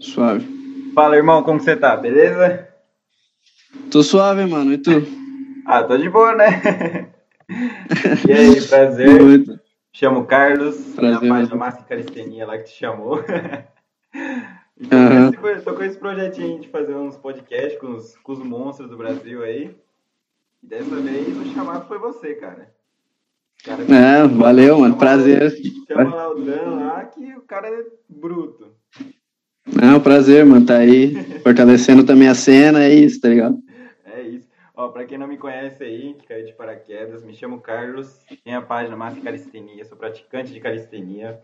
[0.00, 0.46] Suave.
[0.94, 1.96] Fala, irmão, como você tá?
[1.96, 2.68] Beleza?
[3.90, 4.72] Tô suave, mano.
[4.72, 4.90] E tu?
[5.66, 6.46] Ah, tô de boa, né?
[8.28, 9.22] e aí, prazer.
[9.22, 9.58] Muito.
[9.92, 11.56] Chamo Carlos, Prazer, minha página.
[11.56, 13.18] Massa e Calistenia lá que te chamou.
[14.82, 18.88] Então, esse- tô com esse projetinho de fazer uns podcasts com os, com os monstros
[18.88, 19.76] do Brasil aí.
[20.62, 22.72] E dessa vez o chamado foi você, cara.
[23.62, 24.96] Cara, É, valeu, mano.
[24.96, 25.54] Prazer.
[25.86, 28.72] Chama lá o Dan lá que o cara é bruto.
[29.82, 30.64] É um prazer, mano.
[30.64, 32.84] Tá aí fortalecendo também a cena.
[32.84, 33.62] É isso, tá ligado?
[34.04, 34.48] É isso.
[34.74, 38.58] Ó, pra quem não me conhece aí, que caiu de paraquedas, me chamo Carlos, tenho
[38.58, 41.40] a página Massa Calistenia, sou praticante de calistenia.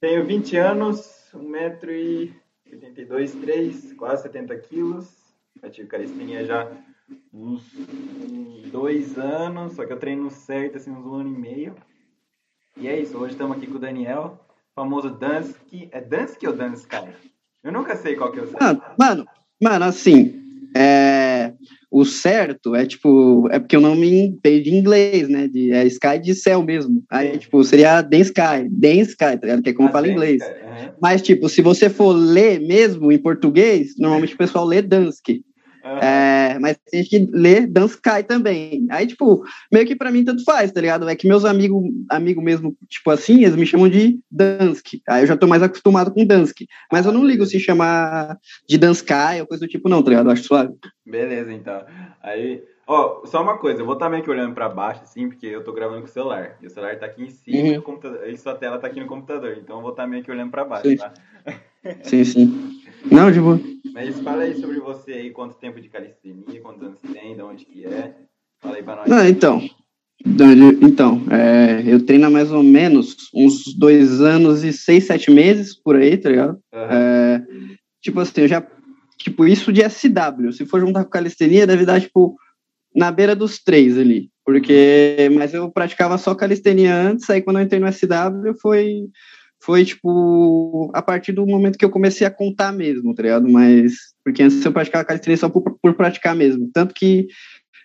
[0.00, 5.18] Tenho 20 anos, 1,82m, 3, quase 70 quilos.
[5.60, 6.70] Pratico calistenia já
[7.32, 7.62] uns
[8.70, 11.74] dois anos, só que eu treino certo, assim, uns um ano e meio.
[12.76, 14.38] E é isso, hoje estamos aqui com o Daniel,
[14.74, 15.88] famoso Dansky.
[15.90, 16.96] É Dansky ou Dansky?
[17.64, 18.62] Eu nunca sei qual que é o certo.
[18.62, 19.28] Mano, mano,
[19.62, 20.32] mano, assim,
[20.76, 21.52] é,
[21.90, 25.48] o certo é tipo, é porque o nome veio de inglês, né?
[25.48, 27.02] De, é Sky de céu mesmo.
[27.10, 29.62] Aí, tipo, seria Den Sky, Den Sky, tá ligado?
[29.62, 30.42] Que é como Ah, fala em inglês.
[30.62, 30.92] Aham.
[31.00, 35.42] Mas, tipo, se você for ler mesmo em português, normalmente o pessoal lê Dansky.
[35.84, 35.98] Aham.
[36.02, 38.86] É, mas tem que lê Dansky também.
[38.90, 41.08] Aí, tipo, meio que pra mim tanto faz, tá ligado?
[41.08, 45.02] É que meus amigos, amigo mesmo, tipo assim, eles me chamam de Dansky.
[45.08, 46.66] Aí eu já tô mais acostumado com Dansky.
[46.92, 50.26] Mas eu não ligo se chamar de Dansky ou coisa do tipo, não, tá ligado?
[50.26, 50.74] Eu acho suave.
[51.06, 51.84] Beleza, então.
[52.22, 55.46] Aí, ó, só uma coisa, eu vou estar meio que olhando pra baixo, assim, porque
[55.46, 56.56] eu tô gravando com o celular.
[56.62, 57.66] E o celular tá aqui em cima Uhum.
[57.74, 59.56] e, o computador, e sua tela tá aqui no computador.
[59.62, 60.96] Então eu vou estar meio que olhando pra baixo, Sim.
[60.96, 61.12] tá?
[62.02, 62.77] Sim, sim.
[63.10, 63.60] Não, de boa.
[63.92, 67.64] Mas fala aí sobre você aí, quanto tempo de calistenia, quantos anos tem, de onde
[67.64, 68.14] que é.
[68.60, 69.08] Fala aí pra nós.
[69.08, 69.62] Não, então.
[70.26, 75.74] Então, é, eu treino há mais ou menos uns dois anos e seis, sete meses
[75.74, 76.58] por aí, tá ligado?
[76.72, 76.88] Aham.
[76.90, 77.42] É,
[78.02, 78.66] tipo assim, eu já.
[79.16, 80.52] Tipo, isso de SW.
[80.52, 82.36] Se for juntar com calistenia, deve dar, tipo,
[82.94, 84.28] na beira dos três ali.
[84.44, 85.28] Porque.
[85.32, 89.08] Mas eu praticava só calistenia antes, aí quando eu entrei no SW foi.
[89.60, 93.48] Foi, tipo, a partir do momento que eu comecei a contar mesmo, tá ligado?
[93.48, 93.94] Mas.
[94.24, 96.70] Porque antes eu praticava calistenia só por, por praticar mesmo.
[96.72, 97.26] Tanto que.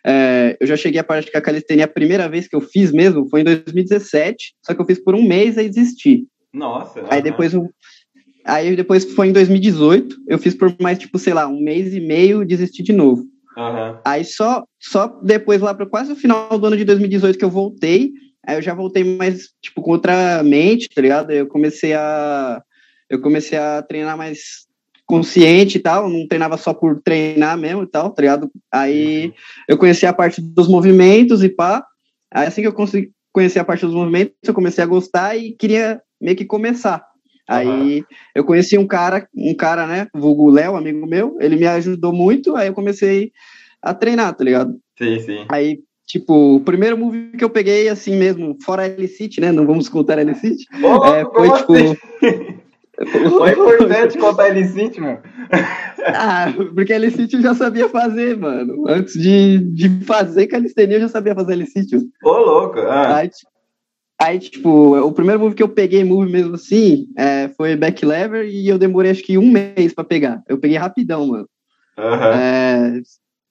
[0.06, 3.42] é, eu já cheguei a praticar calistenia a primeira vez que eu fiz mesmo foi
[3.42, 6.26] em 2017, só que eu fiz por um mês e desisti.
[6.54, 7.00] Nossa.
[7.10, 7.22] Aí aham.
[7.22, 7.70] depois eu,
[8.46, 12.00] aí depois foi em 2018, eu fiz por mais tipo, sei lá, um mês e
[12.00, 13.26] meio, desisti de novo.
[13.58, 14.00] Aham.
[14.06, 17.50] Aí só só depois lá para quase o final do ano de 2018 que eu
[17.50, 18.12] voltei,
[18.46, 21.32] aí eu já voltei mais tipo com outra mente, tá ligado?
[21.32, 22.62] Eu comecei a
[23.10, 24.68] eu comecei a treinar mais
[25.06, 28.50] consciente e tal, não treinava só por treinar mesmo e tal, tá ligado?
[28.72, 29.34] Aí
[29.68, 31.86] eu conheci a parte dos movimentos e pá.
[32.34, 35.52] Aí assim que eu consegui conhecer a parte dos movimentos, eu comecei a gostar e
[35.52, 37.04] queria meio que começar.
[37.48, 42.14] Aí eu conheci um cara, um cara, né, vulgo Léo, amigo meu, ele me ajudou
[42.14, 43.32] muito, aí eu comecei
[43.82, 44.80] a treinar, tá ligado?
[44.98, 45.46] Sim, sim.
[45.50, 49.90] Aí, tipo, o primeiro move que eu peguei, assim mesmo, fora L-City, né, não vamos
[49.90, 51.74] contar L-City, louco, é, foi tipo...
[51.74, 51.98] assim?
[53.38, 55.20] Foi importante contar sim, mano.
[56.06, 58.88] ah, porque L-City eu já sabia fazer, mano.
[58.88, 61.98] Antes de, de fazer calistenia, eu já sabia fazer L-City.
[62.24, 62.80] Ô, louco.
[62.80, 63.18] Ah.
[63.18, 63.30] Aí,
[64.22, 68.48] aí, tipo, o primeiro move que eu peguei, move mesmo assim, é, foi back lever
[68.48, 70.44] e eu demorei acho que um mês pra pegar.
[70.48, 71.50] Eu peguei rapidão, mano.
[71.98, 72.32] Aham.
[72.32, 73.02] É,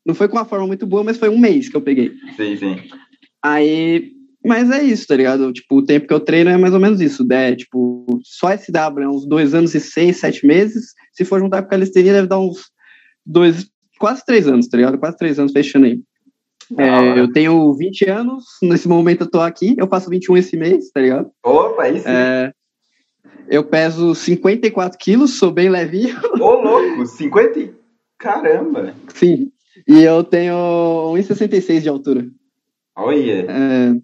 [0.04, 2.12] não foi com uma forma muito boa, mas foi um mês que eu peguei.
[2.36, 2.76] Sim, sim.
[3.42, 4.12] Aí,
[4.44, 5.52] mas é isso, tá ligado?
[5.52, 7.24] Tipo, o tempo que eu treino é mais ou menos isso.
[7.30, 10.92] É, tipo, só SW é uns dois anos e seis, sete meses.
[11.12, 12.70] Se for juntar com calistenia, deve dar uns
[13.24, 13.68] dois,
[13.98, 14.98] quase três anos, tá ligado?
[14.98, 16.00] Quase três anos fechando aí.
[16.78, 20.90] É, eu tenho 20 anos, nesse momento eu tô aqui, eu faço 21 esse mês,
[20.90, 21.30] tá ligado?
[21.44, 22.02] Opa, sim.
[22.06, 22.52] É,
[23.48, 27.04] eu peso 54 quilos, sou bem levinho, Ô, louco.
[27.04, 27.74] 50 e...
[28.18, 28.94] Caramba.
[29.12, 29.51] sim.
[29.88, 30.54] E eu tenho
[31.14, 32.26] 1,66 de altura.
[32.96, 33.46] Olha.
[33.50, 33.94] É,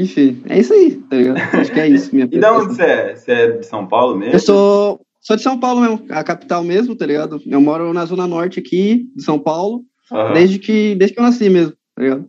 [0.00, 1.38] enfim, é isso aí, tá ligado?
[1.54, 2.14] Acho que é isso.
[2.14, 3.16] Minha E da onde você é?
[3.16, 4.34] Você é de São Paulo mesmo?
[4.34, 7.40] Eu sou, sou de São Paulo mesmo, a capital mesmo, tá ligado?
[7.46, 10.34] Eu moro na zona norte aqui de São Paulo, Aham.
[10.34, 12.28] desde, que, desde que eu nasci mesmo, tá ligado?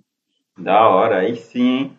[0.57, 1.91] Da hora, aí sim, hein?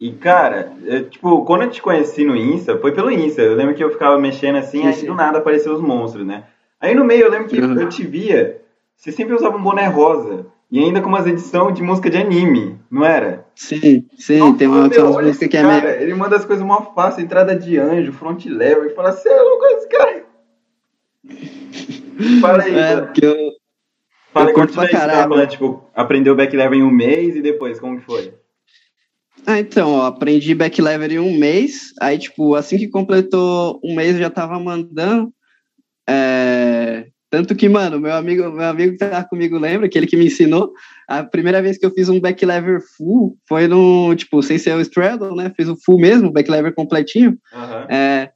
[0.00, 3.42] E, cara, eu, tipo, quando eu te conheci no Insta, foi pelo Insta.
[3.42, 5.06] Eu lembro que eu ficava mexendo assim, Sim, aí sim.
[5.06, 6.44] do nada apareceu os monstros, né?
[6.80, 7.78] Aí no meio eu lembro que Uhum.
[7.78, 8.59] eu te via,
[9.00, 10.46] você sempre usava um boné rosa.
[10.70, 13.44] E ainda com umas edições de música de anime, não era?
[13.56, 16.02] Sim, sim, Nossa, tem, uma, meu, músicas esse que é cara, meio...
[16.02, 19.40] Ele manda as coisas mó fácil, entrada de anjo, front lever, e fala, você é
[19.40, 20.26] louco esse cara?
[22.40, 23.34] Fala aí, É, porque eu,
[24.32, 25.28] fala aí, eu curto pra você tava caralho.
[25.30, 28.34] falando, tipo, aprendeu back lever em um mês e depois, como que foi?
[29.46, 33.96] Ah, então, ó, aprendi back lever em um mês, aí, tipo, assim que completou um
[33.96, 35.32] mês eu já tava mandando,
[36.08, 40.26] É, tanto que, mano, meu amigo, meu amigo que tá comigo lembra, aquele que me
[40.26, 40.72] ensinou,
[41.06, 44.74] a primeira vez que eu fiz um back lever full foi no, tipo, sem ser
[44.74, 45.52] o straddle, né?
[45.56, 47.38] Fiz o full mesmo, back lever completinho.
[47.52, 47.94] Uhum.
[47.96, 48.30] É,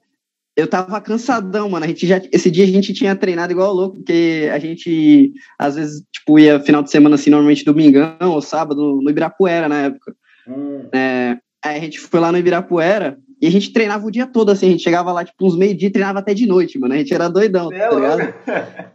[0.57, 1.85] eu tava cansadão, mano.
[1.85, 5.75] A gente já, esse dia a gente tinha treinado igual louco, porque a gente, às
[5.75, 10.15] vezes, tipo, ia final de semana, assim, normalmente domingão ou sábado, no Ibirapuera na época.
[10.47, 10.89] Hum.
[10.95, 14.51] É, aí a gente foi lá no Ibirapuera e a gente treinava o dia todo,
[14.51, 14.69] assim.
[14.69, 16.95] A gente chegava lá, tipo, uns meio-dia e treinava até de noite, mano.
[16.95, 18.35] A gente era doidão, é tá ligado?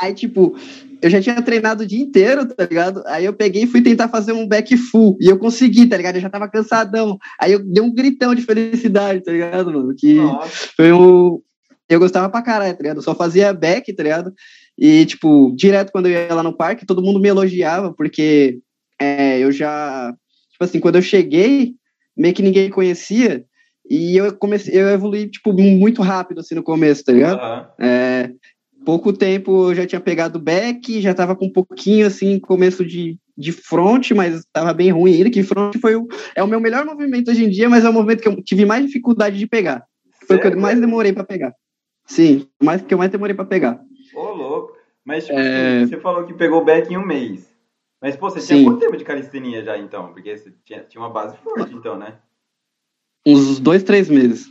[0.00, 0.56] Aí, tipo,
[1.02, 3.02] eu já tinha treinado o dia inteiro, tá ligado?
[3.04, 5.18] Aí eu peguei e fui tentar fazer um back full.
[5.20, 6.14] E eu consegui, tá ligado?
[6.14, 7.18] Eu já tava cansadão.
[7.36, 9.92] Aí eu dei um gritão de felicidade, tá ligado, mano?
[9.98, 10.68] Que Nossa.
[10.76, 11.42] foi um.
[11.88, 12.98] Eu gostava pra caralho, tá ligado?
[12.98, 14.32] Eu só fazia back, tá ligado?
[14.78, 18.60] E, tipo, direto quando eu ia lá no parque, todo mundo me elogiava, porque
[19.00, 20.14] é, eu já.
[20.52, 21.74] Tipo assim, quando eu cheguei,
[22.16, 23.44] meio que ninguém conhecia.
[23.90, 27.40] E eu comecei, eu evolui, tipo, muito rápido, assim, no começo, tá ligado?
[27.42, 27.84] Uhum.
[27.84, 28.30] É,
[28.84, 33.18] pouco tempo eu já tinha pegado back, já tava com um pouquinho, assim, começo de,
[33.36, 36.06] de front, mas tava bem ruim ainda, que front foi o,
[36.36, 38.64] é o meu melhor movimento hoje em dia, mas é o movimento que eu tive
[38.64, 39.84] mais dificuldade de pegar.
[40.24, 40.48] Foi Sério?
[40.48, 41.52] o que eu mais demorei para pegar.
[42.06, 43.80] Sim, mais que eu mais demorei para pegar.
[44.14, 44.76] Ô, louco.
[45.04, 45.84] Mas, tipo, é...
[45.84, 47.50] você falou que pegou back em um mês.
[48.00, 48.54] Mas, pô, você Sim.
[48.54, 50.12] tinha quanto tempo de calistenia já, então?
[50.12, 52.18] Porque você tinha, tinha uma base forte, então, né?
[53.26, 54.46] Uns dois, três meses,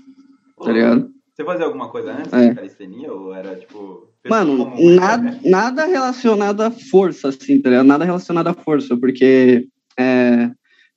[0.58, 1.10] Ô, tá ligado?
[1.34, 2.50] Você fazia alguma coisa antes é.
[2.50, 3.14] de calistenia?
[3.14, 4.10] Ou era, tipo...
[4.28, 7.86] Mano, nada, nada relacionado à força, assim, tá ligado?
[7.86, 9.66] Nada relacionado à força, porque
[9.98, 10.52] é,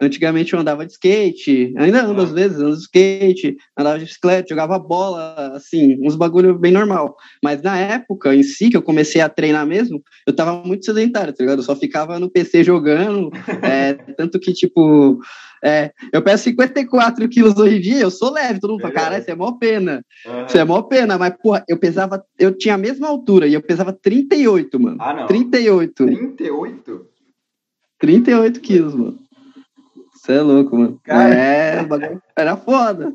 [0.05, 2.25] antigamente eu andava de skate, ainda ando ah.
[2.25, 7.17] às vezes, ando de skate, andava de bicicleta, jogava bola, assim, uns bagulho bem normal.
[7.43, 11.33] Mas na época em si, que eu comecei a treinar mesmo, eu tava muito sedentário,
[11.33, 11.61] tá ligado?
[11.61, 13.31] Eu só ficava no PC jogando,
[13.63, 15.21] é, tanto que, tipo,
[15.65, 19.19] é, eu peço 54 quilos hoje em dia, eu sou leve, todo mundo fala, cara,
[19.19, 20.05] isso é mó pena.
[20.27, 20.47] Uhum.
[20.47, 23.63] Isso é mó pena, mas, porra, eu pesava, eu tinha a mesma altura e eu
[23.63, 24.97] pesava 38, mano.
[24.99, 25.27] Ah, não.
[25.27, 26.05] 38.
[26.05, 27.07] 38?
[27.99, 29.19] 38 quilos, mano.
[30.15, 31.01] Você é louco, mano.
[31.05, 31.35] Cara.
[31.35, 31.87] É,
[32.37, 33.13] era foda.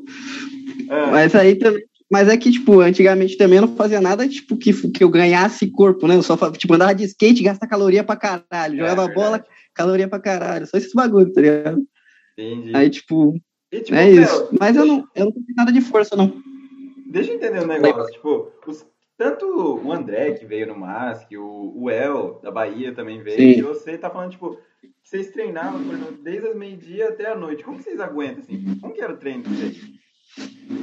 [0.88, 1.06] É.
[1.10, 1.82] Mas aí também.
[2.10, 5.70] Mas é que, tipo, antigamente também eu não fazia nada, tipo, que, que eu ganhasse
[5.70, 6.16] corpo, né?
[6.16, 8.76] Eu só, tipo, andava de skate, gasta caloria pra caralho.
[8.76, 9.44] É jogava é, bola,
[9.74, 10.66] caloria pra caralho.
[10.66, 11.82] Só esses bagulho, tá ligado?
[12.38, 12.76] Entendi.
[12.76, 13.34] Aí, tipo,
[13.72, 14.48] e, tipo é isso.
[14.60, 16.40] Mas eu não, eu não tenho nada de força, não.
[17.10, 18.12] Deixa eu entender um negócio.
[18.12, 18.86] tipo, os,
[19.16, 23.58] tanto o André, que veio no Mask, o, o El, da Bahia, também veio, Sim.
[23.58, 27.34] e você tá falando, tipo, que vocês treinavam, por exemplo, desde as meio-dia até a
[27.34, 27.64] noite.
[27.64, 28.78] Como vocês aguentam, assim?
[28.80, 29.98] Como que era o treino de vocês?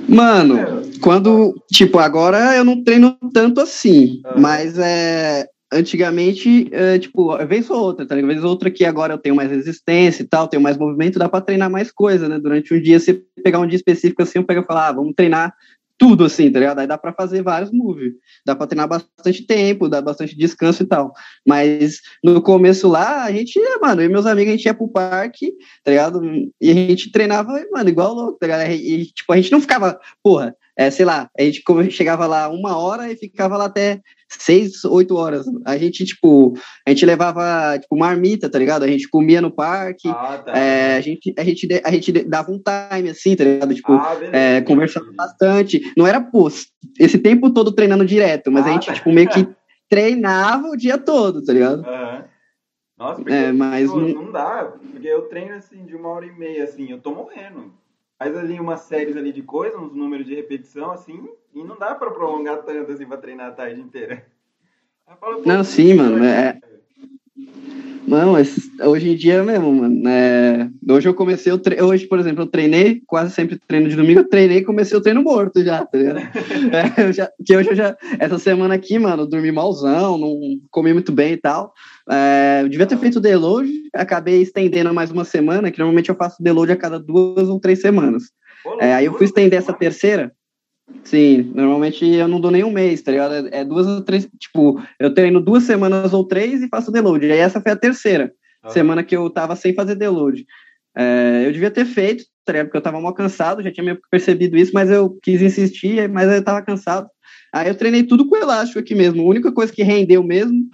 [0.09, 0.57] Mano,
[1.01, 4.37] quando, tipo, agora eu não treino tanto assim, ah.
[4.37, 8.31] mas é, antigamente, é, tipo, vez ou outra, tá ligado?
[8.31, 11.27] Vez ou outra que agora eu tenho mais resistência e tal, tenho mais movimento, dá
[11.27, 12.39] para treinar mais coisa, né?
[12.39, 13.13] Durante um dia, se
[13.43, 15.53] pegar um dia específico assim, eu pego e falar, ah, vamos treinar
[15.97, 16.79] tudo assim, tá ligado?
[16.79, 18.13] Aí dá para fazer vários moves,
[18.45, 21.13] dá para treinar bastante tempo, dá bastante descanso e tal.
[21.47, 25.53] Mas no começo lá, a gente, mano, e meus amigos, a gente ia pro parque,
[25.83, 26.21] tá ligado?
[26.59, 28.69] E a gente treinava, mano, igual louco, tá ligado?
[28.71, 32.77] E, tipo, a gente não ficava, porra, é, sei lá, a gente chegava lá uma
[32.77, 35.45] hora e ficava lá até seis, oito horas.
[35.65, 36.53] A gente, tipo,
[36.85, 38.83] a gente levava, tipo, marmita, tá ligado?
[38.83, 40.57] A gente comia no parque, ah, tá.
[40.57, 43.73] é, a, gente, a, gente, a gente dava um time, assim, tá ligado?
[43.73, 45.81] Tipo, ah, é, conversando bastante.
[45.95, 46.49] Não era, pô,
[46.99, 48.93] esse tempo todo treinando direto, mas ah, a gente, tá.
[48.93, 49.47] tipo, meio que
[49.89, 51.79] treinava o dia todo, tá ligado?
[51.79, 52.23] Uhum.
[52.97, 56.31] Nossa, porque, é, mas pô, não dá, porque eu treino, assim, de uma hora e
[56.31, 57.73] meia, assim, eu tô morrendo
[58.17, 61.95] faz ali umas séries ali de coisa, uns números de repetição, assim, e não dá
[61.95, 64.25] pra prolongar tanto assim pra treinar a tarde inteira.
[65.19, 66.23] Falo, não, sim, mano.
[66.23, 66.59] É...
[68.07, 70.07] Não, mas hoje em dia mesmo, mano.
[70.07, 70.69] É...
[70.89, 71.81] Hoje eu comecei, o tre...
[71.81, 75.01] hoje, por exemplo, eu treinei, quase sempre treino de domingo, eu treinei e comecei o
[75.01, 76.19] treino morto já, tá ligado?
[76.99, 77.29] é, já...
[77.45, 77.97] Que hoje eu já.
[78.19, 81.73] Essa semana aqui, mano, eu dormi malzão, não comi muito bem e tal.
[82.09, 86.15] É, eu devia ter feito o deload, acabei estendendo mais uma semana, que normalmente eu
[86.15, 88.25] faço deload a cada duas ou três semanas.
[88.79, 90.31] É, aí eu fui estender essa terceira.
[91.03, 93.47] Sim, normalmente eu não dou nem um mês, tá ligado?
[93.51, 97.31] É, duas ou três, tipo, eu treino duas semanas ou três e faço deload.
[97.31, 98.31] Aí essa foi a terceira
[98.63, 98.69] ah.
[98.69, 100.45] semana que eu tava sem fazer deload.
[100.97, 102.67] É, eu devia ter feito, tá ligado?
[102.67, 106.31] Porque eu tava mal cansado, já tinha meio percebido isso, mas eu quis insistir, mas
[106.31, 107.07] eu tava cansado.
[107.53, 109.21] Aí eu treinei tudo com elástico aqui mesmo.
[109.21, 110.67] A única coisa que rendeu mesmo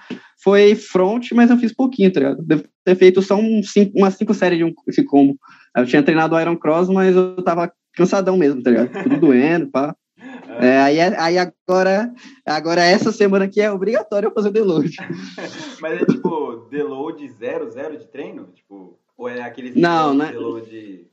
[0.44, 2.44] foi front, mas eu fiz pouquinho, tá ligado?
[2.44, 5.38] Devo ter feito só um cinco, umas cinco séries de um esse combo.
[5.75, 9.03] Eu tinha treinado Iron Cross, mas eu tava cansadão mesmo, tá ligado?
[9.03, 9.96] Tudo doendo, pá.
[10.60, 10.68] É.
[10.68, 12.14] é, aí, aí agora,
[12.46, 14.96] agora essa semana aqui é obrigatório eu fazer deload.
[15.82, 18.50] mas é tipo, deload zero, zero de treino?
[18.54, 20.32] Tipo, ou é aquele não, né?
[20.32, 21.08] deload...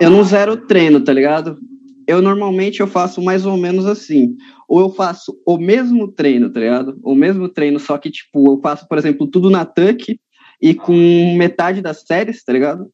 [0.00, 1.58] Eu não zero treino, tá ligado?
[2.06, 4.36] eu normalmente eu faço mais ou menos assim.
[4.68, 6.98] Ou eu faço o mesmo treino, tá ligado?
[7.02, 10.18] O mesmo treino, só que, tipo, eu faço, por exemplo, tudo na Tuck
[10.60, 12.90] e com metade das séries, tá ligado?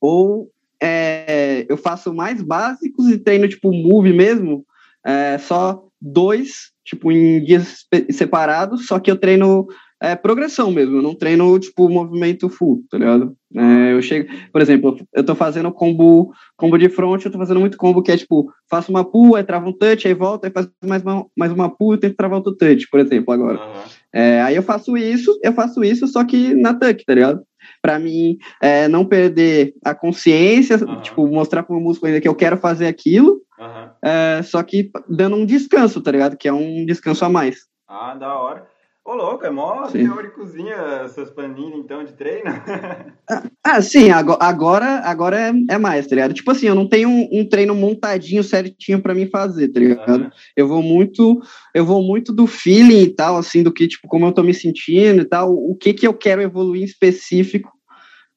[0.00, 0.50] Ou
[0.80, 4.64] é, eu faço mais básicos e treino, tipo, move mesmo,
[5.04, 9.66] é, só dois, tipo, em dias separados, só que eu treino
[10.00, 13.34] é, progressão mesmo, eu não treino, tipo, movimento full, tá ligado?
[13.54, 17.58] É, eu chego, por exemplo, eu tô fazendo combo, combo de front, eu tô fazendo
[17.58, 20.52] muito combo que é, tipo, faço uma pull, aí trava um touch, aí volta, aí
[20.52, 23.58] faz mais uma, mais uma pull e tento travar outro touch, por exemplo, agora.
[23.58, 23.82] Uhum.
[24.14, 27.42] É, aí eu faço isso, eu faço isso, só que na tuck, tá ligado?
[27.82, 31.00] Pra mim, é, não perder a consciência, uhum.
[31.00, 34.42] tipo, mostrar pro músculo ainda que eu quero fazer aquilo, uhum.
[34.42, 36.36] só que dando um descanso, tá ligado?
[36.36, 37.66] Que é um descanso a mais.
[37.86, 38.66] Ah, da hora.
[39.08, 40.04] Ô, louco, é mó sim.
[40.04, 40.74] teóricozinha
[41.06, 42.44] essas planilhas, então, de treino?
[43.64, 46.34] ah, sim, agora, agora é, é, mais, tá ligado?
[46.34, 50.24] Tipo assim, eu não tenho um, um treino montadinho certinho para mim fazer, tá ligado?
[50.24, 50.30] Uhum.
[50.54, 51.40] Eu vou muito,
[51.74, 54.52] eu vou muito do feeling e tal, assim, do que, tipo, como eu tô me
[54.52, 57.72] sentindo e tal, o que que eu quero evoluir em específico,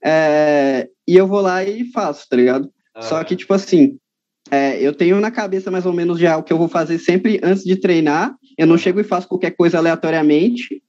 [0.02, 2.64] é, e eu vou lá e faço, tá ligado?
[2.96, 3.02] Uhum.
[3.02, 3.98] Só que, tipo assim,
[4.52, 7.40] é, eu tenho na cabeça mais ou menos já o que eu vou fazer sempre
[7.42, 10.84] antes de treinar, eu não chego e faço qualquer coisa aleatoriamente.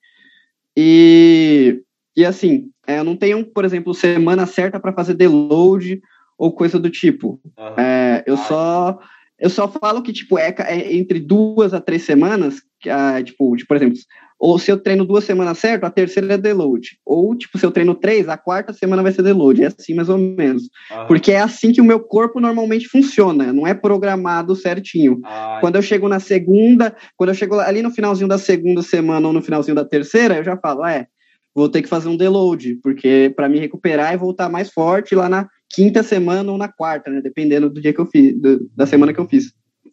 [0.76, 1.80] E,
[2.16, 6.02] e assim, é, eu não tenho, por exemplo, semana certa para fazer deload
[6.36, 7.40] ou coisa do tipo.
[7.56, 7.80] Uhum.
[7.80, 8.98] É, eu só
[9.38, 13.56] eu só falo que tipo é, é entre duas a três semanas, que, ah, tipo,
[13.56, 13.96] tipo, por exemplo,
[14.42, 16.98] ou se eu treino duas semanas certo, a terceira é deload.
[17.06, 19.62] Ou, tipo, se eu treino três, a quarta semana vai ser deload.
[19.62, 20.64] É assim, mais ou menos.
[21.06, 23.52] Porque é assim que o meu corpo normalmente funciona.
[23.52, 25.20] Não é programado certinho.
[25.60, 29.32] Quando eu chego na segunda, quando eu chego ali no finalzinho da segunda semana ou
[29.32, 31.06] no finalzinho da terceira, eu já falo, é,
[31.54, 32.80] vou ter que fazer um deload.
[32.82, 37.08] Porque para me recuperar e voltar mais forte lá na quinta semana ou na quarta,
[37.12, 37.20] né?
[37.20, 39.52] Dependendo do dia que eu fiz, do, da semana que eu fiz.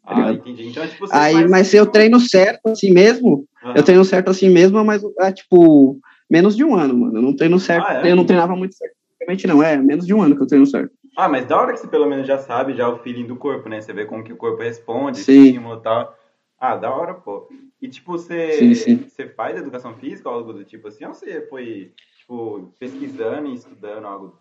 [0.09, 0.67] Ah, entendi.
[0.67, 1.49] Então, tipo, Aí, faz...
[1.51, 3.73] mas se eu treino certo assim mesmo, uhum.
[3.75, 5.99] eu treino certo assim mesmo, mas é tipo
[6.29, 7.17] menos de um ano, mano.
[7.17, 7.85] Eu não treino certo.
[7.87, 8.11] Ah, é?
[8.11, 8.95] Eu não treinava muito certo.
[9.19, 10.91] Realmente não, é menos de um ano que eu treino certo.
[11.15, 13.69] Ah, mas da hora que você pelo menos já sabe já o feeling do corpo,
[13.69, 13.81] né?
[13.81, 15.57] Você vê como que o corpo responde, sim.
[15.57, 16.15] e tal.
[16.59, 17.47] Ah, da hora, pô.
[17.81, 19.05] E tipo, você, sim, sim.
[19.07, 23.53] você faz educação física ou algo do tipo assim, ou você foi, tipo, pesquisando e
[23.53, 24.37] estudando algo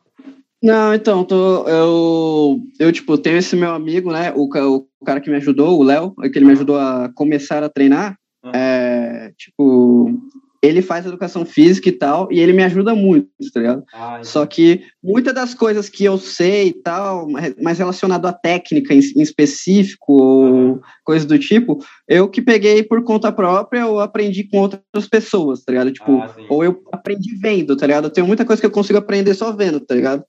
[0.62, 5.30] não, então, tô, eu, eu, tipo, tenho esse meu amigo, né, o, o cara que
[5.30, 8.50] me ajudou, o Léo, que ele me ajudou a começar a treinar, uhum.
[8.52, 10.20] é, tipo,
[10.60, 13.84] ele faz educação física e tal, e ele me ajuda muito, tá ligado?
[13.94, 17.28] Ah, Só que muitas das coisas que eu sei e tal,
[17.62, 23.04] mais relacionado à técnica em, em específico, ou coisas do tipo, eu que peguei por
[23.04, 25.92] conta própria ou aprendi com outras pessoas, tá ligado?
[25.92, 28.06] Tipo, ah, ou eu aprendi vendo, tá ligado?
[28.06, 30.24] Eu tenho muita coisa que eu consigo aprender só vendo, tá ligado?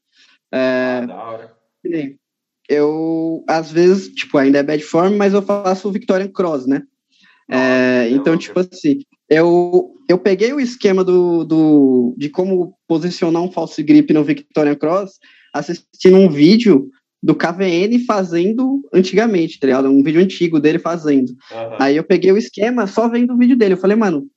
[0.51, 1.51] É, ah, da hora.
[2.67, 6.83] Eu, às vezes, tipo, ainda é bad form, mas eu faço Victorian Cross, né?
[7.51, 13.51] é, então, tipo assim, eu, eu peguei o esquema do, do, de como posicionar um
[13.51, 15.13] false grip no Victorian Cross
[15.53, 16.89] assistindo um vídeo
[17.21, 19.89] do KVN fazendo antigamente, tá ligado?
[19.89, 21.29] Um vídeo antigo dele fazendo.
[21.29, 21.77] Uhum.
[21.79, 23.73] Aí eu peguei o esquema só vendo o vídeo dele.
[23.73, 24.27] Eu falei, mano,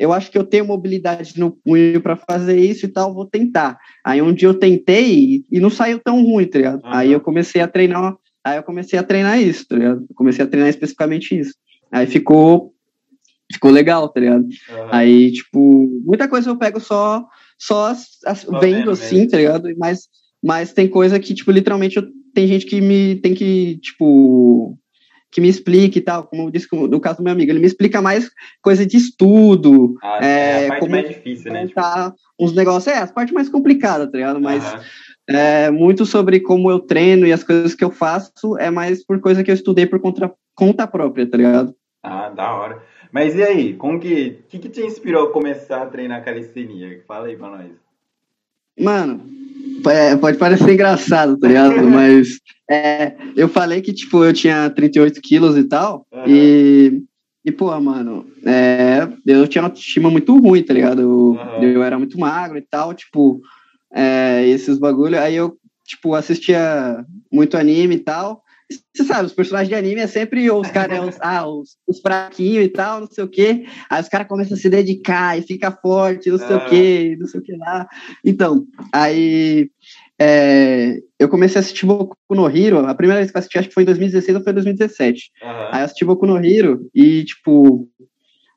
[0.00, 3.78] eu acho que eu tenho mobilidade no punho para fazer isso e tal, vou tentar.
[4.02, 6.80] Aí um dia eu tentei e não saiu tão ruim, tá ligado?
[6.84, 10.06] Aí eu comecei a treinar, aí eu comecei a treinar isso, tá ligado?
[10.14, 11.54] Comecei a treinar especificamente isso.
[11.92, 12.72] Aí ficou
[13.52, 14.44] ficou legal, tá ligado?
[14.44, 14.88] Uhum.
[14.90, 17.26] Aí, tipo, muita coisa eu pego só
[17.58, 17.94] só
[18.58, 19.30] vendo assim, mesmo.
[19.30, 19.68] tá ligado?
[19.76, 20.08] Mas
[20.42, 24.78] mas tem coisa que tipo literalmente eu, tem gente que me tem que tipo
[25.30, 27.66] que me explique e tal, como eu disse no caso do meu amigo, ele me
[27.66, 29.94] explica mais coisa de estudo.
[30.02, 31.68] Ah, é, é a parte como mais difícil, né?
[31.74, 34.40] Tá, uns negócios, é, as partes mais complicadas, tá ligado?
[34.40, 34.80] Mas uhum.
[35.28, 39.20] é, muito sobre como eu treino e as coisas que eu faço é mais por
[39.20, 41.74] coisa que eu estudei por conta, conta própria, tá ligado?
[42.02, 42.82] Ah, da hora.
[43.12, 47.02] Mas e aí, como que, que, que te inspirou a começar a treinar calistenia?
[47.06, 47.70] Fala aí pra nós.
[48.80, 49.20] Mano,
[49.88, 51.76] é, pode parecer engraçado, tá ligado?
[51.88, 52.38] Mas
[52.70, 56.06] é, eu falei que, tipo, eu tinha 38 quilos e tal.
[56.12, 56.24] Uhum.
[56.26, 57.02] E,
[57.44, 61.02] e, pô, mano, é, eu tinha uma autoestima muito ruim, tá ligado?
[61.02, 61.62] Eu, uhum.
[61.62, 63.40] eu era muito magro e tal, tipo,
[63.92, 65.18] é, esses bagulho.
[65.18, 65.56] Aí eu,
[65.86, 68.42] tipo, assistia muito anime e tal.
[68.94, 72.68] Você sabe, os personagens de anime é sempre os caras, ah, os, os fraquinhos e
[72.68, 73.64] tal, não sei o quê.
[73.88, 77.26] Aí os caras começam a se dedicar e fica forte, não sei o quê, não
[77.26, 77.88] sei o que lá.
[78.24, 79.70] Então, aí
[80.20, 82.78] é, eu comecei a assistir Boku no Hero.
[82.86, 85.30] A primeira vez que eu assisti, acho que foi em 2016 ou foi em 2017.
[85.42, 85.48] Uhum.
[85.48, 87.88] Aí eu assisti Boku no Hero e, tipo,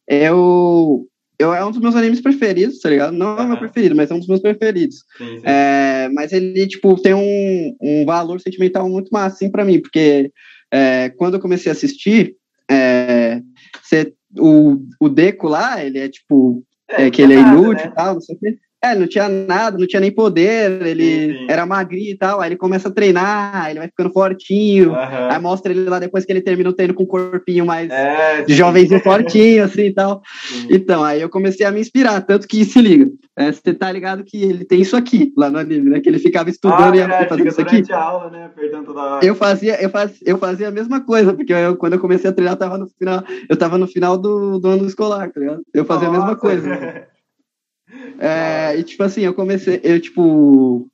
[0.07, 3.13] eu eu, é um dos meus animes preferidos, tá ligado?
[3.13, 5.03] Não é o meu preferido, mas é um dos meus preferidos.
[5.17, 5.41] Sim, sim.
[5.43, 10.31] É, mas ele, tipo, tem um, um valor sentimental muito massa, assim, pra mim, porque
[10.71, 12.35] é, quando eu comecei a assistir,
[12.69, 13.41] é,
[13.83, 17.93] cê, o, o Deco lá, ele é tipo, é, que ele é inútil e né?
[17.95, 18.57] tal, não sei o quê.
[18.83, 21.47] É, não tinha nada, não tinha nem poder, ele sim, sim.
[21.49, 24.97] era magrinho e tal, aí ele começa a treinar, ele vai ficando fortinho, uhum.
[24.97, 28.41] aí mostra ele lá depois que ele termina o treino com um corpinho mais é,
[28.41, 30.21] de jovenzinho fortinho, assim e tal.
[30.49, 30.67] Sim.
[30.69, 34.23] Então, aí eu comecei a me inspirar, tanto que se liga, é, você tá ligado
[34.25, 36.01] que ele tem isso aqui lá no anime, né?
[36.01, 37.93] Que ele ficava estudando ah, e ia é, fazendo isso aqui.
[37.93, 38.51] Aula, né?
[39.21, 42.33] Eu fazia, eu, faz, eu fazia a mesma coisa, porque eu, quando eu comecei a
[42.33, 45.61] treinar, eu tava no final, eu tava no final do, do ano escolar, tá ligado?
[45.73, 46.19] Eu fazia Nossa.
[46.19, 47.07] a mesma coisa.
[48.19, 50.89] É, e tipo assim, eu comecei, eu tipo.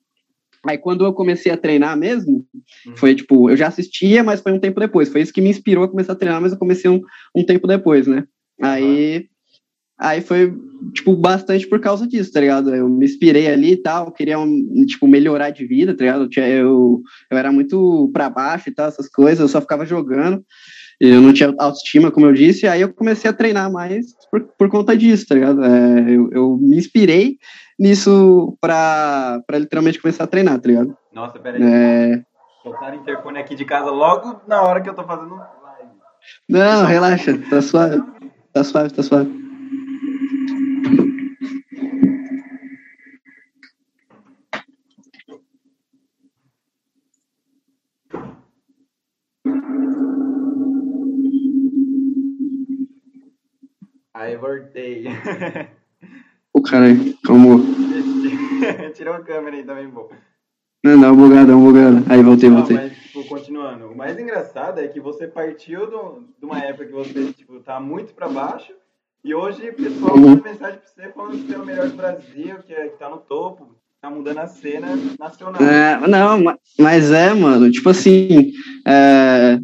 [0.65, 2.45] Aí quando eu comecei a treinar mesmo,
[2.85, 2.97] uhum.
[2.97, 5.07] foi tipo, eu já assistia, mas foi um tempo depois.
[5.07, 7.01] Foi isso que me inspirou a começar a treinar, mas eu comecei um,
[7.33, 8.25] um tempo depois, né?
[8.61, 9.27] Aí,
[9.97, 10.53] aí foi,
[10.93, 12.75] tipo, bastante por causa disso, tá ligado?
[12.75, 16.29] Eu me inspirei ali e tal, queria, um, tipo, melhorar de vida, tá ligado?
[16.35, 17.01] Eu, eu,
[17.31, 20.43] eu era muito pra baixo e tal, essas coisas, eu só ficava jogando.
[20.99, 24.69] Eu não tinha autoestima, como eu disse, aí eu comecei a treinar mais por, por
[24.69, 25.63] conta disso, tá ligado?
[25.63, 27.37] É, eu, eu, me inspirei
[27.79, 30.97] nisso pra, pra literalmente começar a treinar, tá ligado?
[31.13, 31.61] Nossa, peraí.
[31.63, 32.21] É...
[32.65, 35.89] Botaram interfone aqui de casa logo na hora que eu tô fazendo live.
[36.49, 38.03] Não, relaxa, tá suave.
[38.51, 39.48] Tá suave, tá suave.
[54.19, 55.05] Aí voltei.
[56.53, 56.87] O cara,
[57.23, 57.55] calma.
[58.93, 60.09] Tirou a câmera aí também, bom.
[60.83, 61.53] Não, dá uma bugada.
[62.09, 62.75] Aí voltei, voltei.
[62.75, 63.85] mas, tipo, continuando.
[63.85, 67.79] O mais engraçado é que você partiu do, de uma época que você, tipo, tá
[67.79, 68.73] muito pra baixo.
[69.23, 70.31] E hoje o pessoal uhum.
[70.31, 72.97] manda mensagem pra você falando que você é o melhor do Brasil, que, é, que
[72.97, 75.61] tá no topo, tá mudando a cena nacional.
[75.61, 78.51] É, não, mas é, mano, tipo assim,
[78.85, 79.57] é,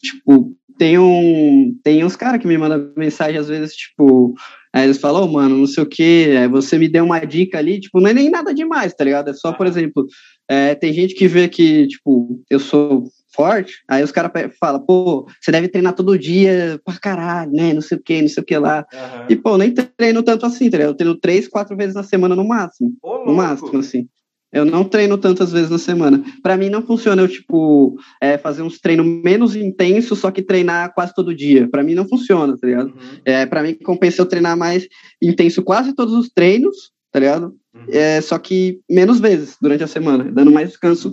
[0.00, 4.34] tipo, tem um tem uns caras que me mandam mensagem às vezes, tipo,
[4.72, 7.80] aí eles falam, oh, mano, não sei o que, você me deu uma dica ali,
[7.80, 9.30] tipo, não é nem nada demais, tá ligado?
[9.30, 10.06] É só, por exemplo,
[10.48, 15.26] é, tem gente que vê que, tipo, eu sou forte, aí os caras falam, pô,
[15.40, 17.72] você deve treinar todo dia pra caralho, né?
[17.72, 18.86] Não sei o que, não sei o que lá.
[18.92, 19.26] Uhum.
[19.28, 20.92] E, pô, nem treino tanto assim, tá ligado?
[20.92, 22.94] Eu treino três, quatro vezes na semana no máximo.
[23.02, 24.08] Ô, no máximo, assim.
[24.52, 26.24] Eu não treino tantas vezes na semana.
[26.42, 30.94] Para mim não funciona eu tipo é, fazer uns treinos menos intensos, só que treinar
[30.94, 31.68] quase todo dia.
[31.68, 32.88] Para mim não funciona, tá ligado?
[32.88, 33.20] Uhum.
[33.24, 34.88] É, para mim compensa eu treinar mais
[35.22, 37.54] intenso quase todos os treinos, tá ligado?
[37.74, 37.84] Uhum.
[37.90, 41.12] É, só que menos vezes durante a semana, dando mais descanso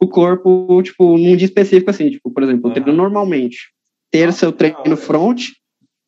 [0.00, 3.72] o corpo, tipo, num dia específico assim, tipo, por exemplo, eu treino normalmente.
[4.10, 5.48] Terça eu treino front,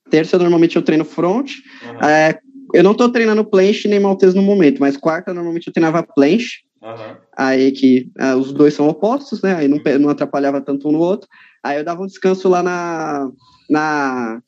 [0.09, 1.50] terça normalmente eu treino front,
[1.85, 2.09] uhum.
[2.09, 2.38] é,
[2.72, 6.61] eu não tô treinando planche nem maltese no momento, mas quarta normalmente eu treinava planche.
[6.83, 7.16] Uhum.
[7.37, 9.54] Aí que uh, os dois são opostos, né?
[9.54, 11.28] Aí não, não atrapalhava tanto um no outro.
[11.62, 13.30] Aí eu dava um descanso lá na,
[13.68, 14.42] na,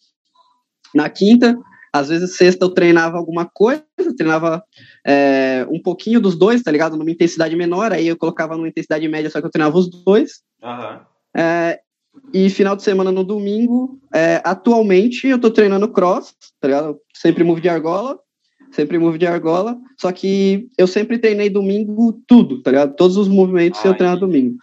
[0.94, 1.58] na quinta.
[1.92, 3.85] Às vezes sexta eu treinava alguma coisa,
[4.16, 4.64] treinava
[5.06, 6.96] é, um pouquinho dos dois, tá ligado?
[6.96, 10.40] Numa intensidade menor, aí eu colocava numa intensidade média, só que eu treinava os dois.
[10.62, 11.00] Uhum.
[11.37, 11.81] É,
[12.33, 16.98] e final de semana no domingo, é, atualmente eu tô treinando cross, tá ligado?
[17.14, 18.18] Sempre move de argola,
[18.70, 22.96] sempre move de argola, só que eu sempre treinei domingo tudo, tá ligado?
[22.96, 23.90] Todos os movimentos Ai.
[23.90, 24.57] eu treino domingo.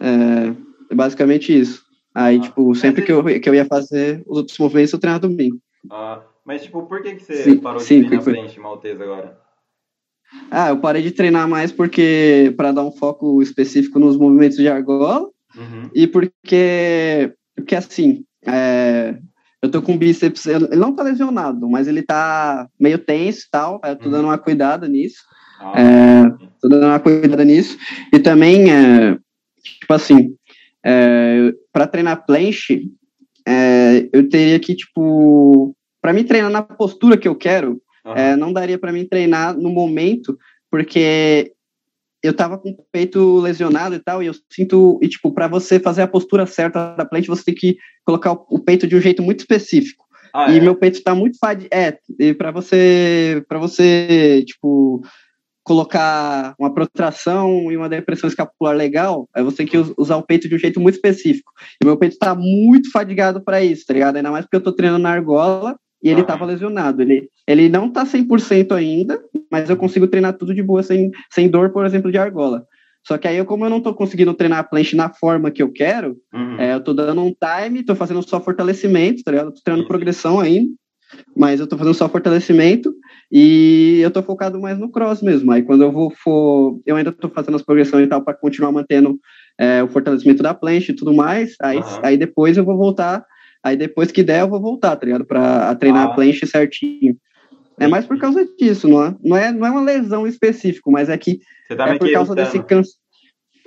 [0.00, 0.54] É,
[0.90, 1.82] é, basicamente isso.
[2.14, 5.20] Aí, ah, tipo, sempre que eu, que eu ia fazer os outros movimentos, eu treinava
[5.20, 5.58] domingo.
[5.90, 9.02] Ah, mas, tipo, por que, que você sim, parou de sim, treinar foi, frente maltese
[9.02, 9.38] agora?
[10.50, 14.68] Ah, eu parei de treinar mais porque, para dar um foco específico nos movimentos de
[14.68, 15.90] argola, Uhum.
[15.94, 19.16] E porque, porque assim, é,
[19.62, 23.50] eu tô com o bíceps, ele não tá lesionado, mas ele tá meio tenso e
[23.50, 24.10] tal, eu tô uhum.
[24.10, 25.22] dando uma cuidada nisso.
[25.60, 27.76] Ah, é, tô dando uma cuidada nisso.
[28.12, 29.18] E também, é,
[29.62, 30.34] tipo assim,
[30.84, 32.84] é, para treinar planche,
[33.46, 38.36] é, eu teria que, tipo, para mim treinar na postura que eu quero, uhum.
[38.38, 40.38] não daria para mim treinar no momento,
[40.70, 41.52] porque
[42.22, 45.80] eu tava com o peito lesionado e tal, e eu sinto, e tipo, para você
[45.80, 49.22] fazer a postura certa da plate, você tem que colocar o, peito de um jeito
[49.22, 50.04] muito específico.
[50.34, 50.60] Ah, e é?
[50.60, 51.66] meu peito tá muito fad...
[51.72, 55.02] É, e para você, para você, tipo,
[55.64, 60.48] colocar uma protração e uma depressão escapular legal, aí você tem que usar o peito
[60.48, 61.52] de um jeito muito específico.
[61.82, 64.16] E meu peito tá muito fadigado para isso, tá ligado?
[64.16, 67.02] Ainda mais porque eu tô treinando na argola, e ele estava lesionado.
[67.02, 71.48] Ele, ele não está 100% ainda, mas eu consigo treinar tudo de boa, sem, sem
[71.48, 72.64] dor, por exemplo, de argola.
[73.06, 75.72] Só que aí, como eu não estou conseguindo treinar a planche na forma que eu
[75.72, 76.60] quero, uhum.
[76.60, 79.48] é, eu estou dando um time, estou fazendo só fortalecimento, tá ligado?
[79.48, 80.70] Estou treinando progressão ainda,
[81.36, 82.94] mas eu estou fazendo só fortalecimento
[83.32, 85.50] e eu estou focado mais no cross mesmo.
[85.50, 88.70] Aí quando eu vou for, eu ainda estou fazendo as progressões e tal para continuar
[88.70, 89.18] mantendo
[89.58, 91.54] é, o fortalecimento da plancha e tudo mais.
[91.62, 92.00] Aí, uhum.
[92.02, 93.24] aí depois eu vou voltar.
[93.62, 95.24] Aí depois que der, eu vou voltar, tá ligado?
[95.24, 96.10] Pra treinar ah.
[96.10, 97.16] a plancha certinho.
[97.78, 99.16] É mais por causa disso, não é?
[99.24, 102.62] Não é, não é uma lesão específica, mas é que tá é por causa desse
[102.62, 103.00] cansaço.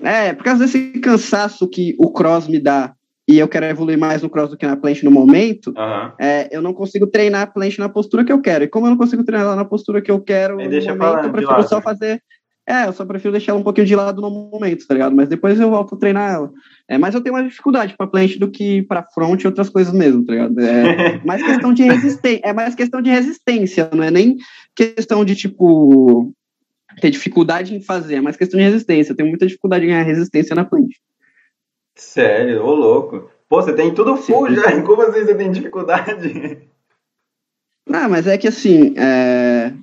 [0.01, 2.93] É, por causa desse cansaço que o cross me dá
[3.27, 6.11] e eu quero evoluir mais no cross do que na planche no momento, uhum.
[6.19, 8.65] é, eu não consigo treinar a planche na postura que eu quero.
[8.65, 11.31] E como eu não consigo treinar ela na postura que eu quero, no momento, eu
[11.31, 12.21] prefiro só fazer.
[12.65, 15.13] É, eu só prefiro deixar ela um pouquinho de lado no momento, tá ligado?
[15.13, 16.51] Mas depois eu volto a treinar ela.
[16.87, 19.93] É, mas eu tenho mais dificuldade para planche do que para front e outras coisas
[19.93, 20.59] mesmo, tá ligado?
[20.59, 24.37] É mais questão de resistência, é mais questão de resistência, não é nem
[24.75, 26.33] questão de tipo
[27.01, 29.11] ter dificuldade em fazer, é mais questão de resistência.
[29.11, 30.99] Eu tenho muita dificuldade em ganhar resistência na planche.
[31.95, 33.29] Sério, ô louco.
[33.49, 34.55] Pô, você tem tudo full Sim.
[34.55, 36.67] já, como assim você tem dificuldade?
[37.87, 39.73] Não, mas é que assim, é,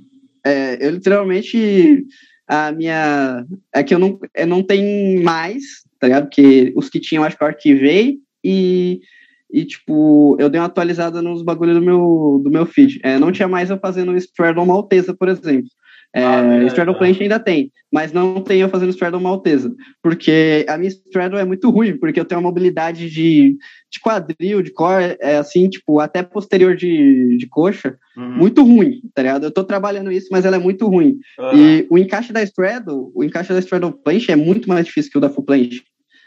[0.45, 2.05] é, eu literalmente,
[2.51, 5.63] a minha, é que eu não, eu não tenho mais,
[6.01, 6.25] tá ligado?
[6.25, 9.01] Porque os que tinham, acho que eu arquivei e,
[9.49, 12.99] e tipo, eu dei uma atualizada nos bagulhos do meu, do meu feed.
[13.05, 15.71] É, não tinha mais eu fazendo Straddle Maltesa, por exemplo.
[16.13, 20.89] É, ah, Straddle Planche ainda tem, mas não eu fazendo Straddle Maltesa, porque a minha
[20.89, 23.57] Straddle é muito ruim, porque eu tenho uma mobilidade de,
[23.91, 28.39] de quadril, de core, é assim, tipo, até posterior de, de coxa, uhum.
[28.39, 29.45] muito ruim, tá ligado?
[29.45, 31.17] Eu tô trabalhando isso, mas ela é muito ruim.
[31.39, 31.57] Uhum.
[31.57, 35.19] E o encaixe da Straddle, o encaixe da Straddle Planche é muito mais difícil que
[35.19, 35.83] o da Full Planche.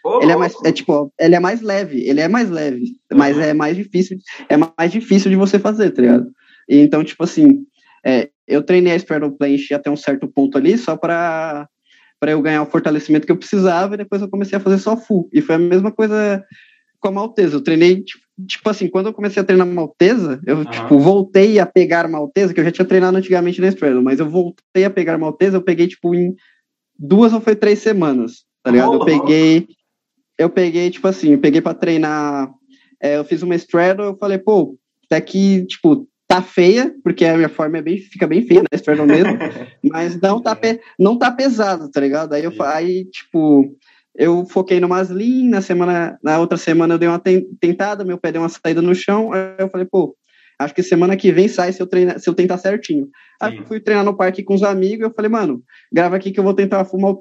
[0.05, 3.17] Oh, ele é mais, é tipo, ele é mais leve, ele é mais leve, uhum.
[3.17, 4.17] mas é mais difícil,
[4.47, 6.31] é mais difícil de você fazer, tá ligado?
[6.69, 7.65] E, então, tipo assim,
[8.05, 11.67] é, eu treinei a Straddle Planche até um certo ponto ali, só para
[12.19, 14.95] para eu ganhar o fortalecimento que eu precisava, e depois eu comecei a fazer só
[14.95, 15.27] full.
[15.33, 16.41] E foi a mesma coisa
[16.97, 17.57] com a Maltesa.
[17.57, 20.63] Eu treinei, tipo, tipo assim, quando eu comecei a treinar Maltesa, eu, uhum.
[20.63, 24.29] tipo, voltei a pegar Maltesa, que eu já tinha treinado antigamente na Straddle, mas eu
[24.29, 26.33] voltei a pegar Maltesa, eu peguei, tipo, em
[26.97, 28.93] duas ou foi três semanas, tá ligado?
[28.93, 29.67] Eu peguei,
[30.37, 32.49] eu peguei, tipo assim, eu peguei para treinar,
[33.01, 37.35] é, eu fiz uma Straddle, eu falei, pô, até que, tipo, tá feia, porque a
[37.35, 38.67] minha forma é bem, fica bem feia, né?
[38.73, 39.37] Straddle mesmo,
[39.83, 42.33] mas não tá, pe, não tá pesado, tá ligado?
[42.33, 43.75] Aí eu aí, tipo,
[44.15, 47.21] eu foquei no Maslin, na semana, na outra semana eu dei uma
[47.59, 50.15] tentada, meu pé deu uma saída no chão, aí eu falei, pô,
[50.57, 53.07] acho que semana que vem sai se eu treinar, se eu tentar certinho.
[53.39, 56.39] Aí eu fui treinar no parque com os amigos, eu falei, mano, grava aqui que
[56.39, 57.19] eu vou tentar a full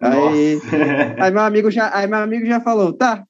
[0.00, 0.60] Aí,
[1.18, 3.24] aí meu amigo já, aí meu amigo já falou, tá,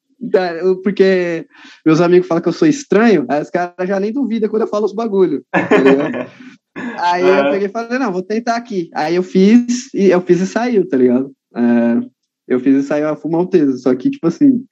[0.83, 1.47] porque
[1.85, 4.69] meus amigos falam que eu sou estranho, aí os caras já nem duvidam quando eu
[4.69, 5.45] falo os bagulho.
[6.75, 8.89] Aí eu peguei e falei, não, vou tentar aqui.
[8.95, 11.31] Aí eu fiz e eu fiz e saiu, tá ligado?
[11.55, 12.01] É,
[12.49, 14.65] eu fiz e saiu a fumalteza, só que, tipo assim,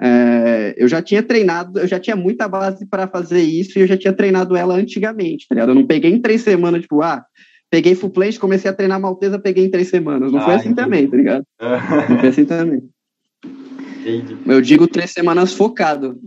[0.00, 3.86] é, eu já tinha treinado, eu já tinha muita base para fazer isso e eu
[3.86, 5.70] já tinha treinado ela antigamente, tá ligado?
[5.70, 7.24] Eu não peguei em três semanas, tipo, ah,
[7.70, 10.32] peguei full plate, comecei a treinar malteza, peguei em três semanas.
[10.32, 10.82] Não ah, foi assim entendi.
[10.82, 11.44] também, tá ligado?
[12.08, 12.82] não foi assim também.
[14.06, 14.36] Entendi.
[14.46, 16.18] Eu digo três semanas focado,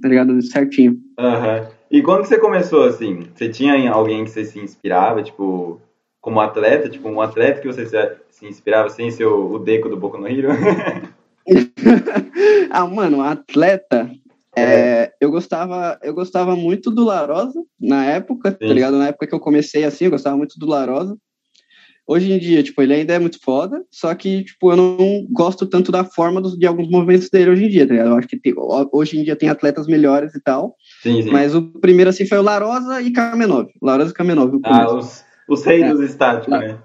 [0.00, 0.40] tá ligado?
[0.42, 0.92] Certinho.
[1.18, 1.68] Uhum.
[1.90, 5.80] E quando você começou, assim, você tinha alguém que você se inspirava, tipo,
[6.20, 6.88] como atleta?
[6.88, 7.86] Tipo, um atleta que você
[8.30, 10.48] se inspirava sem ser o, Deco do Boku no Hero?
[12.70, 14.10] ah, mano, atleta...
[14.58, 14.62] É.
[14.62, 18.68] É, eu gostava eu gostava muito do Larosa na época, tá Sim.
[18.68, 18.96] tá ligado?
[18.96, 21.14] Na época que eu comecei assim, eu gostava muito do Larosa.
[22.06, 25.66] Hoje em dia, tipo, ele ainda é muito foda, só que, tipo, eu não gosto
[25.66, 28.10] tanto da forma dos, de alguns movimentos dele hoje em dia, tá ligado?
[28.10, 28.54] Eu acho que tem,
[28.92, 30.76] hoje em dia tem atletas melhores e tal.
[31.02, 31.30] Sim, sim.
[31.30, 33.66] Mas o primeiro, assim, foi o Larosa e Kamenov.
[33.82, 34.56] Larosa e Kamenov.
[34.64, 35.92] Ah, os, os reis é.
[35.92, 36.78] dos estáticos, né?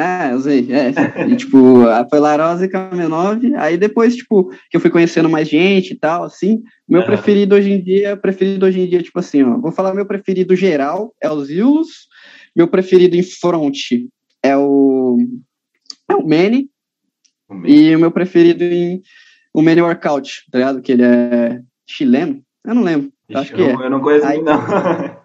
[0.00, 1.28] É, usei, é.
[1.28, 3.38] E, tipo, foi Larosa e Kamenov.
[3.56, 6.62] Aí depois, tipo, que eu fui conhecendo mais gente e tal, assim.
[6.88, 9.58] Meu preferido hoje em dia, preferido hoje em dia, tipo assim, ó.
[9.58, 12.08] Vou falar meu preferido geral, é o Zilus.
[12.56, 13.76] Meu preferido em front
[14.42, 15.18] é o,
[16.08, 16.68] é o Manny.
[17.48, 17.72] O Manny.
[17.72, 19.02] E o meu preferido em
[19.54, 20.80] o Manny Workout, tá ligado?
[20.80, 22.42] Que ele é chileno.
[22.64, 23.12] Eu não lembro.
[23.28, 23.86] Ixi, acho que eu, é.
[23.86, 24.58] Eu não conheço Aí, não.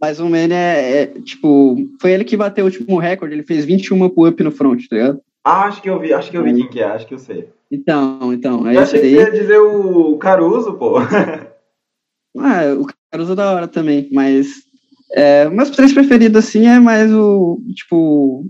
[0.00, 3.64] Mas o Manny é, é, tipo, foi ele que bateu o último recorde, ele fez
[3.64, 5.20] 21 pull-up no front, tá ligado?
[5.44, 7.18] Ah, acho que eu vi, acho que eu vi quem que é, acho que eu
[7.18, 7.48] sei.
[7.70, 9.08] Então, então, eu achei aí.
[9.08, 10.98] que ia dizer o Caruso, pô.
[12.38, 14.67] ah, o Caruso é da hora também, mas
[15.12, 18.44] é, meus três preferidos, assim, é mais o, tipo,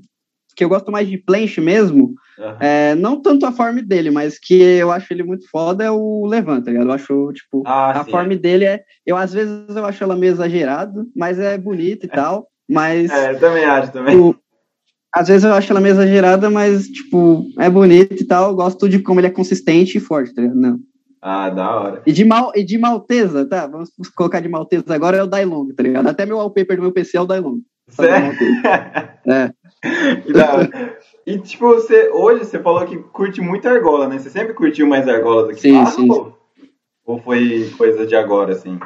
[0.56, 2.56] que eu gosto mais de planche mesmo, uhum.
[2.60, 6.26] é, não tanto a forma dele, mas que eu acho ele muito foda é o
[6.26, 6.88] Levanta, tá ligado?
[6.88, 8.10] Eu acho, tipo, ah, a sim.
[8.10, 12.08] forma dele é, eu às vezes eu acho ela meio exagerado, mas é bonita e
[12.08, 13.10] tal, mas...
[13.10, 14.16] É, eu também acho, também.
[14.16, 14.34] O,
[15.14, 18.88] às vezes eu acho ela meio exagerada, mas, tipo, é bonita e tal, eu gosto
[18.88, 20.58] de como ele é consistente e forte, tá ligado?
[20.60, 20.78] Não.
[21.20, 22.02] Ah, da hora.
[22.06, 23.66] E de, mal, e de Maltesa, tá?
[23.66, 26.08] Vamos colocar de Maltesa agora é o Dailong, tá ligado?
[26.08, 27.60] Até meu wallpaper do meu PC é o Dailong.
[27.88, 28.32] Sério?
[29.26, 29.52] É.
[30.22, 30.98] Que da hora.
[31.26, 34.18] E, tipo, você, hoje você falou que curte muito argola, né?
[34.18, 35.60] Você sempre curtiu mais argolas aqui?
[35.60, 36.10] Sim, Ah, sim.
[36.10, 36.38] Ou,
[37.04, 38.78] ou foi coisa de agora, assim?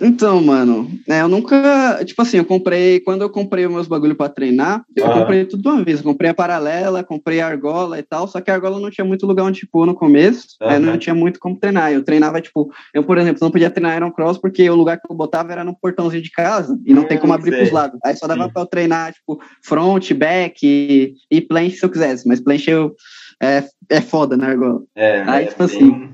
[0.00, 2.04] Então, mano, é, eu nunca.
[2.04, 3.00] Tipo assim, eu comprei.
[3.00, 5.20] Quando eu comprei os meus bagulho pra treinar, eu Ah.
[5.20, 5.98] comprei tudo de uma vez.
[5.98, 8.28] Eu comprei a paralela, comprei a argola e tal.
[8.28, 10.48] Só que a argola não tinha muito lugar onde pôr no começo.
[10.60, 11.92] Aí não tinha muito como treinar.
[11.92, 15.10] Eu treinava, tipo, eu, por exemplo, não podia treinar Iron Cross porque o lugar que
[15.10, 17.60] eu botava era no portãozinho de casa e não tem como Hum, abrir sei.
[17.60, 17.98] pros lados.
[18.04, 22.28] Aí só dava pra eu treinar, tipo, front, back e, e planche se eu quisesse.
[22.28, 22.94] Mas planche eu,
[23.42, 24.82] é, é foda na argola.
[24.94, 26.10] É, Aí, é tipo bem- assim,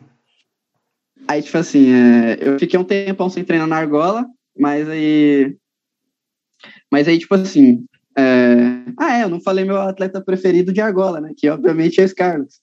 [1.29, 4.27] Aí, tipo assim, é, eu fiquei um tempão sem treinar na argola,
[4.59, 5.57] mas aí.
[6.91, 7.85] Mas aí, tipo assim.
[8.17, 11.33] é, Ah, é, eu não falei meu atleta preferido de argola, né?
[11.37, 12.61] Que obviamente é esse Carlos.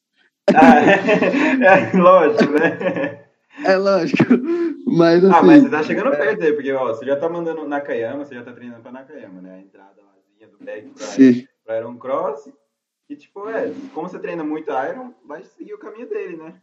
[0.54, 3.24] Ah, é, lógico, né?
[3.66, 4.24] É lógico.
[4.86, 5.36] Mas assim.
[5.36, 8.36] Ah, mas você tá chegando perto aí, porque ó, você já tá mandando Nakayama, você
[8.36, 9.56] já tá treinando pra Nakayama, né?
[9.56, 11.48] A entrada vazinha do back pra, Sim.
[11.66, 12.50] pra Iron Cross.
[13.10, 16.54] E tipo, é, como você treina muito Iron, vai seguir o caminho dele, né?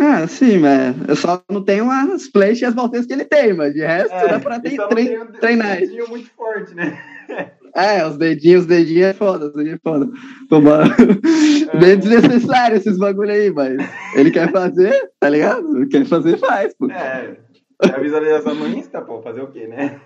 [0.00, 3.52] Ah, sim, mas eu só não tenho as planches e as voltas que ele tem,
[3.54, 5.78] mas de resto dá pra e tre- só não tre- tem um treinar.
[5.78, 6.98] dedinho muito forte, né?
[7.76, 10.06] É, os dedinhos, os dedinhos é foda, os dedinhos é foda.
[10.48, 10.92] Mano,
[11.74, 11.76] É.
[11.80, 13.76] Bem desnecessário esses bagulho aí, mas
[14.14, 15.76] ele quer fazer, tá ligado?
[15.78, 16.88] Ele quer fazer, faz, pô.
[16.88, 17.36] É,
[17.82, 20.00] a visualização no Insta, pô, fazer o quê, né?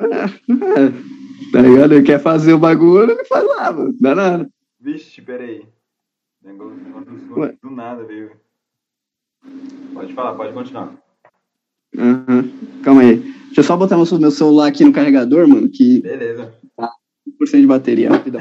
[0.00, 1.94] É, tá ligado?
[1.94, 3.94] Ele quer fazer o bagulho, ele faz lá, mano.
[4.00, 4.48] Dá nada.
[4.80, 5.62] Vixe, peraí.
[6.42, 6.76] Negócio,
[7.62, 8.32] do nada, veio.
[9.94, 10.94] Pode falar, pode continuar.
[11.96, 12.50] Aham.
[12.82, 13.16] Calma aí.
[13.16, 16.54] Deixa eu só botar meu meu celular aqui no carregador, mano, que Beleza.
[17.26, 18.40] 100% de bateria, rapidão.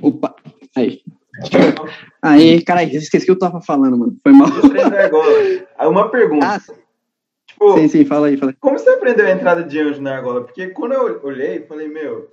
[0.00, 0.34] Opa,
[0.76, 1.02] aí.
[2.22, 4.16] Aí, caralho, esqueci o que eu tava falando, mano.
[4.22, 4.48] Foi mal.
[4.98, 5.66] Argola.
[5.78, 6.46] Aí uma pergunta.
[6.46, 6.58] Ah,
[7.46, 8.56] tipo, sim, sim, fala aí, fala aí.
[8.60, 10.44] como você aprendeu a entrada de anjo na argola?
[10.44, 12.28] Porque quando eu olhei, falei, meu,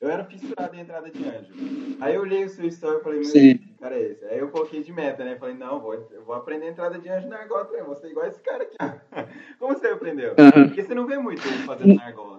[0.00, 1.52] eu era fissurado em entrada de anjo.
[2.00, 3.60] Aí eu olhei o seu story e falei, meu, Sim.
[3.80, 4.24] cara é esse?
[4.24, 5.36] Aí eu coloquei de meta, né?
[5.36, 7.84] Falei, não, vou, eu vou aprender a entrada de anjo na argola também.
[7.84, 8.76] Vou ser igual esse cara aqui.
[8.80, 9.22] ó.
[9.60, 10.34] Como você aprendeu?
[10.36, 10.66] Aham.
[10.66, 12.31] Porque você não vê muito fazendo na argola?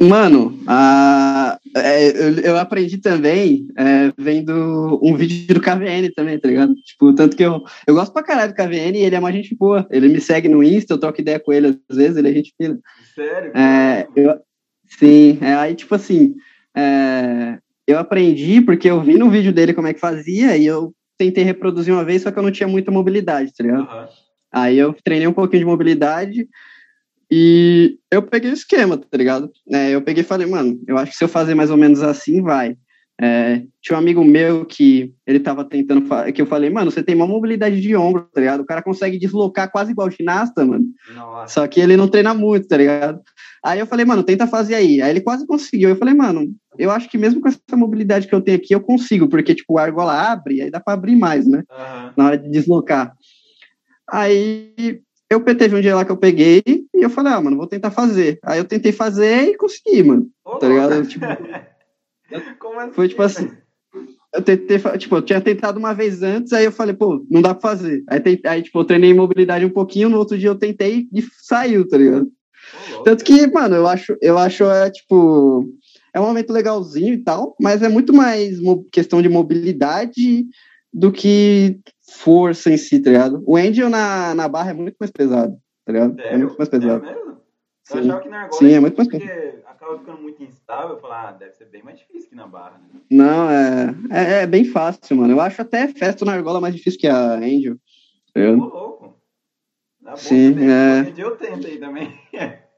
[0.00, 6.48] Mano, a- é, eu, eu aprendi também é, vendo um vídeo do KVN também, tá
[6.48, 6.74] ligado?
[6.74, 9.54] Tipo, tanto que eu, eu gosto pra caralho do KVN e ele é uma gente
[9.54, 9.86] boa.
[9.90, 12.54] Ele me segue no Insta, eu troco ideia com ele às vezes, ele é gente
[12.60, 12.78] fina.
[13.14, 13.52] Sério?
[13.56, 14.34] É, eu,
[14.98, 16.34] sim, é, aí tipo assim,
[16.76, 20.92] é, eu aprendi porque eu vi no vídeo dele como é que fazia e eu
[21.16, 23.84] tentei reproduzir uma vez, só que eu não tinha muita mobilidade, tá ligado?
[23.88, 24.08] Aham.
[24.54, 26.46] Aí eu treinei um pouquinho de mobilidade
[27.34, 29.50] e eu peguei o esquema, tá ligado?
[29.72, 32.02] É, eu peguei e falei, mano, eu acho que se eu fazer mais ou menos
[32.02, 32.76] assim, vai.
[33.18, 37.14] É, tinha um amigo meu que ele tava tentando, que eu falei, mano, você tem
[37.14, 38.60] uma mobilidade de ombro, tá ligado?
[38.60, 40.84] O cara consegue deslocar quase igual ginasta, mano.
[41.14, 41.54] Nossa.
[41.54, 43.22] Só que ele não treina muito, tá ligado?
[43.64, 45.00] Aí eu falei, mano, tenta fazer aí.
[45.00, 45.88] Aí ele quase conseguiu.
[45.88, 48.80] Eu falei, mano, eu acho que mesmo com essa mobilidade que eu tenho aqui, eu
[48.80, 51.62] consigo, porque, tipo, a argola abre, aí dá pra abrir mais, né?
[51.70, 52.12] Aham.
[52.14, 53.14] na hora de deslocar.
[54.06, 55.00] Aí
[55.32, 57.90] eu teve um dia lá que eu peguei e eu falei, ah, mano, vou tentar
[57.90, 58.38] fazer.
[58.44, 60.28] Aí eu tentei fazer e consegui, mano.
[60.44, 61.06] Ô, Tá ligado?
[61.06, 61.24] Tipo,
[62.84, 62.92] assim?
[62.92, 63.50] foi tipo assim.
[64.34, 67.54] Eu tentei, tipo, eu tinha tentado uma vez antes, aí eu falei, pô, não dá
[67.54, 68.02] pra fazer.
[68.08, 71.22] Aí, tentei, aí tipo, eu treinei mobilidade um pouquinho, no outro dia eu tentei e
[71.42, 72.30] saiu, tá ligado?
[73.04, 75.68] Tanto que, mano, eu acho, eu acho, é, tipo,
[76.14, 78.58] é um momento legalzinho e tal, mas é muito mais
[78.90, 80.46] questão de mobilidade
[80.92, 81.78] do que
[82.18, 83.42] força em si, tá ligado?
[83.46, 86.18] O Angel na, na barra é muito mais pesado, tá ligado?
[86.18, 86.38] É Sério?
[86.38, 87.04] muito mais pesado.
[87.04, 87.32] Sério mesmo?
[87.32, 87.98] Eu Sim.
[87.98, 90.90] achava que na argola Sim, é muito mais porque acaba ficando muito instável.
[90.90, 93.00] Eu falava, ah, deve ser bem mais difícil que na barra, né?
[93.10, 95.32] Não, é, é, é bem fácil, mano.
[95.32, 97.76] Eu acho até festa na argola mais difícil que a Angel.
[98.32, 98.56] tá Ô, ligado?
[98.58, 99.16] louco.
[100.00, 101.12] Bom Sim, é.
[101.16, 102.18] Eu tento aí também.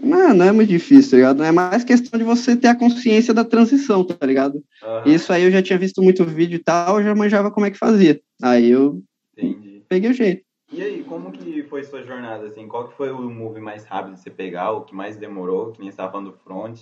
[0.00, 1.42] Não, não é muito difícil, tá ligado?
[1.42, 4.62] É mais questão de você ter a consciência da transição, tá ligado?
[4.82, 7.66] Aham, Isso aí eu já tinha visto muito vídeo e tal, eu já manjava como
[7.66, 8.20] é que fazia.
[8.40, 9.02] Aí eu
[9.36, 9.82] Entendi.
[9.88, 10.46] peguei o jeito.
[10.72, 12.66] E aí, como que foi sua jornada, assim?
[12.66, 15.80] Qual que foi o move mais rápido de você pegar, o que mais demorou, que
[15.80, 16.80] nem você tava falando do front?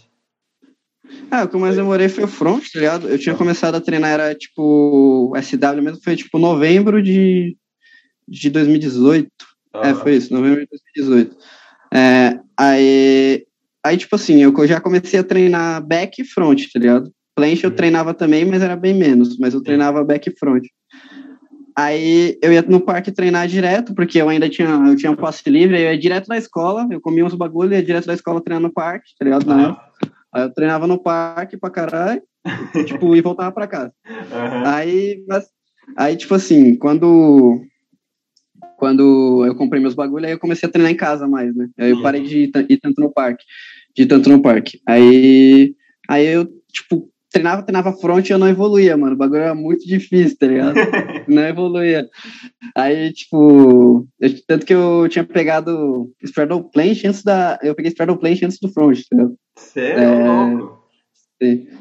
[1.30, 3.08] Ah, o que eu mais demorei foi o front, tá ligado?
[3.08, 7.56] Eu tinha começado a treinar, era tipo, SW mesmo, foi tipo novembro de,
[8.26, 9.28] de 2018.
[9.74, 9.94] É, Aham.
[9.96, 11.36] foi isso, novembro de 2018.
[11.92, 13.44] É, aí,
[13.84, 17.10] aí, tipo assim, eu já comecei a treinar back e front, tá ligado?
[17.34, 17.76] Planche eu Uhum.
[17.76, 20.64] treinava também, mas era bem menos, mas eu treinava back e front.
[21.76, 25.50] Aí eu ia no parque treinar direto, porque eu ainda tinha, eu tinha um passe
[25.50, 28.68] livre, eu ia direto da escola, eu comia uns bagulho, ia direto da escola treinando
[28.68, 29.50] no parque, tá ligado?
[29.50, 29.74] Uhum.
[30.32, 32.22] Aí eu treinava no parque pra caralho,
[32.86, 33.92] tipo, e voltava pra casa.
[34.06, 34.66] Uhum.
[34.66, 35.46] Aí, mas,
[35.96, 37.60] aí, tipo assim, quando
[38.76, 41.68] quando eu comprei meus bagulhos, aí eu comecei a treinar em casa mais, né?
[41.78, 43.44] Aí eu parei de ir, ir tanto no parque,
[43.94, 44.80] de tanto no parque.
[44.86, 45.74] Aí,
[46.08, 49.14] aí eu, tipo, treinava, treinava front e eu não evoluía, mano.
[49.14, 50.74] O bagulho era muito difícil, tá ligado?
[51.26, 52.08] não evoluía.
[52.76, 57.58] Aí, tipo, eu, tanto que eu tinha pegado Straddle Planche antes da.
[57.62, 59.36] Eu peguei Straddle Planche antes do front, tá ligado?
[59.56, 60.00] Sério?
[60.00, 60.83] É,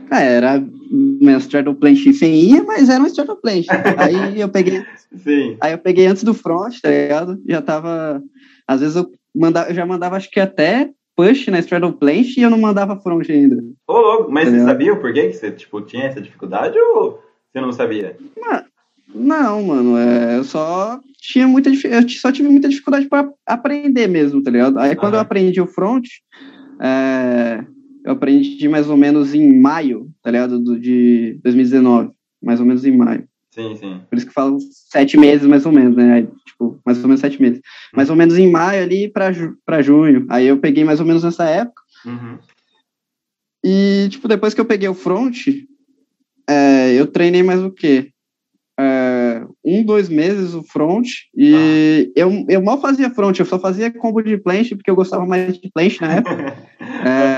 [0.09, 3.67] Ah, era meu Straddle Planche sem ia, mas era um Straddle Planche.
[3.97, 4.83] aí eu peguei.
[5.15, 5.57] Sim.
[5.61, 7.41] Aí eu peguei antes do front, tá ligado?
[7.47, 8.21] Já tava.
[8.67, 12.43] Às vezes eu, mandava, eu já mandava, acho que até push na Straddle Planche e
[12.43, 13.63] eu não mandava front ainda.
[13.87, 17.61] Ô, louco, mas você sabia o porquê que você tipo, tinha essa dificuldade ou você
[17.61, 18.17] não sabia?
[19.13, 24.41] Não, mano, é, eu só tinha muita eu só tive muita dificuldade para aprender mesmo,
[24.41, 24.79] tá ligado?
[24.79, 26.05] Aí quando eu aprendi o front,
[26.81, 27.63] é,
[28.05, 30.59] eu aprendi mais ou menos em maio, tá ligado?
[30.59, 32.11] Do, de 2019,
[32.41, 33.27] mais ou menos em maio.
[33.51, 34.01] Sim, sim.
[34.09, 36.27] Por isso que falo sete meses, mais ou menos, né?
[36.45, 37.57] Tipo, mais ou menos sete meses.
[37.57, 37.97] Uhum.
[37.97, 40.25] Mais ou menos em maio ali para ju junho.
[40.29, 41.81] Aí eu peguei mais ou menos nessa época.
[42.05, 42.39] Uhum.
[43.63, 45.47] E, tipo, depois que eu peguei o front,
[46.49, 48.09] é, eu treinei mais o quê?
[48.77, 51.07] É, um, dois meses o front.
[51.35, 52.19] E ah.
[52.19, 55.57] eu, eu mal fazia front, eu só fazia combo de planche, porque eu gostava mais
[55.57, 56.57] de planche na época.
[56.81, 57.32] é,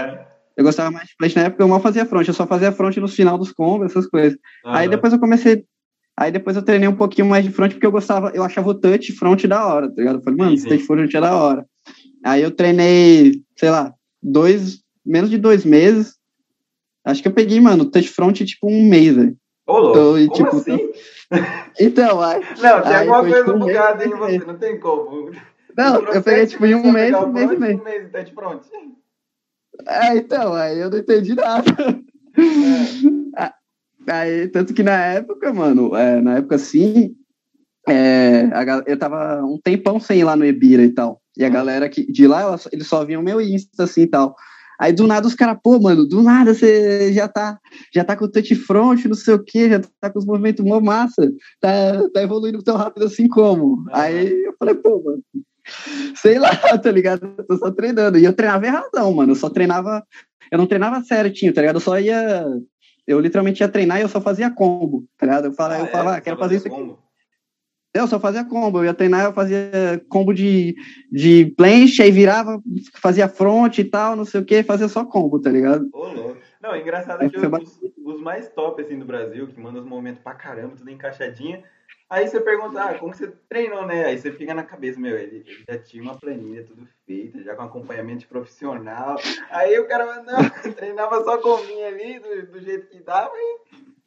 [0.58, 2.96] eu gostava mais de planche na época, eu mal fazia front, eu só fazia front
[2.98, 4.38] no final dos combos, essas coisas.
[4.66, 5.66] Aí depois eu comecei
[6.18, 8.74] Aí depois eu treinei um pouquinho mais de front, porque eu gostava, eu achava o
[8.74, 10.20] touch front da hora, tá ligado?
[10.20, 11.66] Eu falei, mano, esse touch front é da hora.
[12.24, 16.16] Aí eu treinei, sei lá, dois, menos de dois meses.
[17.04, 19.36] Acho que eu peguei, mano, touch front tipo um mês, velho.
[19.68, 20.80] Ô, louco, então, tipo, assim?
[21.78, 22.40] Então, aí...
[22.62, 25.32] Não, tem aí alguma coisa tipo, um bugada em você, não tem como.
[25.76, 27.82] Não, eu peguei tipo em um mês, um mês e meio.
[27.82, 28.62] Um mês de touch front.
[29.88, 31.66] É, então, aí eu não entendi nada.
[33.38, 33.52] É.
[34.08, 37.16] Aí, tanto que na época, mano, é, na época assim,
[37.88, 41.22] é, a, eu tava um tempão sem ir lá no Ebira e tal.
[41.38, 44.36] E a galera que, de lá, ela, eles só viam meu Insta assim e tal.
[44.80, 47.58] Aí do nada os caras, pô, mano, do nada você já tá,
[47.94, 50.66] já tá com o touch front, não sei o que, já tá com os movimentos
[50.66, 53.86] mó massa, tá, tá evoluindo tão rápido assim como.
[53.92, 55.24] Aí eu falei, pô, mano,
[56.16, 57.34] sei lá, tá ligado?
[57.38, 58.18] Eu tô só treinando.
[58.18, 59.32] E eu treinava erradão, mano.
[59.32, 60.04] Eu só treinava,
[60.52, 61.78] eu não treinava certinho, tá ligado?
[61.78, 62.46] Eu só ia
[63.08, 65.46] eu literalmente ia treinar e eu só fazia combo, tá ligado?
[65.46, 66.18] Eu falava, ah, eu falava, é?
[66.18, 66.96] ah, quero fazer isso aqui.
[67.94, 70.76] Eu só fazia combo, eu ia treinar, eu fazia combo de,
[71.10, 72.62] de planche, aí virava,
[72.96, 75.88] fazia front e tal, não sei o que, fazia só combo, tá ligado?
[75.94, 76.38] Ô, louco.
[76.62, 80.22] Não, engraçado é que os, os, mais top, assim, do Brasil, que mandam os momentos
[80.22, 81.64] pra caramba, tudo encaixadinho,
[82.08, 84.06] Aí você pergunta, ah, como você treinou, né?
[84.06, 87.56] Aí você fica na cabeça, meu, ele, ele já tinha uma planilha tudo feita, já
[87.56, 89.20] com acompanhamento profissional.
[89.50, 93.58] Aí o cara, não, treinava só com mim ali, do, do jeito que dava, e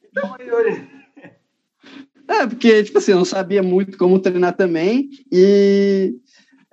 [0.05, 0.89] então aí hoje.
[2.27, 6.15] É, porque, tipo assim, eu não sabia muito como treinar também, e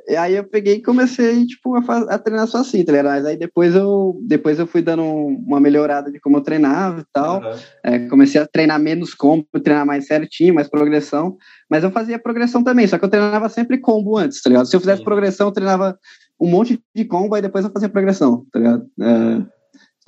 [0.08, 3.06] e aí eu peguei e comecei, tipo, a, faz, a treinar só assim, tá ligado?
[3.06, 7.04] Mas aí depois eu, depois eu fui dando uma melhorada de como eu treinava e
[7.12, 7.42] tal.
[7.42, 7.58] Uhum.
[7.84, 11.36] É, comecei a treinar menos combo, treinar mais certinho, mais progressão.
[11.68, 14.66] Mas eu fazia progressão também, só que eu treinava sempre combo antes, tá ligado?
[14.66, 15.04] Se eu fizesse Sim.
[15.04, 15.98] progressão, eu treinava
[16.40, 18.86] um monte de combo, aí depois eu fazia progressão, tá ligado?
[19.00, 19.55] É,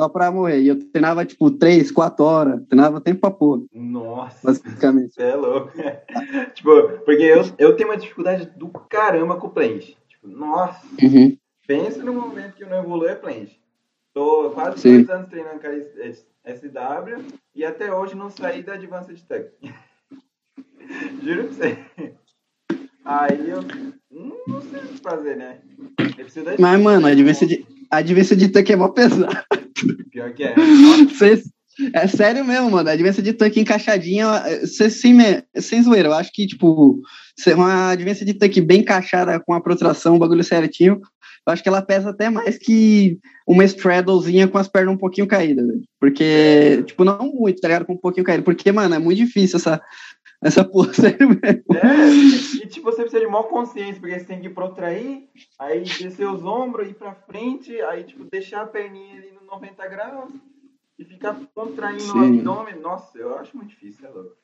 [0.00, 0.60] só pra morrer.
[0.60, 2.64] E eu treinava, tipo, três, quatro horas.
[2.68, 3.66] Treinava tempo pra pôr.
[3.72, 4.46] Nossa.
[4.46, 5.14] Basicamente.
[5.14, 5.72] Você é louco.
[6.54, 6.70] tipo,
[7.04, 9.96] porque eu, eu tenho uma dificuldade do caramba com o planche.
[10.08, 10.86] Tipo, nossa.
[11.02, 11.36] Uhum.
[11.66, 13.58] Pensa no momento que eu não evoluo é planche.
[14.14, 15.02] Tô quase Sim.
[15.02, 19.50] dois anos treinando SW e até hoje não saí da Advanced Tuck.
[21.22, 21.78] Juro pra você.
[23.04, 23.62] Aí eu
[24.10, 25.58] não sei o que fazer, né?
[26.58, 29.36] Mas, mano, a Advanced, a Advanced Tuck é mó pesado.
[30.10, 30.54] Pior que é.
[31.94, 32.88] é sério mesmo, mano.
[32.88, 34.26] A advência de tanque encaixadinha,
[34.66, 35.18] sem,
[35.56, 37.00] sem zoeira, eu acho que, tipo,
[37.54, 41.00] uma advência de tanque bem encaixada com a protração, um bagulho certinho,
[41.46, 45.26] eu acho que ela pesa até mais que uma straddlezinha com as pernas um pouquinho
[45.26, 45.66] caídas,
[45.98, 47.86] Porque, tipo, não muito, tá ligado?
[47.86, 48.42] Com um pouquinho caído.
[48.42, 49.80] Porque, mano, é muito difícil essa,
[50.42, 51.64] essa porra, sério mesmo.
[51.74, 55.28] É, e tipo, você precisa de maior consciência, porque você tem que protrair,
[55.58, 59.88] aí descer os ombros, ir pra frente, aí, tipo, deixar a perninha ali no 90
[59.88, 60.30] graus
[60.98, 62.18] e ficar contraindo Sim.
[62.18, 62.80] o abdômen.
[62.80, 64.36] Nossa, eu acho muito difícil, é louco.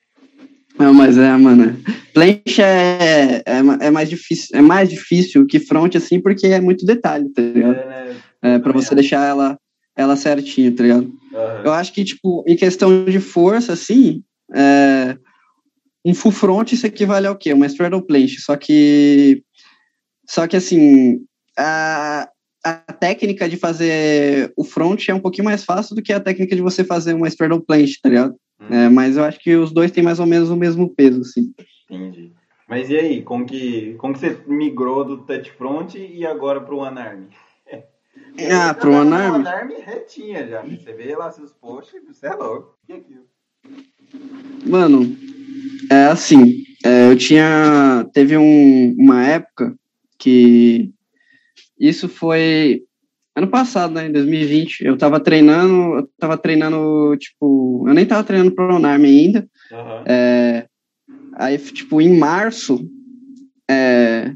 [0.78, 1.76] Não, mas é, mano.
[2.12, 6.84] Planche é, é, é, mais difícil, é mais difícil que front, assim, porque é muito
[6.84, 7.78] detalhe, tá ligado?
[7.78, 8.16] É, né?
[8.42, 9.58] É, pra você deixar ela,
[9.96, 11.04] ela certinha, tá ligado?
[11.04, 11.62] Uhum.
[11.64, 14.22] Eu acho que, tipo, em questão de força, assim,
[14.52, 15.16] é,
[16.04, 17.52] um full front isso equivale ao quê?
[17.52, 19.42] Uma straddle planche, só que
[20.26, 21.20] só que assim,
[21.56, 22.28] a,
[22.64, 26.56] a técnica de fazer o front é um pouquinho mais fácil do que a técnica
[26.56, 28.34] de você fazer uma straddle planche, tá ligado?
[28.60, 28.74] Hum.
[28.74, 31.52] É, mas eu acho que os dois têm mais ou menos o mesmo peso, assim.
[31.90, 32.32] Entendi.
[32.66, 36.78] Mas e aí, como que, como que você migrou do touch front e agora pro
[36.78, 37.24] One Arm?
[38.50, 39.70] Ah, pro One Arm?
[39.84, 40.62] Retinha já.
[40.62, 42.76] Você vê lá seus posts, você é louco.
[42.88, 43.26] E aquilo?
[44.66, 45.16] Mano,
[45.90, 48.06] é assim, é, eu tinha.
[48.12, 49.74] Teve um, uma época
[50.18, 50.90] que
[51.78, 52.82] isso foi
[53.36, 54.84] ano passado, né, em 2020.
[54.84, 59.48] Eu tava treinando, eu tava treinando, tipo, eu nem tava treinando pro Arm ainda.
[59.72, 60.04] Uhum.
[60.06, 60.66] É,
[61.34, 62.88] aí, tipo, em março,
[63.68, 64.32] é,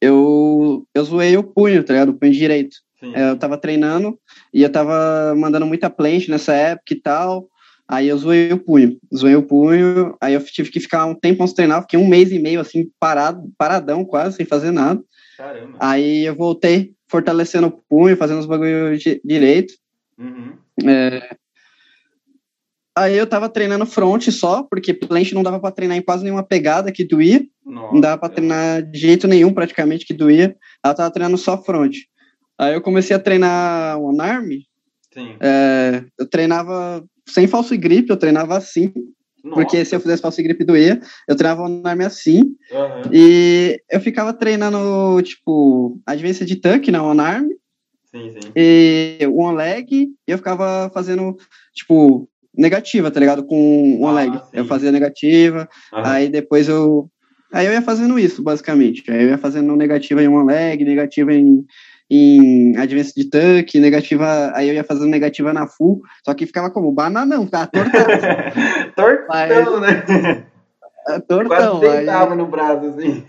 [0.00, 2.10] eu, eu zoei o punho, tá ligado?
[2.10, 2.76] O punho direito.
[3.02, 4.18] É, eu tava treinando
[4.52, 7.48] e eu tava mandando muita planche nessa época e tal.
[7.90, 11.42] Aí eu zoei o punho, zoei o punho, aí eu tive que ficar um tempo
[11.42, 15.02] antes de treinar, fiquei um mês e meio assim, parado, paradão quase, sem fazer nada.
[15.36, 15.76] Caramba.
[15.80, 19.74] Aí eu voltei fortalecendo o punho, fazendo os bagulhos direito.
[20.16, 20.56] Uhum.
[20.88, 21.34] É...
[22.96, 26.44] Aí eu tava treinando front só, porque planche não dava para treinar em quase nenhuma
[26.44, 27.44] pegada que doía.
[27.66, 30.56] Nossa, não dava para treinar de jeito nenhum praticamente que doía.
[30.86, 31.96] Eu tava treinando só front.
[32.56, 34.50] Aí eu comecei a treinar one arm.
[35.40, 38.92] É, eu treinava sem falso grip, eu treinava assim.
[39.42, 39.56] Nossa.
[39.56, 42.40] Porque se eu fizesse falso grip doía, eu treinava one arm assim.
[42.70, 43.10] Uhum.
[43.12, 47.48] E eu ficava treinando, tipo, advência de tanque na one arm.
[48.04, 48.52] Sim, sim.
[48.54, 51.36] E one leg, e eu ficava fazendo,
[51.72, 53.44] tipo, negativa, tá ligado?
[53.44, 54.32] Com one ah, leg.
[54.32, 54.44] Sim.
[54.52, 56.02] Eu fazia negativa, uhum.
[56.04, 57.08] aí depois eu.
[57.52, 59.10] Aí eu ia fazendo isso, basicamente.
[59.10, 61.64] Aí eu ia fazendo negativa em one leg, negativa em
[62.10, 66.68] em Advance de Tanque, negativa, aí eu ia fazendo negativa na full, só que ficava
[66.68, 68.00] como bananão, ficava tortão.
[68.96, 70.46] tortão, mas, né?
[71.08, 71.78] É, tortão.
[71.78, 73.24] Quase deitava aí, no braço, assim.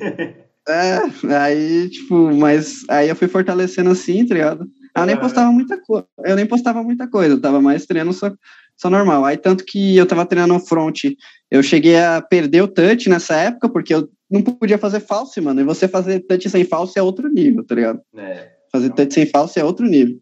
[0.68, 4.68] É, aí, tipo, mas aí eu fui fortalecendo assim, tá ligado?
[4.96, 8.32] Eu nem postava muita coisa, eu nem postava muita coisa, eu tava mais treinando só,
[8.76, 9.24] só normal.
[9.26, 11.04] Aí tanto que eu tava treinando front,
[11.50, 15.62] eu cheguei a perder o touch nessa época, porque eu não podia fazer false, mano.
[15.62, 18.02] E você fazer touch sem false é outro nível, tá ligado?
[18.18, 18.61] É.
[18.72, 20.18] Fazer touch sem falso é outro nível.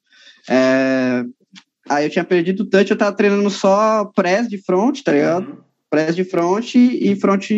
[0.50, 1.24] É...
[1.88, 5.50] Aí eu tinha perdido o touch, eu tava treinando só press de front, tá ligado?
[5.50, 5.58] Uhum.
[5.89, 7.50] Press de front e front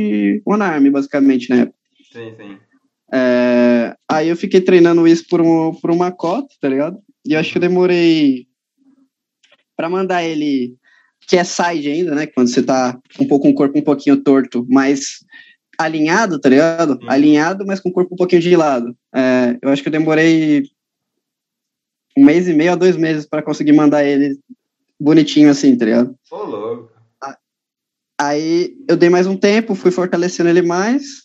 [0.45, 1.69] one arm, basicamente, né?
[2.11, 2.57] Sim, sim.
[3.13, 3.95] É...
[4.09, 6.97] Aí eu fiquei treinando isso por, um, por uma cota, tá ligado?
[7.25, 8.47] E eu acho que eu demorei
[9.75, 10.75] para mandar ele,
[11.27, 12.27] que é side ainda, né?
[12.27, 15.25] Quando você tá um pouco com o corpo um pouquinho torto, mas
[15.77, 16.99] alinhado, tá ligado?
[17.01, 17.09] Uhum.
[17.09, 18.95] Alinhado, mas com o corpo um pouquinho de lado.
[19.13, 20.63] É, eu acho que eu demorei
[22.17, 24.37] um mês e meio a dois meses para conseguir mandar ele
[24.99, 26.15] bonitinho assim, tá ligado?
[26.29, 26.91] Ô, louco.
[28.19, 31.23] Aí eu dei mais um tempo, fui fortalecendo ele mais.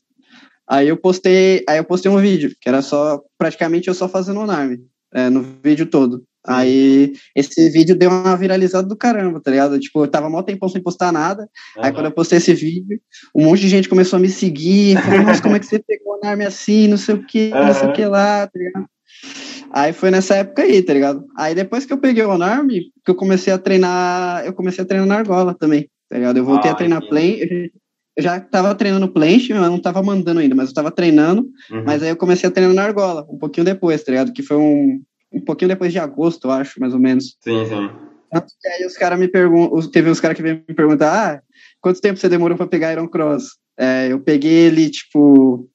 [0.67, 4.41] Aí eu postei, aí eu postei um vídeo, que era só praticamente eu só fazendo
[4.41, 4.77] o arm,
[5.15, 6.25] é, no vídeo todo.
[6.47, 9.79] Aí esse vídeo deu uma viralizada do caramba, tá ligado?
[9.79, 11.43] Tipo, eu tava mó tempão sem postar nada.
[11.77, 11.85] Uhum.
[11.85, 12.99] Aí quando eu postei esse vídeo,
[13.35, 16.19] um monte de gente começou a me seguir, falou, nossa, como é que você pegou
[16.19, 17.67] o arm assim, não sei o que, uhum.
[17.67, 18.87] não sei o que lá, tá ligado?
[19.73, 21.27] Aí foi nessa época aí, tá ligado?
[21.37, 24.87] Aí depois que eu peguei o Arm, que eu comecei a treinar, eu comecei a
[24.87, 26.37] treinar na argola também, tá ligado?
[26.37, 27.71] Eu voltei ah, a treinar play,
[28.17, 31.85] eu já tava treinando planche, mas não tava mandando ainda, mas eu tava treinando, uhum.
[31.85, 34.33] mas aí eu comecei a treinar na argola, um pouquinho depois, tá ligado?
[34.33, 35.03] Que foi um,
[35.33, 37.37] um pouquinho depois de agosto, eu acho, mais ou menos.
[37.41, 37.91] Sim, sim.
[38.65, 41.43] E aí os caras me perguntam, teve uns caras que vêm me perguntar, ah,
[41.81, 43.57] quanto tempo você demorou para pegar Iron Cross?
[43.79, 45.69] É, eu peguei ele, tipo,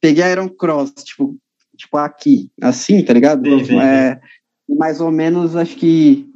[0.00, 1.36] peguei Iron Cross, tipo,
[1.78, 3.48] tipo, aqui, assim, tá ligado?
[3.48, 4.20] Sim, sim, é,
[4.68, 6.28] mais ou menos, acho que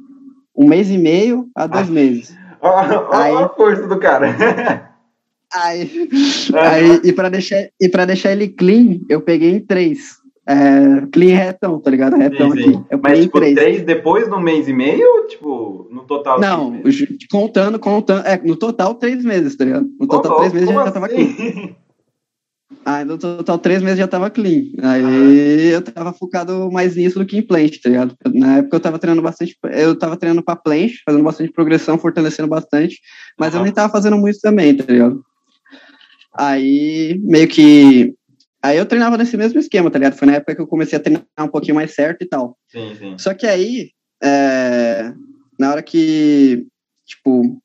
[0.55, 1.91] um mês e meio a dois ah.
[1.91, 2.35] meses.
[2.61, 4.93] Olha a força do cara.
[5.53, 6.09] Aí,
[6.57, 10.17] aí e para deixar e para deixar ele clean, eu peguei em três.
[10.47, 12.17] É, clean retão, tá ligado?
[12.17, 12.69] Retão sim, sim.
[12.69, 12.85] aqui.
[12.89, 13.55] Eu Mas tipo, três.
[13.55, 16.39] três depois no mês e meio tipo no total?
[16.39, 16.81] Não,
[17.31, 19.87] contando, contando, é, no total três meses, tá ligado?
[19.99, 21.33] No total três meses já, já tava assim?
[21.33, 21.75] clean.
[22.85, 24.65] Aí no total três meses já tava clean.
[24.81, 28.15] Aí eu tava focado mais nisso do que em planche, tá ligado?
[28.33, 32.47] Na época eu tava treinando bastante, eu tava treinando pra planche, fazendo bastante progressão, fortalecendo
[32.47, 32.99] bastante,
[33.39, 33.59] mas uhum.
[33.59, 35.23] eu nem tava fazendo muito também, tá ligado?
[36.35, 38.13] Aí meio que.
[38.61, 40.15] Aí eu treinava nesse mesmo esquema, tá ligado?
[40.15, 42.57] Foi na época que eu comecei a treinar um pouquinho mais certo e tal.
[42.69, 43.17] Sim, sim.
[43.17, 43.91] Só que aí,
[44.23, 45.13] é...
[45.59, 46.65] na hora que,
[47.05, 47.61] tipo,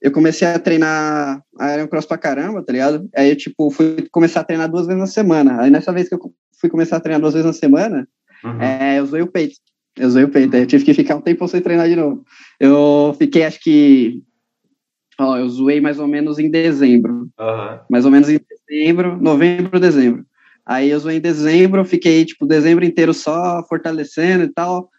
[0.00, 1.42] eu comecei a treinar
[1.74, 3.08] Iron Cross pra caramba, tá ligado?
[3.16, 5.60] Aí eu, tipo, fui começar a treinar duas vezes na semana.
[5.60, 6.20] Aí nessa vez que eu
[6.60, 8.08] fui começar a treinar duas vezes na semana,
[8.44, 8.60] uhum.
[8.60, 9.56] é, eu usei o peito.
[9.96, 10.54] Eu usei o peito.
[10.54, 12.24] Aí eu tive que ficar um tempo sem treinar de novo.
[12.60, 14.22] Eu fiquei, acho que,
[15.18, 17.28] Ó, eu zoei mais ou menos em dezembro.
[17.38, 17.80] Aham.
[17.88, 18.38] Mais ou menos em
[18.68, 20.24] dezembro, novembro, dezembro.
[20.64, 24.90] Aí eu zoei em dezembro, fiquei, tipo, dezembro inteiro só fortalecendo e tal.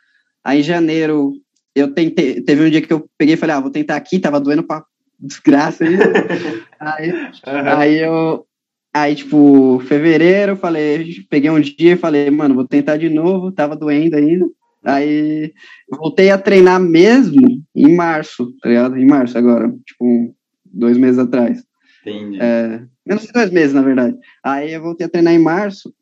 [0.43, 1.34] Aí em janeiro,
[1.78, 4.39] eu tentei, teve um dia que eu peguei e falei, ah, vou tentar aqui, tava
[4.39, 4.84] doendo pra
[5.19, 5.95] desgraça aí.
[6.80, 7.11] aí,
[7.45, 7.78] Aham.
[7.78, 8.45] aí eu,
[8.93, 13.51] aí tipo, fevereiro, eu falei, peguei um dia e falei, mano, vou tentar de novo,
[13.51, 14.45] tava doendo ainda.
[14.84, 15.53] Aí
[15.89, 18.97] voltei a treinar mesmo em março, tá ligado?
[18.97, 21.63] Em março agora, tipo, dois meses atrás.
[22.01, 22.39] Entendi.
[22.39, 24.17] É, menos de dois meses, na verdade.
[24.43, 25.93] Aí eu voltei a treinar em março.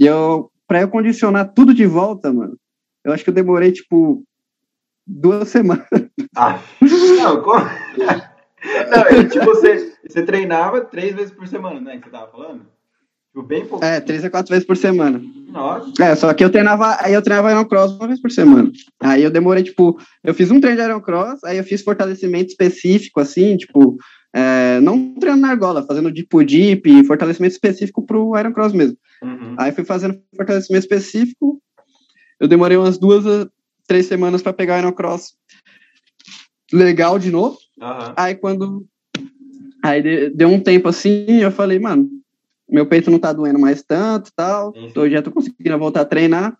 [0.00, 2.58] E eu, pra eu condicionar tudo de volta, mano,
[3.04, 4.24] eu acho que eu demorei, tipo,
[5.06, 5.86] duas semanas.
[6.36, 7.64] Ah, não, como...
[8.90, 11.98] Não, é, tipo, você, você treinava três vezes por semana, né?
[11.98, 12.62] Que você tava falando?
[13.28, 13.84] Tipo, bem pouco.
[13.84, 15.20] É, três a quatro vezes por semana.
[15.48, 16.02] Nossa.
[16.02, 18.70] É, só que eu treinava, aí eu treinava Ironcross uma vez por semana.
[19.00, 23.20] Aí eu demorei, tipo, eu fiz um treino de Ironcross, aí eu fiz fortalecimento específico,
[23.20, 23.96] assim, tipo,
[24.34, 28.96] é, não treinando na argola, fazendo deep deep, fortalecimento específico pro Ironcross mesmo.
[29.22, 29.56] Uhum.
[29.58, 31.60] Aí fui fazendo fortalecimento específico.
[32.40, 33.24] Eu demorei umas duas
[33.86, 35.34] três semanas para pegar o Ironcross
[36.72, 37.58] legal de novo.
[37.80, 38.14] Aham.
[38.16, 38.86] Aí quando.
[39.82, 42.08] Aí de- deu um tempo assim, eu falei, mano,
[42.68, 44.72] meu peito não tá doendo mais tanto tal.
[44.72, 44.90] Sim.
[44.94, 46.56] Tô, já tô conseguindo voltar a treinar.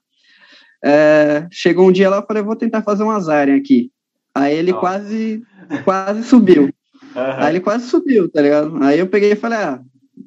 [0.85, 3.91] É, chegou um dia lá, eu falei, vou tentar fazer uma Zarian aqui.
[4.35, 4.81] Aí ele Ó.
[4.81, 5.43] quase,
[5.85, 6.71] quase subiu.
[7.17, 7.37] Aham.
[7.39, 8.77] Aí ele quase subiu, tá ligado?
[8.83, 9.81] Aí eu peguei e falei, ah,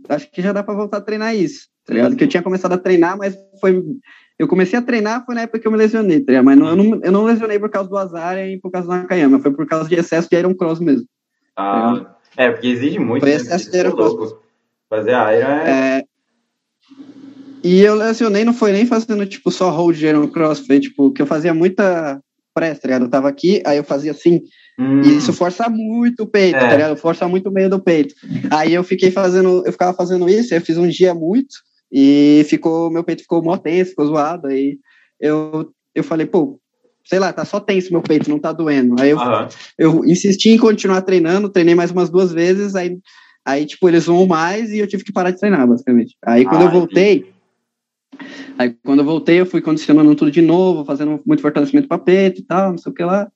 [0.10, 2.16] acho que já dá pra voltar a treinar isso, tá ligado?
[2.16, 3.84] Que eu tinha começado a treinar, mas foi.
[4.39, 6.43] Eu comecei a treinar foi na época que eu me lesionei, tá?
[6.43, 8.93] Mas não, eu, não, eu não lesionei por causa do Azar e por causa do
[8.93, 11.07] Nakayama, foi por causa de excesso de Iron Cross mesmo.
[11.55, 13.21] Ah, é, porque exige muito.
[13.21, 13.35] Foi né?
[13.35, 14.13] excesso de aerocross.
[14.13, 14.43] louco.
[14.89, 15.99] Fazer Iron é.
[15.99, 16.03] É,
[17.63, 21.11] e eu lesionei, não foi nem fazendo, tipo, só hold de Iron Cross, foi, tipo,
[21.11, 22.21] que eu fazia muita
[22.53, 23.05] press, tá ligado?
[23.05, 24.41] Eu tava aqui, aí eu fazia assim,
[24.79, 26.59] Hum, E isso força muito o peito, É.
[26.59, 26.95] tá ligado?
[26.97, 28.13] Força muito o meio do peito.
[28.51, 31.55] Aí eu fiquei fazendo, eu ficava fazendo isso, eu fiz um dia muito,
[31.91, 34.77] e ficou, meu peito ficou mó tenso, ficou zoado, aí
[35.19, 36.59] eu, eu falei, pô,
[37.05, 39.01] sei lá, tá só tenso meu peito, não tá doendo.
[39.01, 39.47] Aí eu, aham.
[39.77, 42.97] eu insisti em continuar treinando, treinei mais umas duas vezes, aí,
[43.45, 46.15] aí tipo, eles zoam mais e eu tive que parar de treinar, basicamente.
[46.25, 47.31] Aí quando Ah, eu voltei,
[48.57, 52.41] aí quando eu voltei, eu fui condicionando tudo de novo, fazendo muito fortalecimento para peito
[52.41, 53.31] e tal, não sei o que lá.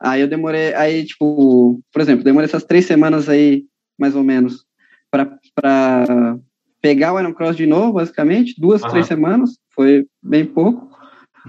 [0.00, 3.64] Aí eu demorei, aí, tipo, por exemplo, demorei essas três semanas aí,
[3.98, 4.66] mais ou menos,
[5.10, 6.38] para
[6.84, 8.90] pegar o Iron Cross de novo, basicamente, duas, Aham.
[8.90, 10.86] três semanas, foi bem pouco.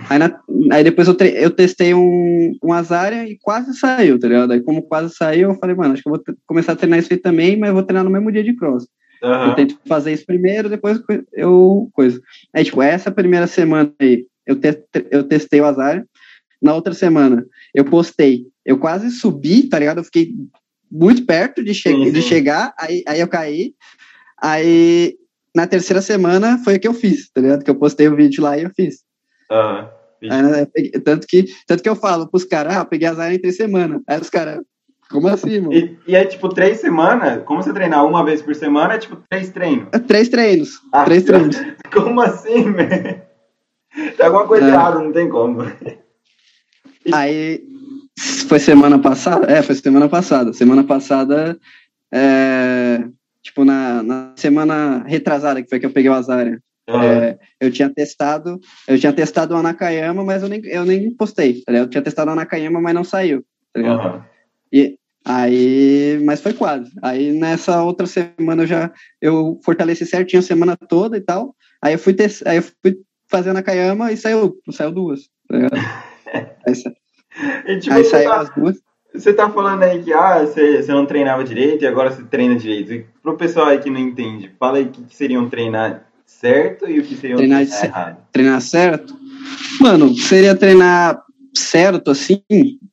[0.09, 0.39] Aí, na-
[0.71, 4.51] aí depois eu, eu testei um, um Azaria e quase saiu, tá ligado?
[4.53, 7.11] Aí como quase saiu, eu falei, mano, acho que eu vou começar a treinar isso
[7.11, 8.87] aí também, mas eu vou treinar no mesmo dia de cross.
[9.21, 9.55] Eu Aham.
[9.55, 11.01] tento fazer isso primeiro, depois
[11.33, 12.17] eu coisa.
[12.53, 14.81] Aí, tipo, essa primeira semana aí, eu, te,
[15.11, 16.05] eu testei o Azaria.
[16.61, 18.45] Na outra semana, eu postei.
[18.65, 19.97] Eu quase subi, tá ligado?
[19.97, 20.29] Eu fiquei
[20.89, 23.73] muito perto de, che Sim, de chegar, aí, aí eu caí.
[24.41, 25.15] Aí,
[25.55, 27.63] na terceira semana, foi o que eu fiz, tá ligado?
[27.63, 29.03] Que eu postei o vídeo lá e eu fiz.
[30.21, 30.33] Vixe.
[30.35, 33.41] Aí, né, peguei- tanto, que, tanto que eu falo pros caras, ah, peguei Azaria em
[33.41, 34.01] três semanas.
[34.07, 34.59] Aí os caras,
[35.09, 35.73] como assim, mano?
[35.73, 37.43] E, e é tipo três semanas?
[37.45, 39.87] Como você treinar uma vez por semana, é tipo três treinos.
[39.91, 40.79] É Três treinos.
[40.91, 41.55] Ah, três treinos.
[41.93, 43.21] Como assim, velho?
[44.17, 44.69] Tem alguma coisa É.
[44.69, 45.61] errada, não tem como.
[47.13, 47.63] Aí
[48.47, 49.45] foi semana passada?
[49.51, 50.53] É, foi semana passada.
[50.53, 51.57] Semana passada,
[52.13, 53.03] é,
[53.45, 57.03] tipo, na, na semana retrasada, que foi que eu peguei o Azaria, Aham.
[57.05, 61.61] é, eu tinha testado, eu tinha testado o Anakayama, mas eu nem, eu nem postei,
[61.63, 61.71] tá?
[61.71, 63.81] Eu tinha testado o Anakayama, mas não saiu, tá?
[63.81, 64.25] Aham.
[64.73, 66.91] E aí, mas foi quase.
[67.03, 68.91] Aí nessa outra semana eu já
[69.21, 71.55] eu fortaleci certinho a semana toda e tal.
[71.83, 72.97] Aí eu fui tes- aí eu fui
[73.29, 75.21] fazer a Nakayama e saiu, saiu duas.
[75.47, 75.57] Tá
[76.67, 76.73] aí,
[77.67, 78.77] E tipo, aí saiu tá, as duas.
[79.13, 82.55] você tá falando aí que ah, você, você não treinava direito e agora você treina
[82.55, 83.05] direito.
[83.25, 86.87] Pro pessoal aí que não entende, fala aí o que, que seria um treinar certo
[86.87, 88.17] e o que seria um Treinar treinar, errado.
[88.31, 89.19] treinar certo?
[89.81, 91.19] Mano, seria treinar
[91.57, 92.43] certo, assim,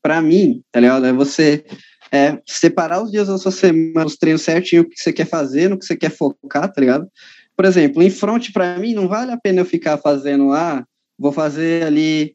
[0.00, 1.04] pra mim, tá ligado?
[1.04, 1.62] É você
[2.10, 5.68] é, separar os dias da sua semana, os treinos certinho, o que você quer fazer,
[5.68, 7.06] no que você quer focar, tá ligado?
[7.54, 10.82] Por exemplo, em front, pra mim, não vale a pena eu ficar fazendo, ah,
[11.18, 12.34] vou fazer ali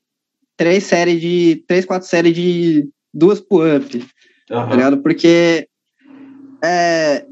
[0.55, 4.05] três séries de, três, quatro séries de duas pull-up,
[4.47, 4.75] tá Aham.
[4.75, 4.97] ligado?
[4.99, 5.67] Porque,
[6.63, 7.25] é,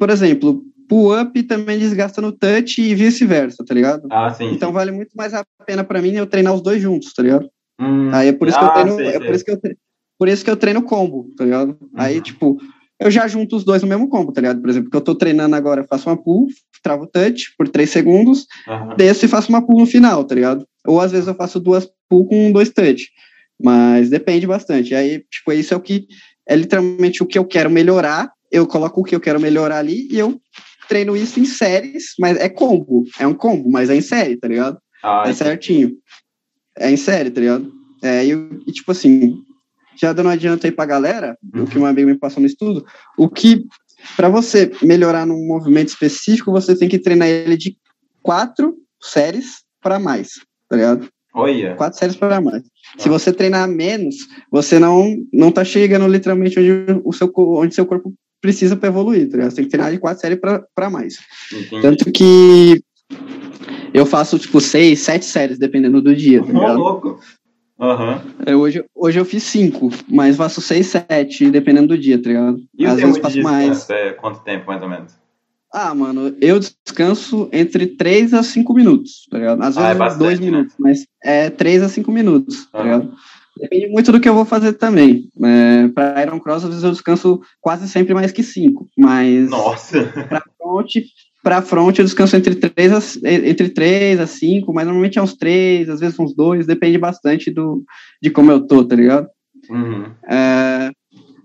[0.00, 4.08] por exemplo, pull-up também desgasta no touch e vice-versa, tá ligado?
[4.10, 4.50] Ah, sim.
[4.50, 7.48] Então vale muito mais a pena pra mim eu treinar os dois juntos, tá ligado?
[7.78, 8.08] Hum.
[8.10, 9.20] Aí é por isso Ah, que eu treino, sei, é sei.
[9.20, 9.78] por isso que eu treino,
[10.18, 11.78] por isso que eu treino combo, tá ligado?
[11.94, 12.22] Aí Uhum.
[12.22, 12.56] tipo,
[12.98, 14.60] eu já junto os dois no mesmo combo, tá ligado?
[14.62, 16.48] Por exemplo, que eu tô treinando agora, faço uma pull,
[16.82, 18.96] travo o touch por três segundos, Aham.
[18.96, 20.66] desço e faço uma pull no final, tá ligado?
[20.86, 23.06] Ou às vezes eu faço duas pull com dois touch,
[23.62, 24.94] mas depende bastante.
[24.94, 26.06] Aí, tipo, isso é o que
[26.48, 30.08] é literalmente o que eu quero melhorar, eu coloco o que eu quero melhorar ali
[30.10, 30.40] e eu
[30.88, 34.48] treino isso em séries, mas é combo, é um combo, mas é em série, tá
[34.48, 34.78] ligado?
[35.02, 35.96] Ah, é certinho.
[36.76, 37.72] É em série, tá ligado?
[38.02, 39.36] É, e, e tipo assim,
[39.96, 41.62] já dando adianta aí pra galera, uhum.
[41.62, 42.84] o que um amigo me passou no estudo,
[43.16, 43.64] o que,
[44.16, 47.76] para você melhorar num movimento específico, você tem que treinar ele de
[48.22, 50.30] quatro séries para mais,
[50.68, 51.08] tá ligado?
[51.32, 51.76] Olha.
[51.76, 52.62] Quatro séries para mais.
[52.98, 53.12] Se ah.
[53.12, 54.16] você treinar menos,
[54.50, 59.28] você não não tá chegando literalmente onde o seu onde seu corpo precisa para evoluir,
[59.28, 59.50] tá ligado?
[59.50, 60.38] Você tem que treinar de quatro séries
[60.74, 61.18] para mais.
[61.52, 61.82] Entendi.
[61.82, 62.82] Tanto que
[63.92, 66.42] eu faço tipo seis, sete séries dependendo do dia.
[66.42, 67.20] Tá louco.
[67.78, 68.58] Uhum.
[68.58, 72.58] hoje, hoje eu fiz cinco, mas faço seis, sete, dependendo do dia, tá ligado?
[72.78, 73.88] E Às vezes faço mais.
[73.88, 75.20] É quanto tempo, mais ou menos?
[75.72, 79.62] Ah, mano, eu descanso entre 3 a 5 minutos, tá ligado?
[79.62, 80.46] Às ah, vezes é 2 né?
[80.46, 83.14] minutos, mas é 3 a 5 minutos, tá ligado?
[83.60, 85.28] Depende muito do que eu vou fazer também.
[85.42, 89.50] É, para Iron Cross, às vezes eu descanso quase sempre mais que 5, mas.
[89.50, 90.04] Nossa!
[90.04, 90.90] Pra front,
[91.42, 95.34] pra front eu descanso entre 3 a, entre 3 a 5, mas normalmente é uns
[95.34, 97.84] 3, às vezes uns 2, depende bastante do,
[98.22, 99.28] de como eu tô, tá ligado?
[99.68, 100.06] Uhum.
[100.28, 100.90] É,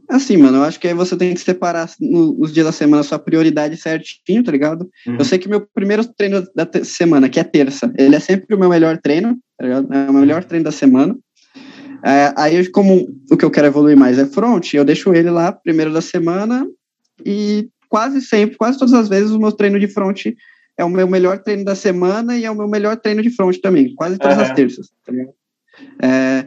[0.07, 3.17] Assim, mano, eu acho que aí você tem que separar nos dias da semana sua
[3.17, 4.89] prioridade certinho, tá ligado?
[5.07, 5.17] Uhum.
[5.17, 8.59] Eu sei que meu primeiro treino da semana, que é terça, ele é sempre o
[8.59, 9.91] meu melhor treino, tá ligado?
[9.91, 11.17] É o meu melhor treino da semana.
[12.05, 15.51] É, aí, como o que eu quero evoluir mais é front, eu deixo ele lá,
[15.51, 16.67] primeiro da semana,
[17.25, 20.27] e quase sempre, quase todas as vezes, o meu treino de front
[20.77, 23.57] é o meu melhor treino da semana e é o meu melhor treino de front
[23.57, 24.43] também, quase todas uhum.
[24.43, 25.13] as terças, tá?
[26.01, 26.45] É,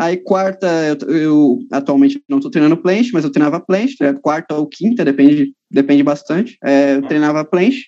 [0.00, 4.14] Aí quarta, eu, eu atualmente não estou treinando planche, mas eu treinava planche, né?
[4.14, 6.56] quarta ou quinta, depende, depende bastante.
[6.64, 7.84] É, eu treinava planche.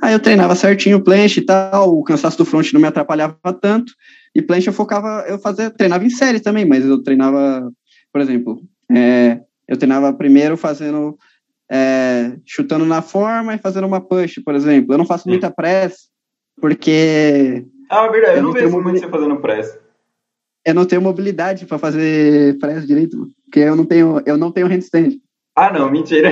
[0.00, 3.92] Aí eu treinava certinho planche e tal, o cansaço do front não me atrapalhava tanto.
[4.34, 7.70] E planche eu focava, eu fazia, treinava em série também, mas eu treinava,
[8.12, 11.18] por exemplo, é, eu treinava primeiro fazendo,
[11.70, 14.94] é, chutando na forma e fazendo uma push, por exemplo.
[14.94, 16.08] Eu não faço muita press,
[16.60, 17.66] porque...
[17.90, 19.78] Ah, é verdade, eu, eu não vejo muito você fazendo press
[20.64, 24.66] eu não tenho mobilidade para fazer press direito, porque eu não tenho, eu não tenho
[24.66, 25.18] handstand.
[25.56, 26.30] Ah, não, mentira.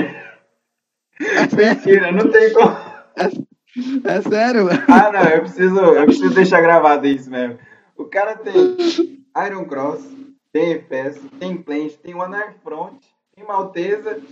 [1.20, 2.76] É mentira, não tem como.
[3.16, 4.82] É, é sério, mano.
[4.88, 7.58] Ah, não, eu preciso, eu preciso deixar gravado isso mesmo.
[7.98, 8.54] O cara tem
[9.46, 10.00] Iron Cross,
[10.52, 13.02] tem EFS, tem Planche, tem One Arm Front,
[13.34, 14.22] tem Maltesa,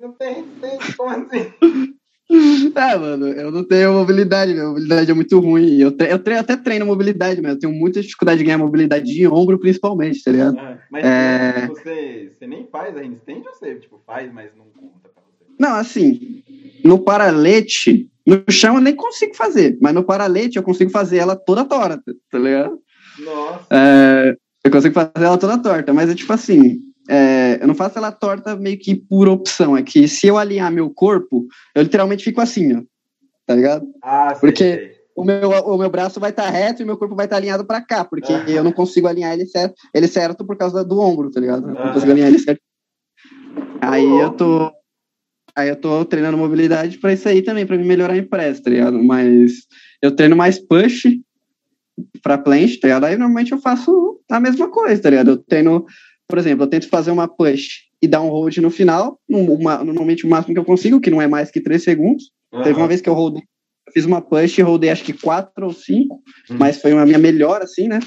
[0.00, 1.52] não tem handstand, como assim?
[2.74, 5.78] Ah, mano, eu não tenho mobilidade, minha mobilidade é muito ruim.
[5.78, 9.04] Eu, tre eu tre até treino mobilidade, mas eu tenho muita dificuldade de ganhar mobilidade
[9.04, 10.58] de ombro, principalmente, tá ligado?
[10.58, 11.66] Ah, mas é...
[11.66, 15.44] você, você nem faz a handstand ou você tipo, faz, mas não conta pra você?
[15.58, 16.42] Não, assim,
[16.82, 21.36] no paralete, no chão eu nem consigo fazer, mas no paralete eu consigo fazer ela
[21.36, 22.78] toda torta, tá ligado?
[23.18, 23.66] Nossa.
[23.70, 27.98] É, eu consigo fazer ela toda torta, mas é tipo assim, é, eu não faço
[27.98, 29.76] ela torta meio que por opção.
[29.76, 32.82] É que se eu alinhar meu corpo, eu literalmente fico assim, ó.
[33.46, 33.86] Tá ligado?
[34.02, 34.92] Ah, Porque sei.
[35.14, 37.40] O, meu, o meu braço vai estar tá reto e meu corpo vai estar tá
[37.40, 38.44] alinhado para cá, porque ah.
[38.48, 41.68] eu não consigo alinhar ele certo, ele certo por causa do ombro, tá ligado?
[41.68, 41.92] Eu não ah.
[41.92, 42.60] consigo alinhar ele certo.
[43.80, 44.72] Aí eu tô.
[45.54, 48.70] Aí eu tô treinando mobilidade para isso aí também, para me melhorar em press, tá
[48.70, 49.02] ligado?
[49.02, 49.66] Mas
[50.00, 51.04] eu treino mais push
[52.22, 53.04] para planche, tá ligado?
[53.04, 55.30] Aí normalmente eu faço a mesma coisa, tá ligado?
[55.30, 55.86] Eu treino
[56.32, 60.24] por exemplo, eu tento fazer uma push e dar um hold no final, uma, normalmente
[60.24, 62.30] o máximo que eu consigo, que não é mais que 3 segundos.
[62.50, 62.62] Uhum.
[62.62, 63.42] Teve uma vez que eu rodei,
[63.86, 66.56] eu fiz uma push e rodei acho que 4 ou 5, uhum.
[66.58, 68.00] mas foi uma minha melhor, assim, né?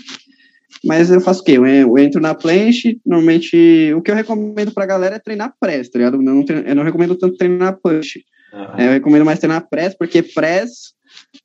[0.84, 1.52] Mas eu faço o quê?
[1.52, 5.88] Eu, eu entro na planche, normalmente o que eu recomendo pra galera é treinar press,
[5.92, 6.18] tá ligado?
[6.18, 8.22] Eu não, treino, eu não recomendo tanto treinar push.
[8.52, 8.80] Uhum.
[8.80, 10.96] eu recomendo mais treinar press, porque press,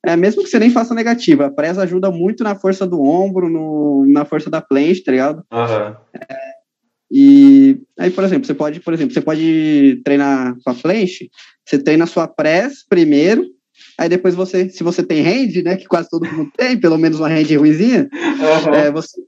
[0.05, 3.49] é, mesmo que você nem faça negativa, a press ajuda muito na força do ombro,
[3.49, 5.43] no, na força da planche, tá ligado?
[5.51, 5.95] Uhum.
[6.15, 6.51] É,
[7.11, 11.29] e aí, por exemplo, você pode, por exemplo, você pode treinar com a planche,
[11.65, 13.45] você treina a sua press primeiro,
[13.97, 17.19] aí depois você, se você tem hand, né, que quase todo mundo tem, pelo menos
[17.19, 18.73] uma hand ruimzinha, uhum.
[18.73, 19.21] é, você,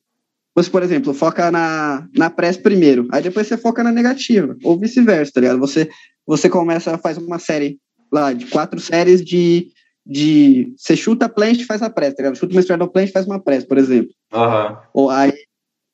[0.56, 4.80] você, por exemplo, foca na, na press primeiro, aí depois você foca na negativa, ou
[4.80, 5.60] vice-versa, tá ligado?
[5.60, 5.90] Você,
[6.26, 7.80] você começa, faz uma série
[8.12, 9.68] lá de quatro séries de,
[10.06, 12.38] de você chuta a planche e faz a press, tá ligado?
[12.38, 14.12] Chuta uma straddle planche e faz uma press, por exemplo.
[14.34, 14.78] Uhum.
[14.94, 15.34] Ou aí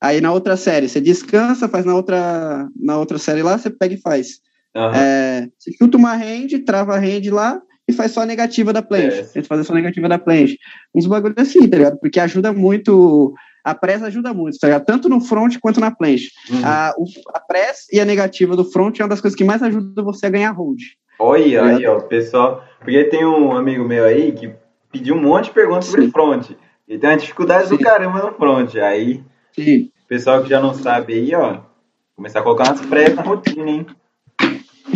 [0.01, 3.95] Aí na outra série, você descansa, faz na outra, na outra série lá, você pega
[3.95, 4.39] e faz.
[4.75, 4.93] Uhum.
[4.93, 8.81] É, você chuta uma hand, trava a hand lá e faz só a negativa da
[8.81, 9.19] planche.
[9.19, 9.23] É.
[9.23, 10.57] Tenta fazer só a negativa da planche.
[10.95, 11.99] Uns bagulhos assim, tá ligado?
[11.99, 13.33] Porque ajuda muito.
[13.61, 14.85] A press ajuda muito, tá ligado?
[14.85, 16.29] Tanto no front quanto na planche.
[16.49, 16.61] Uhum.
[16.63, 17.03] A, o,
[17.33, 20.27] a press e a negativa do front é uma das coisas que mais ajuda você
[20.27, 20.79] a ganhar hold.
[21.19, 22.63] Olha tá aí, ó, pessoal.
[22.79, 24.51] Porque tem um amigo meu aí que
[24.91, 26.51] pediu um monte de perguntas sobre front.
[26.87, 27.77] Ele tem uma dificuldade Sim.
[27.77, 28.75] do caramba no front.
[28.75, 29.23] Aí
[29.53, 29.91] Sim.
[30.07, 31.59] Pessoal que já não sabe aí, ó,
[32.19, 33.85] Começar a colocar umas press na rotina, hein?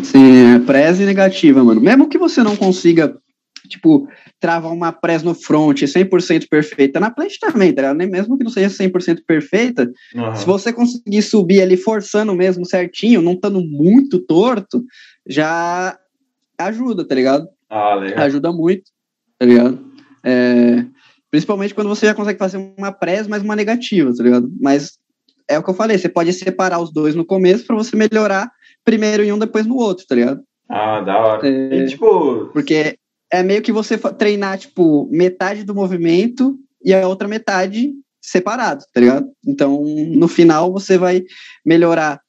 [0.04, 1.80] Sim, é e negativa, mano.
[1.80, 3.16] Mesmo que você não consiga,
[3.70, 4.10] tipo,
[4.42, 8.12] travar uma press no front 100% perfeita, na plant também, tá ligado?
[8.12, 10.36] Mesmo que não seja 100% perfeita, uhum.
[10.36, 14.84] se você conseguir subir ali forçando mesmo certinho, não estando muito torto,
[15.26, 15.98] já
[16.58, 17.48] ajuda, tá ligado?
[17.74, 18.24] Ah, legal.
[18.24, 18.84] Ajuda muito,
[19.40, 19.84] tá ligado?
[20.24, 20.86] É,
[21.32, 24.52] principalmente quando você já consegue fazer uma press mais uma negativa, tá ligado?
[24.62, 25.00] Mas
[25.48, 28.52] é o que eu falei, você pode separar os dois no começo para você melhorar
[28.86, 30.44] primeiro em um, depois no outro, tá ligado?
[30.70, 31.48] Ah, da hora.
[31.48, 32.46] É, e, tipo...
[32.54, 32.96] Porque
[33.32, 36.56] é meio que você treinar, tipo, metade do movimento
[36.86, 39.28] e a outra metade separado, tá ligado?
[39.46, 41.24] Então, no final, você vai
[41.66, 42.22] melhorar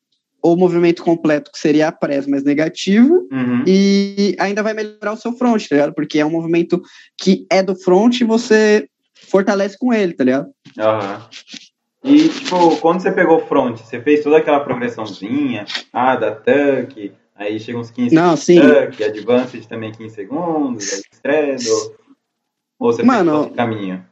[0.44, 3.64] o movimento completo, que seria a press mais negativo, uhum.
[3.66, 5.94] e ainda vai melhorar o seu front, tá ligado?
[5.94, 6.82] Porque é um movimento
[7.18, 10.50] que é do front e você fortalece com ele, tá ligado?
[10.78, 11.26] Aham.
[12.04, 17.58] E, tipo, quando você pegou front, você fez toda aquela progressãozinha, ah, da tuck, aí
[17.58, 18.60] chega uns 15 Não, sim.
[18.60, 21.56] tuck, advanced também 15 segundos, aí
[22.78, 24.04] ou você Mano, fez caminho?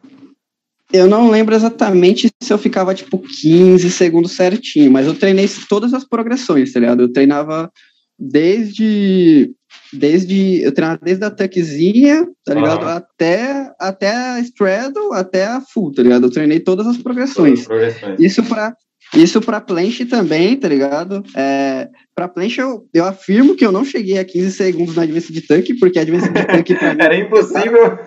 [0.92, 5.94] Eu não lembro exatamente se eu ficava, tipo, 15 segundos certinho, mas eu treinei todas
[5.94, 7.02] as progressões, tá ligado?
[7.02, 7.70] Eu treinava
[8.18, 9.50] desde
[9.92, 12.84] desde eu treinava desde a tuckzinha, tá ligado?
[12.84, 12.96] Ah.
[12.96, 16.26] Até até a straddle, até a full, tá ligado?
[16.26, 17.66] Eu treinei todas as progressões.
[17.66, 18.20] Todas as progressões.
[18.20, 18.74] Isso para
[19.14, 21.22] isso para planche também, tá ligado?
[21.36, 25.32] É, para planche eu, eu afirmo que eu não cheguei a 15 segundos na advance
[25.32, 27.98] de tanque, porque a advance de tanque era impossível.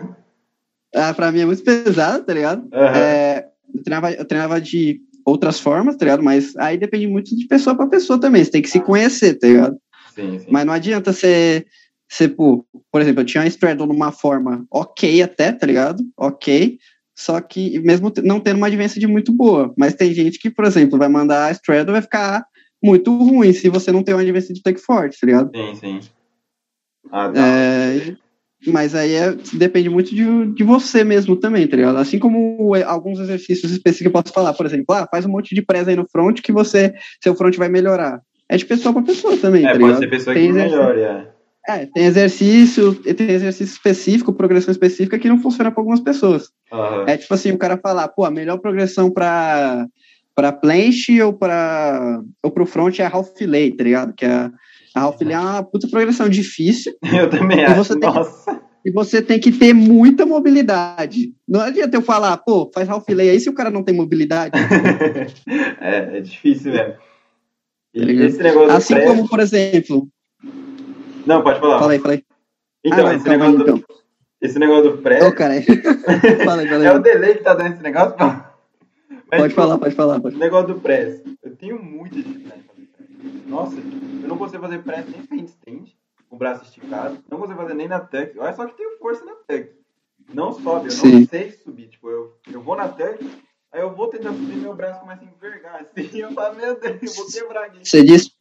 [0.96, 2.64] Ah, para mim é muito pesado, tá ligado?
[2.64, 2.80] Uhum.
[2.80, 6.24] É, eu, treinava, eu treinava de outras formas, tá ligado?
[6.24, 8.44] Mas aí depende muito de pessoa para pessoa também.
[8.44, 9.78] Você tem que se conhecer, tá ligado?
[10.14, 10.48] Sim, sim.
[10.50, 11.66] Mas não adianta você,
[12.10, 16.04] você por, por exemplo, eu tinha uma straddle numa forma ok até, tá ligado?
[16.18, 16.78] Ok.
[17.18, 19.74] Só que mesmo não tendo uma de muito boa.
[19.78, 22.46] Mas tem gente que, por exemplo, vai mandar a straddle vai ficar
[22.84, 25.52] muito ruim se você não tem uma de tanque forte, tá ligado?
[25.56, 26.00] Sim, sim.
[27.12, 27.40] Ah, tá.
[27.40, 28.16] É,
[28.68, 31.98] mas aí é, depende muito de, de você mesmo também, tá ligado?
[31.98, 35.54] Assim como alguns exercícios específicos que eu posso falar, por exemplo, ah, faz um monte
[35.54, 39.04] de presa aí no front que você, seu front vai melhorar é de pessoa para
[39.04, 39.66] pessoa também.
[39.66, 40.00] É, tá pode ligado?
[40.00, 41.28] ser pessoa tem que melhore, é.
[41.68, 46.52] É, tem exercício, tem exercício específico, progressão específica que não funciona para algumas pessoas.
[46.72, 47.08] Uhum.
[47.08, 49.88] É tipo assim, o cara falar, pô, a melhor progressão para
[50.36, 54.14] para planche ou para ou pro front é a half fillet, tá ligado?
[54.14, 54.52] Que a,
[54.96, 56.94] a fillet é uma puta progressão difícil.
[57.04, 57.84] Eu também acho.
[57.84, 58.56] Você Nossa.
[58.56, 61.34] Que, e você tem que ter muita mobilidade.
[61.48, 64.52] Não adianta eu falar, pô, faz half fillet aí se o cara não tem mobilidade.
[65.82, 66.94] é, é difícil mesmo.
[68.68, 70.08] Tá assim como, por exemplo.
[71.26, 71.80] Não, pode falar.
[71.80, 72.24] Falei, falei.
[72.86, 73.64] Então, ah, esse, negócio aí, do...
[73.64, 73.84] então.
[74.40, 75.24] esse negócio do pré.
[75.24, 75.60] Ô, oh, cara.
[75.64, 76.88] falei, falei.
[76.88, 78.26] É o delay que tá dando esse negócio, pô.
[78.26, 80.20] Mas, pode tipo, falar, pode falar.
[80.20, 80.36] Pode.
[80.36, 81.24] O negócio do press.
[81.42, 82.62] Eu tenho muita dificuldade.
[83.48, 83.76] Nossa,
[84.26, 85.96] eu não consigo fazer press nem handstand,
[86.28, 87.24] com o braço esticado.
[87.30, 88.38] Não consigo fazer nem na tuck.
[88.38, 89.70] Olha só que tenho força na tuck.
[90.34, 91.20] Não sobe, eu Sim.
[91.20, 91.88] não sei subir.
[91.88, 93.24] Tipo, eu, eu vou na tuck,
[93.72, 96.08] Aí eu vou tentar subir meu braço começa a envergar assim.
[96.18, 97.80] Eu falo, meu Deus, eu vou quebrar aqui.
[97.84, 98.32] Você diz,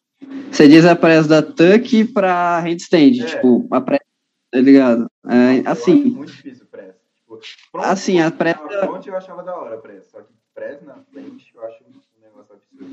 [0.49, 3.26] você diz a pressa da tuck pra handstand, é.
[3.26, 4.05] tipo, a pressa,
[4.53, 5.11] tá ligado?
[5.26, 6.05] É, assim.
[6.05, 7.01] muito difícil pressa.
[7.16, 7.41] Tipo,
[7.78, 8.61] assim, a pressa.
[8.61, 10.09] Pronto, eu achava da hora a pressa.
[10.11, 11.82] Só que pressa na frente eu acho.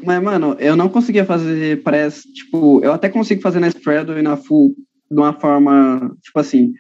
[0.04, 4.22] Mas, mano, eu não conseguia fazer press, tipo, eu até consigo fazer na straddle e
[4.22, 4.76] na full
[5.10, 6.74] de uma forma, tipo assim,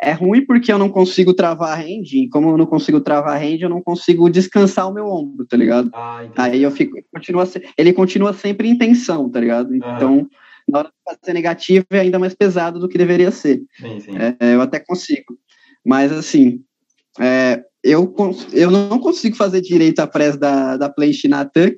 [0.00, 3.36] é ruim porque eu não consigo travar a hand, e como eu não consigo travar
[3.36, 5.90] a hand, eu não consigo descansar o meu ombro, tá ligado?
[6.36, 9.74] Ah, Aí eu fico, continua, ele continua sempre em tensão, tá ligado?
[9.74, 10.28] Então,
[10.68, 13.62] na hora de fazer negativo é ainda mais pesado do que deveria ser.
[13.76, 14.12] Sim, sim.
[14.16, 15.36] É, eu até consigo.
[15.84, 16.60] Mas, assim,
[17.18, 18.14] é, eu,
[18.52, 21.76] eu não consigo fazer direito a press da, da planche na tuck,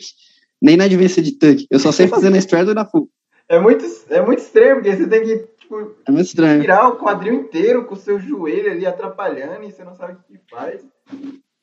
[0.60, 1.66] nem na advência de tuck.
[1.70, 3.08] Eu só sei fazer na straddle e na full.
[3.48, 6.60] É muito, é muito estranho, porque você tem que tipo, é muito estranho.
[6.60, 10.16] tirar o quadril inteiro com o seu joelho ali atrapalhando e você não sabe o
[10.16, 10.84] que faz.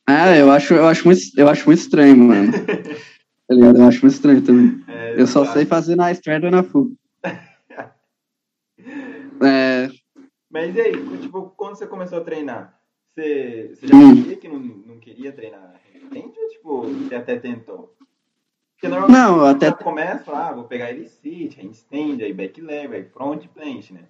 [0.08, 2.52] Ah, eu acho, eu acho, muito, eu acho muito estranho, mano.
[3.48, 3.78] tá ligado?
[3.78, 4.84] Eu acho muito estranho também.
[4.88, 6.94] É, eu só sei fazer na straddle e na full.
[9.44, 9.90] é...
[10.50, 12.80] Mas e aí, tipo, quando você começou a treinar,
[13.10, 14.16] você, você já hum.
[14.16, 16.40] sabia que não, não queria treinar Entende?
[16.40, 17.94] Ou, tipo, você até tentou?
[18.78, 19.72] Porque normalmente não, até...
[19.72, 24.02] começa, ah, vou pegar ele sit, handstand, aí back leg, aí front planche, né?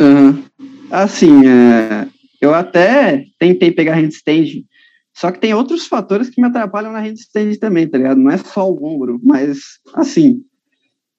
[0.00, 0.44] Uhum.
[0.92, 2.06] Assim, é...
[2.40, 4.64] eu até tentei pegar handstand,
[5.12, 8.20] só que tem outros fatores que me atrapalham na handstand também, tá ligado?
[8.20, 9.58] Não é só o ombro, mas,
[9.94, 10.40] assim,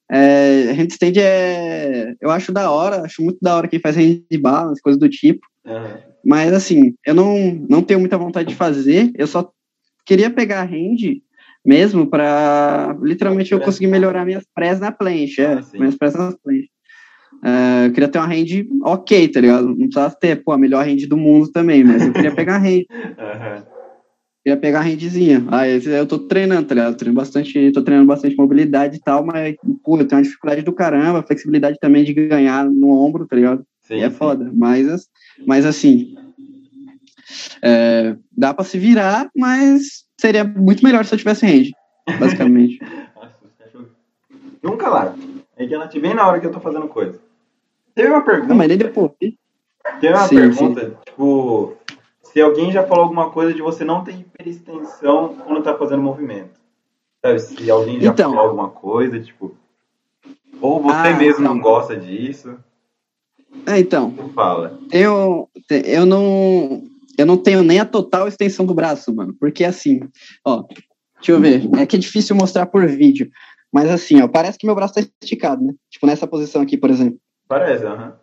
[0.10, 0.72] é...
[0.72, 2.16] handstand é...
[2.22, 5.46] Eu acho da hora, acho muito da hora quem faz hand balance, coisas do tipo,
[5.66, 5.98] uhum.
[6.24, 9.52] mas, assim, eu não, não tenho muita vontade de fazer, eu só
[10.06, 11.20] queria pegar hand
[11.66, 16.36] mesmo para literalmente eu conseguir melhorar minhas press na planche, é, ah, minhas press nas
[16.36, 16.70] planches.
[17.44, 19.68] Uh, eu queria ter uma range ok, tá ligado?
[19.68, 22.60] Não precisava ter, pô, a melhor range do mundo também, mas eu queria pegar a
[22.60, 22.88] range.
[22.92, 23.64] Uhum.
[24.42, 25.46] Queria pegar a rangezinha.
[25.52, 26.96] Aí eu tô treinando, tá ligado?
[26.96, 30.72] treino bastante, tô treinando bastante mobilidade e tal, mas, pô, eu tenho uma dificuldade do
[30.72, 33.66] caramba, flexibilidade também de ganhar no ombro, tá ligado?
[33.82, 34.50] Sim, é foda.
[34.56, 35.08] Mas,
[35.46, 36.16] mas assim,
[37.62, 41.74] é, dá pra se virar, mas seria muito melhor se eu tivesse range,
[42.20, 42.80] basicamente.
[44.62, 45.16] Nunca lá.
[45.56, 47.20] É que ela te vem na hora que eu tô fazendo coisa.
[47.96, 48.48] Teve uma pergunta.
[48.50, 49.12] Não, mas nem depois.
[49.20, 50.96] Teve uma sim, pergunta, sim.
[51.06, 51.74] tipo,
[52.24, 56.60] se alguém já falou alguma coisa de você não ter hiperextensão quando tá fazendo movimento.
[57.22, 57.40] Sabe?
[57.40, 59.56] Se alguém já então, falou alguma coisa, tipo.
[60.62, 62.58] Ou você ah, mesmo não gosta disso.
[63.66, 64.14] É, então.
[64.34, 64.80] Fala.
[64.92, 66.84] Eu, eu não.
[67.20, 69.36] Eu não tenho nem a total extensão do braço, mano.
[69.38, 70.00] Porque assim,
[70.46, 70.64] ó,
[71.16, 71.70] deixa eu ver.
[71.78, 73.30] É que é difícil mostrar por vídeo.
[73.74, 75.74] Mas assim, ó, parece que meu braço tá esticado, né?
[75.90, 77.20] Tipo, nessa posição aqui, por exemplo.
[77.46, 78.16] Parece, aham.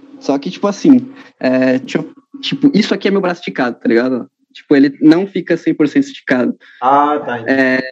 [0.00, 0.20] Uhum.
[0.20, 4.28] Só que, tipo assim, é, tipo, tipo, isso aqui é meu braço esticado, tá ligado?
[4.52, 6.56] Tipo, ele não fica 100% esticado.
[6.82, 7.44] Ah, tá.
[7.48, 7.90] É,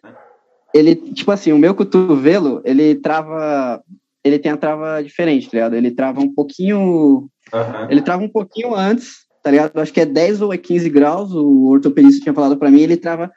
[0.74, 3.80] ele, tipo assim, o meu cotovelo, ele trava,
[4.24, 5.74] ele tem a trava diferente, tá ligado?
[5.74, 6.78] Ele trava um pouquinho,
[7.52, 7.88] uhum.
[7.88, 9.78] ele trava um pouquinho antes, tá ligado?
[9.78, 12.96] Acho que é 10 ou é 15 graus, o ortopedista tinha falado para mim, ele
[12.96, 13.30] trava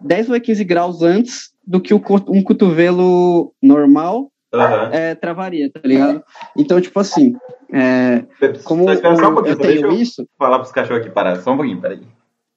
[0.00, 4.92] 10 ou é 15 graus antes do que um cotovelo normal uhum.
[4.92, 6.22] é, travaria, tá ligado?
[6.56, 7.34] Então, tipo assim,
[7.72, 8.24] é,
[8.64, 10.26] como eu, um eu tenho eu isso...
[10.38, 12.00] falar pros cachorros aqui parar, só um pouquinho, peraí.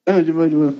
[0.08, 0.74] Não, de boa, de boa.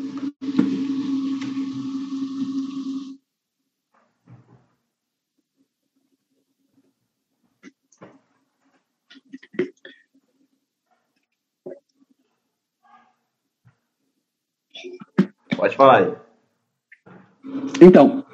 [15.56, 16.14] Pode falar aí.
[17.82, 18.26] Então,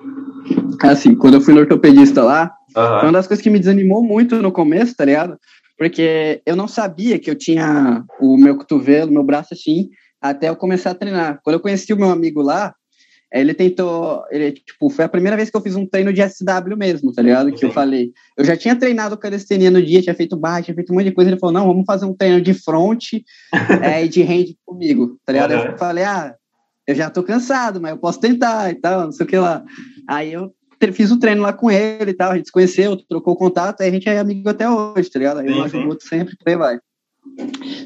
[0.83, 2.99] assim, quando eu fui no ortopedista lá, uhum.
[2.99, 5.37] foi uma das coisas que me desanimou muito no começo, tá ligado?
[5.77, 9.89] Porque eu não sabia que eu tinha o meu cotovelo, meu braço assim,
[10.21, 11.39] até eu começar a treinar.
[11.43, 12.73] Quando eu conheci o meu amigo lá,
[13.33, 16.75] ele tentou, ele, tipo, foi a primeira vez que eu fiz um treino de SW
[16.77, 17.51] mesmo, tá ligado?
[17.53, 18.11] Que eu falei.
[18.37, 21.13] Eu já tinha treinado calistenia no dia, tinha feito barra, tinha feito um monte de
[21.13, 21.31] coisa.
[21.31, 23.13] Ele falou, não, vamos fazer um treino de front
[23.81, 25.53] é, e de hand comigo, tá ligado?
[25.53, 25.61] Uhum.
[25.71, 26.35] Eu falei, ah,
[26.87, 29.63] eu já tô cansado, mas eu posso tentar e tal, não sei o que lá.
[30.07, 30.53] Aí eu
[30.91, 33.89] fiz o treino lá com ele e tal, a gente se conheceu, trocou contato, aí
[33.89, 35.39] a gente é amigo até hoje, tá ligado?
[35.39, 36.79] Aí sim, um ajuda o outro sempre, por aí vai.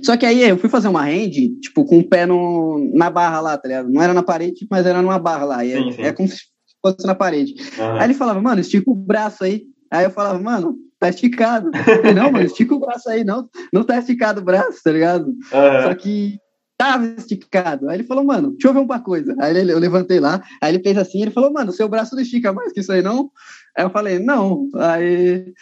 [0.01, 3.41] Só que aí eu fui fazer uma rende, tipo, com o pé no, na barra
[3.41, 3.89] lá, tá ligado?
[3.89, 5.65] Não era na parede, mas era numa barra lá.
[5.65, 6.01] É, sim, sim.
[6.03, 6.37] é como se
[6.81, 7.53] fosse na parede.
[7.77, 7.99] Uhum.
[7.99, 9.63] Aí ele falava, mano, estica o braço aí.
[9.91, 11.69] Aí eu falava, mano, tá esticado.
[12.15, 13.49] não, mano, estica o braço aí, não.
[13.73, 15.27] Não tá esticado o braço, tá ligado?
[15.27, 15.81] Uhum.
[15.83, 16.37] Só que
[16.86, 17.89] tava esticado.
[17.89, 19.36] Aí ele falou, mano, deixa eu ver uma coisa.
[19.39, 22.21] Aí ele, eu levantei lá, aí ele fez assim, ele falou, mano, seu braço não
[22.21, 23.31] estica mais que isso aí, não?
[23.75, 24.69] Aí eu falei, não.
[24.75, 25.53] Aí,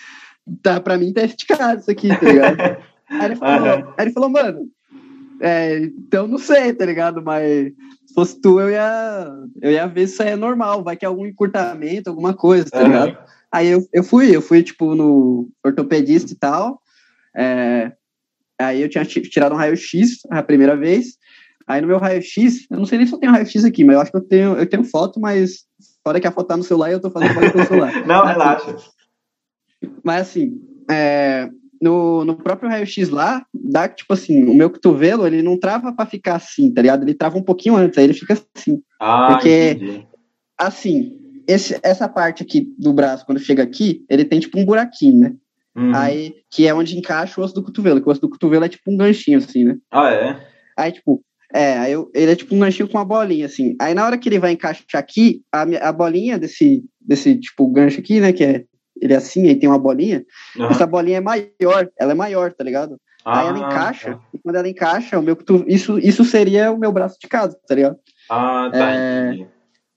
[0.62, 2.60] tá, pra mim tá esticado isso aqui, tá ligado?
[3.10, 3.94] aí, ele falou, uhum.
[3.98, 4.68] aí ele falou, mano,
[5.42, 7.22] é, então não sei, tá ligado?
[7.24, 7.72] Mas
[8.06, 11.06] se fosse tu, eu ia, eu ia ver se isso aí é normal, vai que
[11.06, 12.88] é algum encurtamento, alguma coisa, tá uhum.
[12.88, 13.18] ligado?
[13.52, 16.82] Aí eu, eu fui, eu fui, tipo, no ortopedista e tal,
[17.36, 17.92] é,
[18.60, 21.18] Aí eu tinha tirado um raio-x a primeira vez.
[21.68, 24.02] Aí no meu raio-x, eu não sei nem se eu tenho raio-x aqui, mas eu
[24.02, 25.66] acho que eu tenho, eu tenho foto, mas
[26.04, 27.94] fora que a foto tá no celular eu tô fazendo foto pelo celular.
[28.06, 28.76] não, mas, relaxa.
[30.04, 31.50] Mas assim, é,
[31.82, 35.94] no, no próprio raio-x lá, dá que, tipo assim, o meu cotovelo, ele não trava
[35.94, 37.04] para ficar assim, tá ligado?
[37.04, 38.82] Ele trava um pouquinho antes, aí ele fica assim.
[39.00, 40.08] Ah, porque, entendi.
[40.58, 45.20] assim, esse, essa parte aqui do braço, quando chega aqui, ele tem tipo um buraquinho,
[45.20, 45.36] né?
[45.76, 45.96] Uhum.
[45.96, 48.70] Aí, que é onde encaixa o osso do cotovelo, que o osso do cotovelo é
[48.70, 49.78] tipo um ganchinho, assim, né?
[49.92, 50.48] Ah, é?
[50.78, 53.76] Aí, tipo, é, aí eu, ele é tipo um ganchinho com uma bolinha, assim.
[53.80, 58.00] Aí na hora que ele vai encaixar aqui, a, a bolinha desse, desse, tipo, gancho
[58.00, 58.64] aqui, né, que é,
[59.02, 60.24] ele é assim, aí tem uma bolinha,
[60.58, 60.68] uhum.
[60.68, 62.98] essa bolinha é maior, ela é maior, tá ligado?
[63.26, 64.22] Ah, aí ela encaixa, tá.
[64.34, 67.58] e quando ela encaixa, o meu cotovelo, isso, isso seria o meu braço de casa,
[67.68, 67.98] tá ligado?
[68.30, 69.48] Ah, tá, é,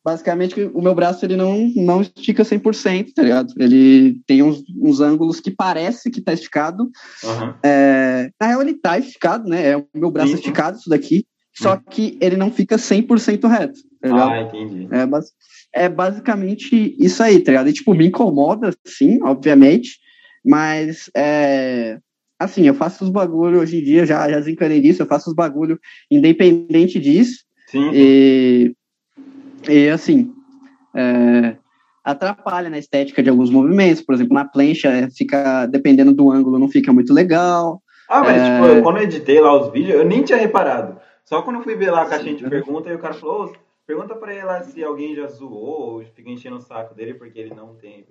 [0.07, 3.53] basicamente o meu braço ele não, não estica 100%, tá ligado?
[3.59, 6.85] Ele tem uns, uns ângulos que parece que tá esticado.
[7.25, 7.55] Uhum.
[7.65, 9.71] É, na real, ele tá esticado, né?
[9.71, 10.37] É o meu braço Sim.
[10.37, 11.27] esticado, isso daqui.
[11.53, 11.81] Só uhum.
[11.91, 14.31] que ele não fica 100% reto, tá ligado?
[14.31, 14.89] Ah, entendi.
[15.75, 17.69] É, é basicamente isso aí, tá ligado?
[17.69, 19.99] E, tipo, me incomoda, sim, obviamente,
[20.45, 21.99] mas é,
[22.39, 25.35] assim, eu faço os bagulho hoje em dia, já, já desencanei disso, eu faço os
[25.35, 27.45] bagulho independente disso.
[27.69, 27.91] Sim.
[27.93, 28.73] E
[29.69, 30.33] e assim,
[30.95, 31.57] é,
[32.05, 34.03] atrapalha na estética de alguns movimentos.
[34.03, 37.83] Por exemplo, na plancha, é, fica, dependendo do ângulo, não fica muito legal.
[38.09, 38.61] Ah, mas é...
[38.61, 40.99] tipo, quando eu editei lá os vídeos, eu nem tinha reparado.
[41.25, 43.53] Só quando eu fui ver lá a caixinha de pergunta, e o cara falou,
[43.87, 47.39] Pergunta pra ele lá se alguém já zoou ou fica enchendo o saco dele porque
[47.39, 48.05] ele não tem?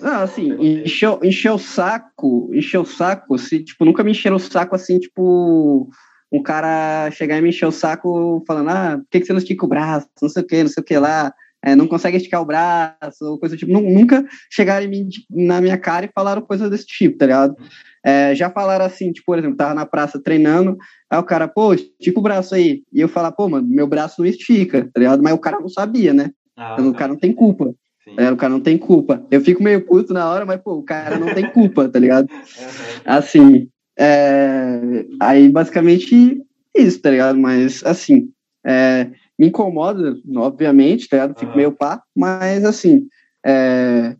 [0.00, 0.52] Ah, assim,
[0.84, 5.00] encheu, encheu o saco, encheu o saco, se, tipo, nunca me encheram o saco assim,
[5.00, 5.88] tipo,
[6.32, 9.38] um cara chegar e me encher o saco falando, ah, por que, que você não
[9.38, 11.32] estica o braço, não sei o que, não sei o que lá,
[11.64, 15.76] é, não consegue esticar o braço, ou coisa do tipo, nunca chegaram mim, na minha
[15.76, 17.56] cara e falaram coisa desse tipo, tá ligado?
[18.04, 20.76] É, já falaram assim, tipo, por exemplo, tava na praça treinando,
[21.10, 24.20] aí o cara, pô, estica o braço aí, e eu falar, pô, mano, meu braço
[24.20, 25.22] não estica, tá ligado?
[25.22, 26.30] Mas o cara não sabia, né?
[26.56, 27.74] Ah, então, o cara não tem culpa.
[28.16, 29.26] É, o cara não tem culpa.
[29.30, 32.28] Eu fico meio puto na hora, mas, pô, o cara não tem culpa, tá ligado?
[33.04, 33.68] Assim,
[33.98, 35.06] é...
[35.20, 36.42] aí basicamente
[36.74, 37.38] isso, tá ligado?
[37.38, 38.30] Mas, assim,
[38.64, 39.10] é...
[39.38, 41.38] me incomoda, obviamente, tá ligado?
[41.38, 41.56] Fico uhum.
[41.56, 43.08] meio pá, mas, assim,
[43.44, 44.16] é...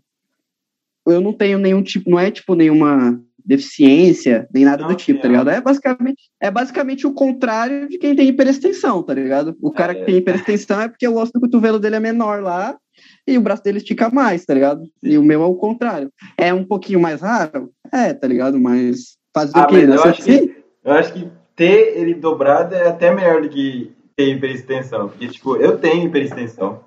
[1.07, 5.23] eu não tenho nenhum tipo, não é tipo nenhuma deficiência, nem nada não, do tipo,
[5.23, 5.51] tá ligado?
[5.51, 9.57] É basicamente, é basicamente o contrário de quem tem hiperextensão, tá ligado?
[9.63, 9.95] O cara é.
[9.95, 12.77] que tem hiperextensão é porque o osso do cotovelo dele é menor lá
[13.25, 14.83] e o braço dele estica mais, tá ligado?
[15.01, 16.11] E o meu é o contrário.
[16.37, 17.71] É um pouquinho mais raro?
[17.93, 18.59] É, tá ligado?
[18.59, 19.77] Mas fazer ah, o quê?
[19.77, 24.35] Eu acho que, eu acho que ter ele dobrado é até melhor do que ter
[24.35, 25.09] hiperextensão.
[25.09, 26.81] Porque, tipo, eu tenho hiperextensão.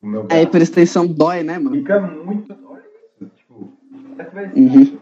[0.00, 1.76] Tipo, é, hiperextensão dói, né, mano?
[1.76, 2.56] Fica muito.
[2.64, 2.82] Olha
[3.20, 3.30] isso.
[3.36, 3.72] Tipo,
[4.54, 4.98] uhum.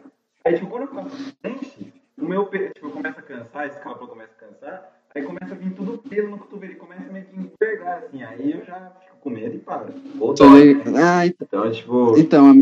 [0.47, 4.33] Aí, tipo, quando eu faço frente, o meu tipo, começa a cansar, esse escápula começa
[4.39, 7.37] a cansar, aí começa a vir tudo pelo no cotovelo e começa a meio que
[7.37, 8.23] envergar, assim.
[8.23, 9.93] Aí eu já fico com medo e paro.
[10.19, 11.03] Ou dói, né?
[11.03, 12.19] ah, então, então, tipo...
[12.19, 12.55] Então,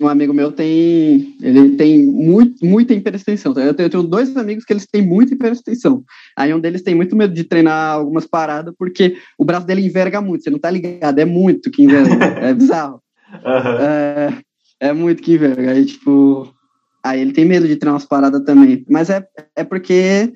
[0.00, 3.52] um amigo meu tem, ele tem muito, muita hiperextensão.
[3.52, 3.62] Tá?
[3.62, 6.04] Eu tenho, eu tenho, dois amigos que eles têm muita hiperextensão.
[6.36, 10.20] Aí um deles tem muito medo de treinar algumas paradas porque o braço dele enverga
[10.20, 10.44] muito.
[10.44, 11.18] Você não tá ligado?
[11.18, 12.12] É muito que enverga.
[12.46, 13.02] é bizarro.
[13.44, 13.78] Uhum.
[13.80, 14.38] É,
[14.80, 15.72] é muito que enverga.
[15.72, 16.54] Aí, tipo,
[17.02, 18.84] aí ele tem medo de treinar umas paradas também.
[18.88, 19.26] Mas é,
[19.56, 20.32] é porque,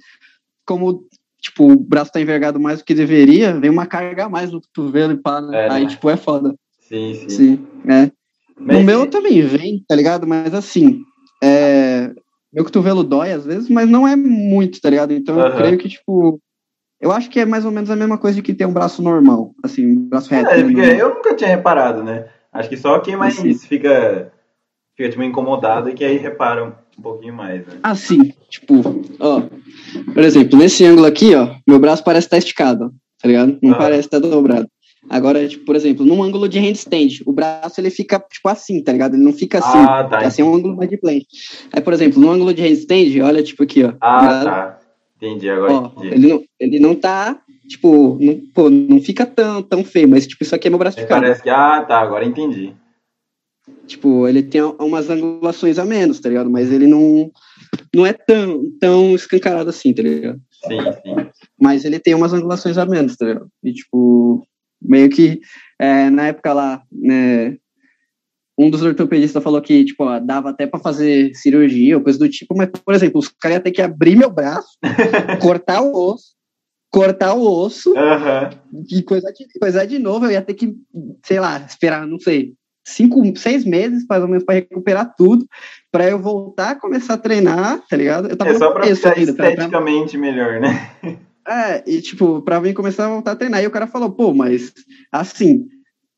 [0.67, 1.07] como
[1.41, 4.61] tipo, o braço tá envergado mais do que deveria, vem uma carga a mais no
[4.61, 5.67] cotovelo e pá, né?
[5.67, 5.91] É, aí, né?
[5.91, 6.55] tipo, é foda.
[6.81, 7.29] Sim, sim.
[7.29, 8.11] Sim, é.
[8.59, 8.79] Mas...
[8.79, 10.27] No meu também vem, tá ligado?
[10.27, 11.01] Mas assim,
[11.43, 12.13] é...
[12.53, 15.13] meu cotovelo dói às vezes, mas não é muito, tá ligado?
[15.13, 16.41] Então eu creio que, tipo,
[17.01, 19.03] eu acho que é mais ou menos a mesma coisa de que ter um braço
[19.03, 20.51] normal, assim, um braço reto.
[20.51, 22.27] É, porque eu nunca tinha reparado, né?
[22.53, 23.55] Acho que só quem mais assim.
[23.55, 24.33] fica,
[24.97, 27.81] fica tipo, incomodado e que aí repara um pouquinho mais, né?
[27.83, 28.83] Assim, tipo,
[29.19, 29.43] ó,
[30.15, 33.59] por exemplo, nesse ângulo aqui, ó, meu braço parece estar tá esticado, tá ligado?
[33.61, 33.79] Não ah.
[33.79, 34.69] parece estar tá dobrado.
[35.13, 38.93] Agora, tipo, por exemplo, num ângulo de handstand, o braço ele fica, tipo, assim, tá
[38.93, 39.15] ligado?
[39.15, 39.79] Ele não fica assim.
[39.79, 40.19] Ah, tá.
[40.21, 41.27] Assim, é um ângulo mais de plane.
[41.71, 43.93] Aí, por exemplo, no ângulo de handstand, olha, tipo, aqui, ó.
[44.01, 44.79] Ah, tá.
[45.17, 46.15] Entendi, agora ó, entendi.
[46.15, 47.39] Ele não, ele não tá,
[47.69, 50.99] tipo, não, pô, não fica tão, tão feio, mas, tipo, isso aqui é meu braço
[50.99, 51.21] ficado.
[51.21, 52.73] Parece que, ah, tá, agora entendi.
[53.87, 56.49] Tipo, ele tem umas angulações a menos, tá ligado?
[56.49, 57.31] Mas ele não,
[57.95, 60.41] não é tão, tão escancarado assim, tá ligado?
[60.67, 61.27] Sim, sim.
[61.61, 63.49] Mas ele tem umas angulações a menos, tá ligado?
[63.63, 64.43] E, tipo,
[64.85, 65.41] meio que
[65.79, 67.57] é, na época lá, né,
[68.59, 72.29] um dos ortopedistas falou que, tipo, ó, dava até para fazer cirurgia ou coisa do
[72.29, 74.79] tipo, mas, por exemplo, os caras iam ter que abrir meu braço,
[75.41, 76.35] cortar o osso,
[76.91, 78.85] cortar o osso, uhum.
[78.91, 80.75] e coisa de, coisa de novo, eu ia ter que,
[81.25, 82.53] sei lá, esperar, não sei,
[82.85, 85.47] cinco, seis meses, mais ou menos, para recuperar tudo,
[85.91, 88.29] para eu voltar a começar a treinar, tá ligado?
[88.29, 90.21] Eu tava é só para ficar ainda, esteticamente pra...
[90.21, 90.91] melhor, né?
[91.47, 93.63] É, e tipo, pra mim começar a voltar a treinar.
[93.63, 94.73] E o cara falou, pô, mas
[95.11, 95.67] assim,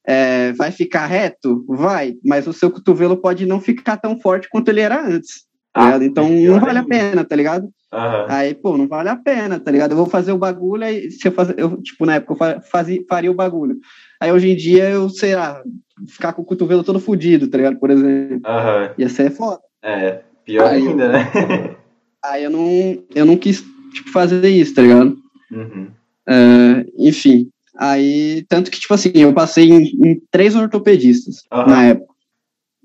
[0.06, 1.64] é, vai ficar reto?
[1.66, 5.44] Vai, mas o seu cotovelo pode não ficar tão forte quanto ele era antes.
[5.72, 7.64] Tá ah, então não vale a pena, tá ligado?
[7.92, 8.26] Uhum.
[8.28, 9.90] Aí, pô, não vale a pena, tá ligado?
[9.90, 13.02] Eu vou fazer o bagulho, aí se eu fazer, eu, tipo, na época eu fazia,
[13.08, 13.76] faria o bagulho.
[14.20, 15.60] Aí hoje em dia eu, sei lá,
[16.08, 17.78] ficar com o cotovelo todo fodido, tá ligado?
[17.80, 18.36] Por exemplo.
[18.36, 18.94] Uhum.
[18.98, 19.60] Ia ser foda.
[19.82, 21.76] É, pior aí, ainda, né?
[22.22, 23.64] aí eu não, eu não quis
[23.94, 25.16] tipo, fazer isso, tá ligado?
[25.50, 25.88] Uhum.
[26.28, 31.66] Uh, enfim, aí, tanto que, tipo assim, eu passei em, em três ortopedistas uhum.
[31.66, 32.14] na época.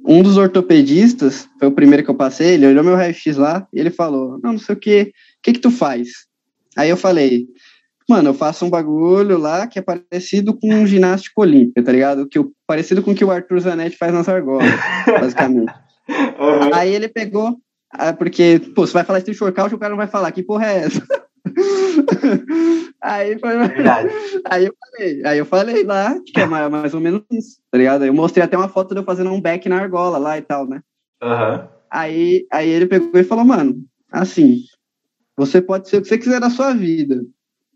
[0.06, 3.80] Um dos ortopedistas, foi o primeiro que eu passei, ele olhou meu raio-x lá e
[3.80, 5.12] ele falou, não, não sei o que, o
[5.44, 6.10] que que tu faz?
[6.78, 7.48] Aí eu falei,
[8.10, 12.28] mano, eu faço um bagulho lá que é parecido com um ginástico olímpico, tá ligado?
[12.28, 14.68] Que, parecido com o que o Arthur Zanetti faz nas argolas,
[15.06, 15.72] basicamente.
[16.10, 16.74] Uhum.
[16.74, 17.58] Aí ele pegou,
[18.18, 20.78] porque, pô, você vai falar street workout, o cara não vai falar, que porra é
[20.86, 21.06] essa?
[23.02, 23.54] aí foi.
[24.46, 27.78] Aí eu falei, aí eu falei lá, que é mais, mais ou menos isso, tá
[27.78, 28.06] ligado?
[28.06, 30.68] Eu mostrei até uma foto de eu fazendo um back na argola lá e tal,
[30.68, 30.82] né?
[31.22, 31.68] Uhum.
[31.90, 34.64] Aí, aí ele pegou e falou, mano, assim,
[35.36, 37.24] você pode ser o que você quiser na sua vida,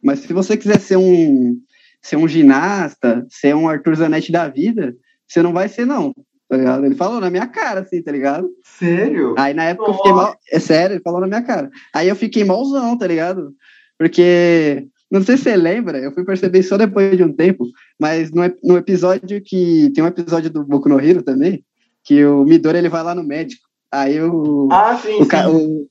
[0.03, 1.59] mas se você quiser ser um,
[2.01, 4.95] ser um ginasta, ser um Arthur Zanetti da vida,
[5.27, 6.13] você não vai ser, não
[6.53, 6.85] tá ligado?
[6.85, 8.47] Ele falou na minha cara, assim, tá ligado?
[8.63, 9.33] Sério?
[9.37, 9.93] Aí na época Nossa.
[9.93, 10.35] eu fiquei mal.
[10.51, 11.71] É sério, ele falou na minha cara.
[11.93, 13.51] Aí eu fiquei malzão, tá ligado?
[13.97, 17.65] Porque não sei se você lembra, eu fui perceber só depois de um tempo,
[17.99, 19.91] mas no, no episódio que.
[19.95, 21.63] Tem um episódio do Boku no Hero também,
[22.03, 23.63] que o Midori ele vai lá no médico.
[23.91, 24.69] Aí o.
[24.71, 25.37] Ah, sim, o, sim.
[25.47, 25.87] o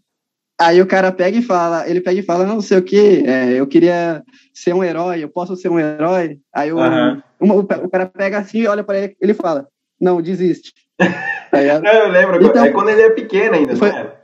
[0.60, 3.58] Aí o cara pega e fala, ele pega e fala, não, sei o que, é,
[3.58, 4.22] eu queria
[4.54, 6.38] ser um herói, eu posso ser um herói.
[6.54, 7.20] Aí o, Aham.
[7.40, 9.66] uma- o, o cara pega assim, olha pra ele, ele fala,
[10.02, 10.72] não, desiste.
[11.54, 11.82] Ligado?
[11.82, 12.44] Não, eu lembro.
[12.44, 14.22] Então- é quando ele é pequeno ainda, Foi- não é?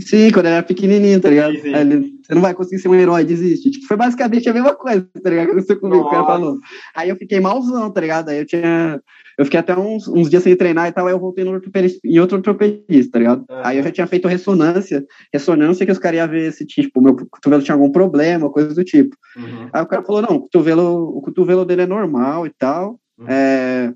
[0.00, 1.54] Sim, quando ele era pequenininho, tá ligado?
[1.54, 1.74] Sim, sim.
[1.74, 3.70] Aí ele, você não vai conseguir ser um herói, desiste.
[3.70, 5.44] Tipo, foi basicamente a mesma coisa, tá ligado?
[5.46, 6.58] Que aconteceu comigo, o cara falou.
[6.96, 8.28] Aí eu fiquei malzão, tá ligado?
[8.30, 9.00] Aí eu tinha.
[9.38, 12.00] Eu fiquei até uns, uns dias sem treinar e tal, aí eu voltei no ortopedista,
[12.04, 13.44] em outro ortopedista, tá ligado?
[13.48, 13.62] Aham.
[13.64, 17.14] Aí eu já tinha feito ressonância, ressonância que os caras iam ver se, tipo, meu
[17.14, 19.16] cotovelo tinha algum problema, coisa do tipo.
[19.36, 19.68] Uhum.
[19.72, 22.98] Aí o cara falou, não, o cotovelo, o cotovelo dele é normal e tal.
[23.18, 23.26] Uhum.
[23.28, 23.92] É,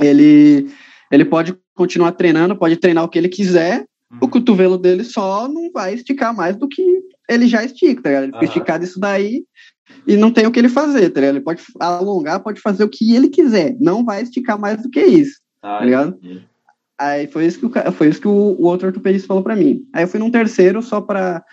[0.00, 0.70] ele,
[1.10, 3.84] ele pode continuar treinando, pode treinar o que ele quiser.
[4.10, 4.18] Uhum.
[4.22, 6.82] O cotovelo dele só não vai esticar mais do que
[7.28, 8.24] ele já estica, tá ligado?
[8.24, 8.48] Ele fica Aham.
[8.48, 9.44] esticado isso daí
[10.06, 11.36] e não tem o que ele fazer, tá ligado?
[11.36, 13.76] Ele pode alongar, pode fazer o que ele quiser.
[13.80, 15.40] Não vai esticar mais do que isso.
[15.62, 16.16] Ah, tá ligado?
[16.16, 16.42] entendi.
[16.98, 19.84] Aí foi isso que o, foi isso que o, o outro ortopedista falou pra mim.
[19.94, 21.44] Aí eu fui num terceiro só pra,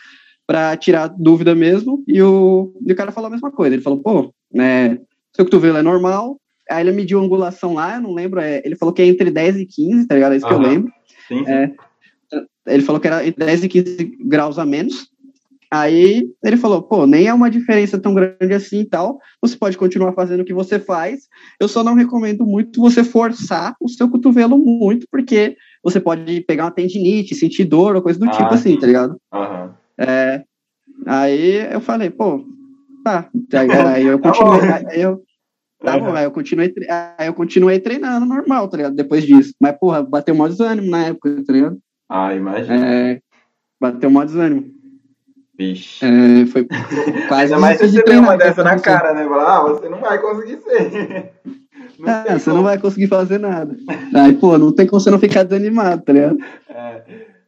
[0.47, 3.75] pra tirar dúvida mesmo, e o, e o cara falou a mesma coisa.
[3.75, 4.97] Ele falou, pô, né,
[5.35, 6.39] seu cotovelo é normal.
[6.69, 9.29] Aí ele mediu a angulação lá, eu não lembro, é, ele falou que é entre
[9.29, 10.33] 10 e 15, tá ligado?
[10.33, 10.91] É isso que eu lembro.
[11.27, 11.51] Sim, sim.
[11.51, 11.71] É.
[12.67, 15.07] Ele falou que era entre 10 e 15 graus a menos.
[15.69, 19.19] Aí ele falou, pô, nem é uma diferença tão grande assim e tal.
[19.41, 21.27] Você pode continuar fazendo o que você faz.
[21.59, 26.65] Eu só não recomendo muito você forçar o seu cotovelo muito, porque você pode pegar
[26.65, 28.79] uma tendinite, sentir dor ou coisa do Ah, tipo assim, sim.
[28.79, 29.17] tá ligado?
[29.33, 29.73] Aham.
[29.97, 30.43] É,
[31.05, 32.45] aí eu falei, pô,
[33.03, 33.29] tá.
[33.93, 34.59] Aí eu Tá continuei.
[34.61, 34.87] bom.
[34.91, 35.21] aí eu,
[35.85, 36.73] tá bom, aí eu continuei,
[37.17, 38.95] aí eu continuei treinando normal, tá ligado?
[38.95, 39.53] Depois disso.
[39.59, 41.77] Mas, porra, bateu maior desânimo na época, tá ligado?
[42.09, 42.85] Ah, imagina.
[42.85, 43.21] É,
[43.79, 44.65] bateu maior desânimo.
[45.57, 46.05] Vixe.
[46.05, 46.65] É, foi
[47.27, 47.53] quase.
[47.53, 49.23] Ainda mais se de você vê uma dessa na cara, né?
[49.23, 51.31] Falar, ah, você não vai conseguir ser.
[51.97, 52.67] Não tem você não como.
[52.67, 53.73] vai conseguir fazer nada.
[54.13, 56.37] Aí, pô, não tem como você não ficar desanimado, tá ligado?
[56.67, 57.03] É.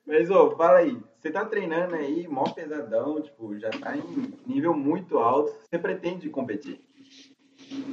[0.07, 0.97] Mas, ô, fala aí.
[1.19, 5.51] Você tá treinando aí, mó pesadão, tipo, já tá em nível muito alto.
[5.69, 6.79] Você pretende competir?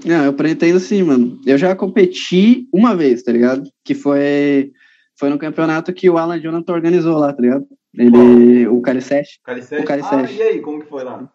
[0.05, 1.41] Não, eu pretendo sim, mano.
[1.47, 3.63] Eu já competi uma vez, tá ligado?
[3.83, 4.71] Que foi,
[5.19, 7.67] foi no campeonato que o Alan Jonathan organizou lá, tá ligado?
[7.97, 9.41] Ele, o Calicete.
[9.43, 9.83] Calicete?
[9.83, 10.15] O Calicete.
[10.15, 11.31] Ah, e aí, como que foi lá?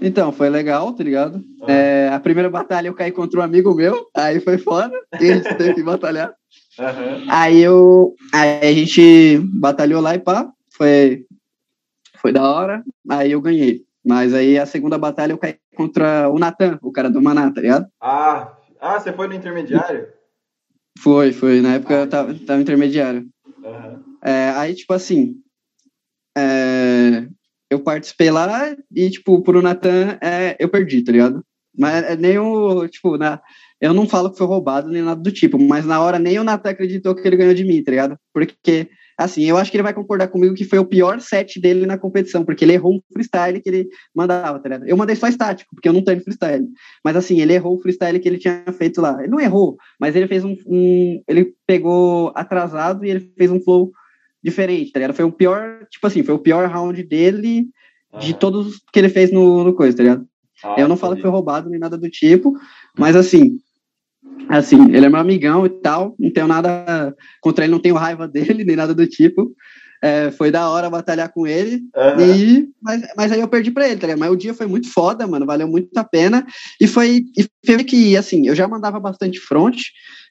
[0.00, 1.44] Então, foi legal, tá ligado?
[1.62, 1.72] Ah.
[1.72, 5.34] É, a primeira batalha eu caí contra um amigo meu, aí foi foda, e a
[5.36, 6.32] gente teve que batalhar.
[6.78, 7.24] Aham.
[7.28, 8.14] Aí eu.
[8.32, 10.48] Aí a gente batalhou lá e pá.
[10.70, 11.24] Foi,
[12.18, 12.82] foi da hora.
[13.08, 13.87] Aí eu ganhei.
[14.08, 17.60] Mas aí a segunda batalha eu caí contra o Natan, o cara do Maná, tá
[17.60, 17.86] ligado?
[18.00, 20.08] Ah, ah, você foi no intermediário?
[20.98, 21.60] Foi, foi.
[21.60, 23.28] Na época eu tava, tava intermediário.
[23.62, 24.02] Aham.
[24.24, 25.34] É, aí, tipo assim.
[26.36, 27.28] é,
[27.68, 31.44] eu participei lá e, tipo, pro Natan é, eu perdi, tá ligado?
[31.78, 32.88] Mas é nem o.
[32.88, 33.42] Tipo, na,
[33.78, 36.44] eu não falo que foi roubado nem nada do tipo, mas na hora nem o
[36.44, 38.18] Natan acreditou que ele ganhou de mim, tá ligado?
[38.32, 38.88] Porque,
[39.18, 41.98] assim, eu acho que ele vai concordar comigo que foi o pior set dele na
[41.98, 44.88] competição, porque ele errou um freestyle que ele mandava, tá ligado?
[44.88, 46.68] Eu mandei só estático, porque eu não tenho freestyle.
[47.04, 49.18] Mas, assim, ele errou o freestyle que ele tinha feito lá.
[49.18, 50.56] Ele não errou, mas ele fez um.
[50.66, 53.90] um ele pegou atrasado e ele fez um flow
[54.42, 55.16] diferente, tá ligado?
[55.16, 57.66] Foi o pior, tipo assim, foi o pior round dele
[58.14, 58.38] de Aham.
[58.38, 60.26] todos que ele fez no, no coisa, tá ligado?
[60.62, 62.52] Ah, eu não falo que foi roubado nem nada do tipo,
[62.96, 63.58] mas assim,
[64.48, 68.26] assim, ele é meu amigão e tal, não tenho nada contra ele, não tenho raiva
[68.26, 69.52] dele nem nada do tipo.
[70.00, 72.22] É, foi da hora batalhar com ele, Aham.
[72.22, 74.20] e, mas, mas aí eu perdi pra ele, tá ligado?
[74.20, 76.46] Mas o dia foi muito foda, mano, valeu muito a pena.
[76.80, 79.76] E foi, e foi que, assim, eu já mandava bastante front,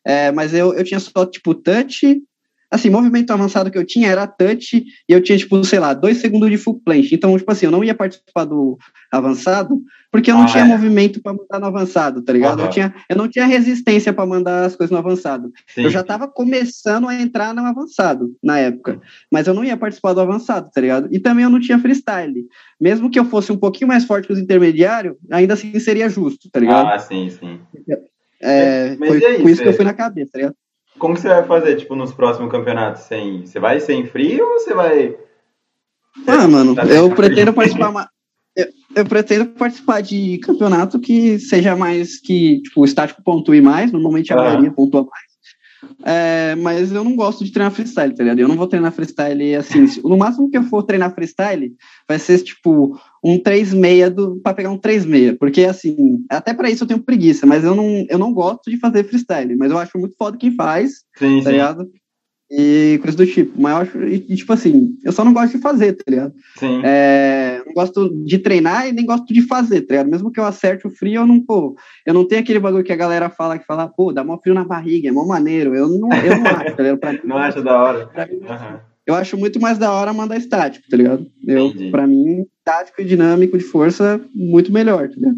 [0.06, 2.22] é, mas eu, eu tinha só, tipo, touch.
[2.70, 6.18] Assim, movimento avançado que eu tinha era touch, e eu tinha, tipo, sei lá, dois
[6.18, 7.12] segundos de full plant.
[7.12, 8.78] Então, tipo assim, eu não ia participar do
[9.10, 9.82] avançado,
[10.12, 10.68] porque eu não Ah, tinha é.
[10.68, 12.60] movimento pra mandar no avançado, tá ligado?
[12.60, 12.74] Eu, Aham.
[12.74, 15.52] tinha, eu não tinha resistência pra mandar as coisas no avançado.
[15.68, 15.84] Sim.
[15.84, 19.00] Eu já tava começando a entrar no avançado na época,
[19.32, 21.08] mas eu não ia participar do avançado, tá ligado?
[21.10, 22.46] E também eu não tinha freestyle.
[22.82, 26.50] Mesmo que eu fosse um pouquinho mais forte que os intermediários, ainda assim seria justo,
[26.52, 26.88] tá ligado?
[26.88, 27.62] Ah, sim, sim.
[28.42, 30.56] é, mas foi aí, com isso que eu fui na cabeça, tá ligado?
[30.98, 33.04] Como que você vai fazer, tipo, nos próximos campeonatos?
[33.04, 33.46] Sem...
[33.46, 35.16] Você vai sem frio ou você vai.
[36.26, 38.10] Ah, mano, Tá eu pretendo participar ma-
[38.56, 38.66] eu,
[38.96, 44.34] eu pretendo participar de campeonato que seja mais que, tipo, o estático pontue mais, normalmente
[44.34, 44.44] a Ah.
[44.44, 45.27] maioria pontua mais.
[46.04, 48.40] É, mas eu não gosto de treinar freestyle, tá ligado?
[48.40, 49.86] Eu não vou treinar freestyle assim.
[50.04, 51.74] No máximo que eu for treinar freestyle
[52.08, 56.84] vai ser tipo um 3,6 do para pegar um 3,6, porque assim, até pra isso
[56.84, 59.98] eu tenho preguiça, mas eu não, eu não gosto de fazer freestyle, mas eu acho
[59.98, 61.90] muito foda quem faz, Sim, tá sim.
[62.50, 63.60] E coisa do tipo.
[63.60, 66.34] Mas eu acho, e, tipo assim, eu só não gosto de fazer, tá ligado?
[66.56, 66.82] Sim.
[66.84, 70.10] É, não gosto de treinar e nem gosto de fazer, tá ligado?
[70.10, 71.76] Mesmo que eu acerte o frio, eu não, pô,
[72.06, 74.56] eu não tenho aquele bagulho que a galera fala, que fala, pô, dá mó frio
[74.56, 75.76] na barriga, é mó maneiro.
[75.76, 77.00] Eu não, eu não acho, tá ligado?
[77.00, 78.10] Pra mim, Não acha da hora?
[78.32, 78.80] mim, Aham.
[79.06, 81.28] eu acho muito mais da hora mandar estático, tá ligado?
[81.46, 81.92] Eu, Entendi.
[81.92, 85.38] pra mim, estático e dinâmico de força, muito melhor, tá ligado?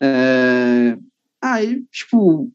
[0.00, 0.96] É...
[1.42, 2.50] Aí, tipo,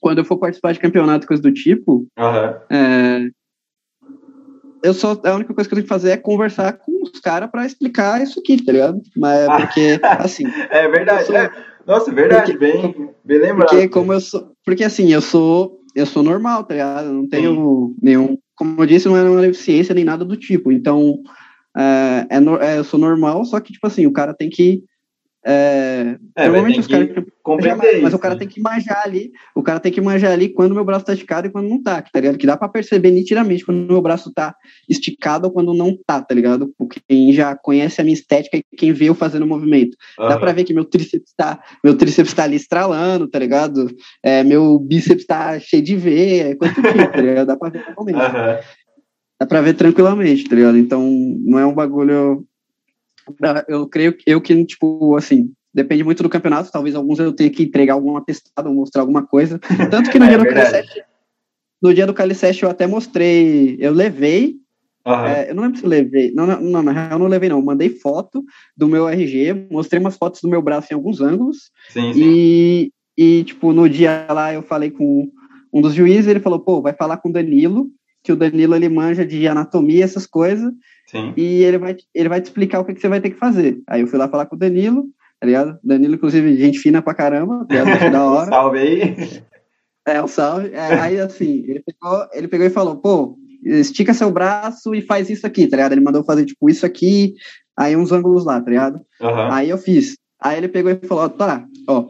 [0.00, 2.56] quando eu for participar de campeonato, coisa do tipo, Aham.
[2.70, 3.28] é,
[4.82, 7.50] eu só, a única coisa que eu tenho que fazer é conversar com os caras
[7.50, 9.00] pra explicar isso aqui, tá ligado?
[9.16, 11.26] Mas é porque, assim, É verdade.
[11.26, 11.50] Sou- é.
[11.86, 12.52] Nossa, verdade.
[12.52, 13.68] Porque- bem, bem lembrado.
[13.68, 17.06] porque como eu sou, porque assim, eu sou, eu sou normal, tá ligado?
[17.06, 20.70] Eu não tenho nenhum, como eu disse, não é uma deficiência nem nada do tipo.
[20.72, 21.16] Então,
[21.76, 24.82] é, é, é, eu sou normal, só que tipo assim, o cara tem que
[25.44, 27.24] é, É, normalmente os caras que
[28.02, 28.38] mas isso, o cara né?
[28.40, 31.46] tem que manjar ali, o cara tem que manjar ali quando meu braço tá esticado
[31.46, 32.38] e quando não tá, tá ligado?
[32.38, 34.54] Que dá pra perceber nitidamente quando meu braço tá
[34.88, 36.72] esticado ou quando não tá, tá ligado?
[37.08, 39.96] Quem já conhece a minha estética e quem vê eu fazendo o movimento.
[40.18, 40.38] Dá Aham.
[40.40, 43.90] pra ver que meu tríceps tá, meu tríceps tá ali estralando, tá ligado?
[44.22, 47.46] É, meu bíceps tá cheio de veia, é coisa do tipo, tá ligado?
[47.46, 47.84] Dá pra ver.
[48.14, 48.58] Aham.
[49.40, 50.76] Dá pra ver tranquilamente, tá ligado?
[50.76, 51.02] Então,
[51.46, 52.44] não é um bagulho.
[53.68, 56.70] Eu creio que eu que, tipo, assim, depende muito do campeonato.
[56.70, 59.58] Talvez alguns eu tenha que entregar alguma testada ou mostrar alguma coisa.
[59.90, 60.70] Tanto que no É dia do verdade.
[60.72, 61.04] Caliceste,
[61.82, 64.56] no dia do Caliceste eu até mostrei, eu levei,
[65.06, 65.28] Aham.
[65.28, 67.48] é, eu não lembro se eu levei, não, não, não, na real eu não levei
[67.48, 68.44] não, mandei foto
[68.76, 72.20] do meu RG, mostrei umas fotos do meu braço em alguns ângulos, Sim, sim.
[72.22, 75.30] e, e, tipo, no dia lá eu falei com
[75.72, 77.88] um dos juízes, ele falou, pô, vai falar com o Danilo,
[78.22, 80.70] que o Danilo ele manja de anatomia, essas coisas,
[81.10, 81.34] Sim.
[81.36, 83.80] e ele vai, ele vai te explicar o que, que você vai ter que fazer.
[83.88, 85.06] Aí eu fui lá falar com o Danilo,
[85.40, 85.78] tá ligado?
[85.82, 88.12] Danilo, inclusive, gente fina pra caramba, tá ligado?
[88.12, 88.46] Da hora.
[88.50, 89.42] Salve aí.
[90.06, 90.70] É, um salve.
[90.72, 95.28] É, aí, assim, ele pegou, ele pegou e falou, pô, estica seu braço e faz
[95.28, 95.92] isso aqui, tá ligado?
[95.92, 97.34] Ele mandou fazer, tipo, isso aqui,
[97.76, 99.00] aí uns ângulos lá, tá ligado?
[99.20, 99.52] Aham.
[99.52, 100.16] Aí eu fiz.
[100.40, 102.06] Aí ele pegou e falou, tá, ó,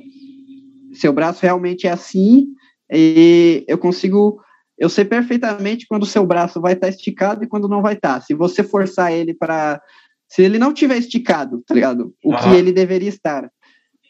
[0.93, 2.49] seu braço realmente é assim,
[2.93, 4.41] e eu consigo,
[4.81, 8.23] eu sei perfeitamente quando o seu braço vai estar esticado e quando não vai estar.
[8.23, 9.81] Se você forçar ele para,
[10.27, 12.15] se ele não tiver esticado, tá ligado?
[12.25, 12.57] O que Aham.
[12.57, 13.51] ele deveria estar,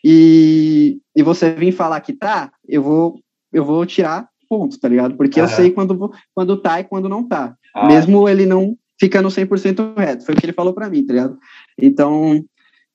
[0.05, 3.21] e, e você vir falar que tá, eu vou,
[3.53, 5.17] eu vou tirar ponto, tá ligado?
[5.17, 5.55] Porque eu Aham.
[5.55, 10.25] sei quando, quando tá e quando não tá Ah, mesmo ele não ficando 100% reto.
[10.25, 11.39] Foi o que ele falou pra mim, tá ligado?
[11.81, 12.45] Então,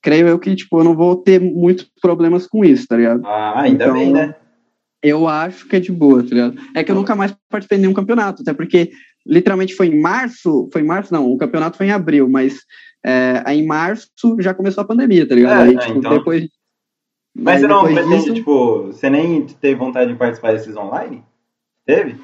[0.02, 3.20] creio eu que, tipo, eu não vou ter muitos problemas com isso, tá ligado?
[3.24, 4.34] ah, ainda Então, bem, né?
[5.02, 6.56] Eu acho que é de boa, tá ligado?
[6.74, 8.90] É que eu nunca mais participei de nenhum campeonato, até porque
[9.26, 12.60] literalmente foi em março, foi em março não, o campeonato foi em abril, mas
[13.04, 14.08] é, aí em março
[14.40, 15.60] já começou a pandemia, tá ligado?
[15.60, 16.10] É, aí, é, tipo, então.
[16.10, 16.48] depois...
[17.38, 21.22] Mas você não pretende, disso- tipo, você nem teve vontade de participar desses online?
[21.84, 22.16] Teve?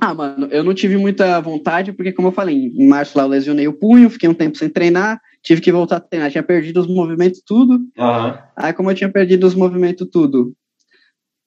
[0.00, 3.28] Ah, mano, eu não tive muita vontade, porque, como eu falei, em março lá eu
[3.28, 6.80] lesionei o punho, fiquei um tempo sem treinar, tive que voltar a treinar, tinha perdido
[6.80, 8.38] os movimentos tudo, Aham.
[8.56, 10.54] Aí, como eu tinha perdido os movimentos tudo,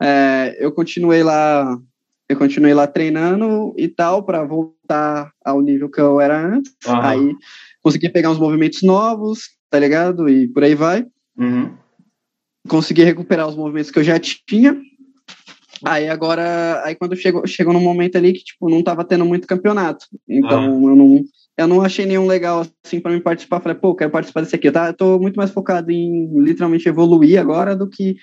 [0.02, 1.78] é, eu continuei lá,
[2.28, 6.74] eu continuei lá treinando e tal para voltar ao nível que eu era antes.
[6.88, 7.02] Aham.
[7.02, 7.36] Aí
[7.82, 10.30] consegui pegar uns movimentos novos, tá ligado?
[10.30, 11.06] E por aí vai.
[11.38, 11.74] Uhum.
[12.68, 14.80] Consegui recuperar os movimentos que eu já tinha.
[15.84, 19.48] Aí agora, aí quando chegou, chegou num momento ali que tipo não tava tendo muito
[19.48, 21.24] campeonato, então eu não
[21.58, 23.60] eu não achei nenhum legal assim para me participar.
[23.60, 24.72] Falei, pô, quero participar desse aqui.
[24.72, 24.88] Tá?
[24.88, 28.16] Eu tô muito mais focado em literalmente evoluir agora do que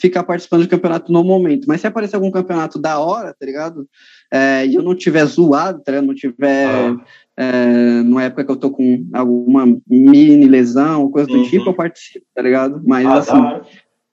[0.00, 1.66] ficar participando de campeonato no momento.
[1.66, 3.86] Mas se aparecer algum campeonato da hora, tá ligado?
[4.32, 6.06] É, e eu não tiver zoado, tá ligado?
[6.06, 6.96] Não tiver Ah.
[7.36, 11.74] é, numa época que eu tô com alguma mini lesão coisa Sim, do tipo, eu
[11.74, 12.80] participo, tá ligado?
[12.86, 13.62] Mas Ah, assim, hora.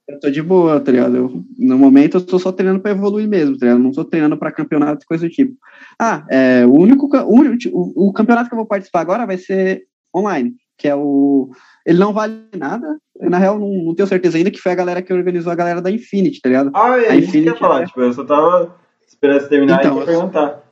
[0.07, 1.15] eu tô de boa, tá ligado?
[1.17, 3.81] Eu, no momento eu tô só treinando pra evoluir mesmo, tá ligado?
[3.83, 5.55] Não tô treinando pra campeonato e coisa do tipo.
[5.99, 9.25] Ah, é, o único ca- o, único- o, o campeonato que eu vou participar agora
[9.25, 9.83] vai ser
[10.15, 11.49] online, que é o.
[11.85, 12.97] Ele não vale nada.
[13.19, 15.55] Eu, na real, não, não tenho certeza ainda que foi a galera que organizou a
[15.55, 16.71] galera da Infinity, tá ligado?
[16.73, 17.81] Ah, é A isso que eu ia Infinity falar.
[17.81, 18.75] é- Tipo, eu só tava
[19.07, 20.63] esperando você terminar Então, e ia perguntar.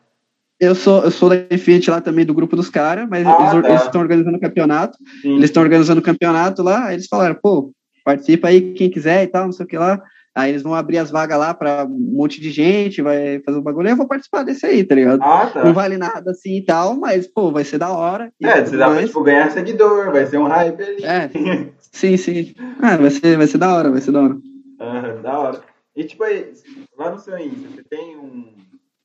[0.60, 3.68] Eu sou, eu sou da Infinity lá também do grupo dos caras, mas Ah, eles-
[3.68, 3.76] tá.
[3.86, 4.98] estão organizando o campeonato.
[5.22, 5.34] Sim.
[5.36, 7.72] Eles estão organizando o campeonato lá, aí eles falaram, pô,
[8.06, 10.02] participa aí quem quiser e tal, não sei o que lá.
[10.36, 13.62] Aí eles vão abrir as vagas lá pra um monte de gente, vai fazer o
[13.62, 15.22] bagulho, eu vou participar desse aí, tá ligado?
[15.24, 15.64] Ah, tá.
[15.64, 18.34] Não vale nada assim e tal, mas, pô, vai ser da hora.
[18.42, 21.06] É, você dá pra, tipo, ganhar seguidor, vai ser um hype ali.
[21.06, 21.30] É,
[21.92, 22.56] sim, sim.
[22.80, 24.38] Ah, vai ser, vai ser da hora, vai ser da hora.
[24.80, 25.62] Aham, da hora.
[25.96, 26.52] E, tipo, aí,
[26.98, 28.56] lá no seu Insta, você tem um,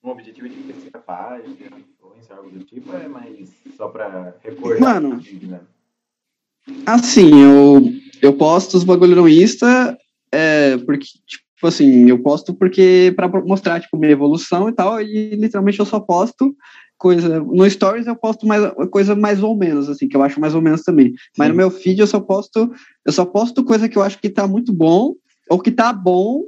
[0.03, 4.35] um objetivo de crescer a página, influência, algo do tipo, ou é mais só pra
[4.43, 4.81] recordar?
[4.81, 5.21] Mano.
[5.43, 5.61] mesmo?
[6.87, 7.83] Assim, eu,
[8.23, 9.97] eu posto os bagulho no Insta,
[10.33, 15.35] é, porque, tipo, assim, eu posto porque para mostrar tipo minha evolução e tal, e
[15.37, 16.55] literalmente eu só posto
[16.99, 17.41] coisa.
[17.41, 20.61] No Stories eu posto mais coisa mais ou menos, assim, que eu acho mais ou
[20.61, 21.09] menos também.
[21.09, 21.15] Sim.
[21.39, 22.71] Mas no meu feed eu só posto,
[23.07, 25.15] eu só posto coisa que eu acho que tá muito bom,
[25.49, 26.43] ou que tá bom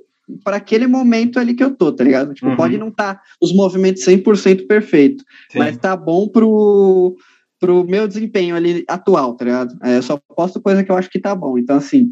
[0.44, 2.34] para aquele momento ali que eu tô, tá ligado?
[2.34, 2.56] Tipo, uhum.
[2.56, 5.58] pode não estar tá os movimentos 100% perfeito, Sim.
[5.58, 7.16] mas tá bom pro
[7.58, 9.76] pro meu desempenho ali atual, tá ligado?
[9.84, 11.58] É, eu só posto coisa que eu acho que tá bom.
[11.58, 12.10] Então, assim,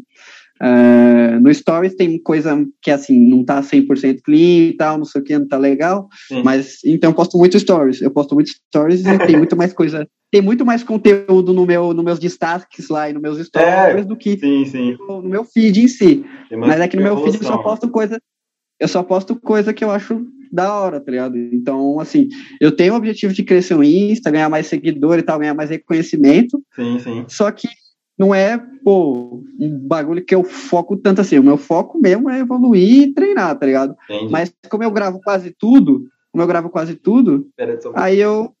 [0.61, 5.21] Uh, no Stories tem coisa que, assim, não tá 100% clean e tal, não sei
[5.21, 6.43] o que, não tá legal, Sim.
[6.43, 10.05] mas, então, eu posto muito Stories, eu posto muito Stories e tem muito mais coisa,
[10.29, 14.03] tem muito mais conteúdo no meu, nos meus destaques lá e nos meus Stories é,
[14.03, 14.97] do que sim, sim.
[14.99, 16.25] No, no, meu feed em si,
[16.57, 18.19] mas é que no meu feed eu só posto coisa,
[18.77, 21.37] eu só posto coisa que eu acho da hora, tá ligado?
[21.37, 22.27] Então, assim,
[22.59, 25.69] eu tenho o objetivo de crescer o Insta, ganhar mais seguidor e tal, ganhar mais
[25.69, 27.25] reconhecimento, sim, sim.
[27.29, 27.67] só que
[28.19, 31.39] não é, pô, um bagulho que eu foco tanto assim.
[31.39, 33.95] O meu foco mesmo é evoluir e treinar, tá ligado?
[34.09, 34.29] Entendi.
[34.29, 38.53] Mas como eu gravo quase tudo, como eu gravo quase tudo, Pera, aí eu.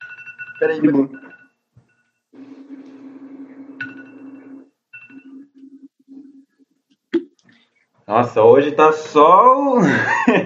[0.59, 1.09] Peraí, peraí.
[8.07, 9.75] Nossa, hoje tá só.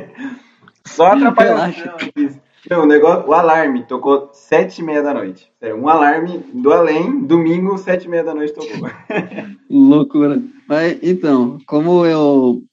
[0.86, 2.42] só atrapalhando.
[2.70, 5.52] Não, o negócio, o alarme tocou sete e meia da noite.
[5.62, 8.90] Um alarme do além, domingo, sete e meia da noite tocou.
[9.70, 10.42] Loucura.
[10.68, 12.64] Mas, então, como eu,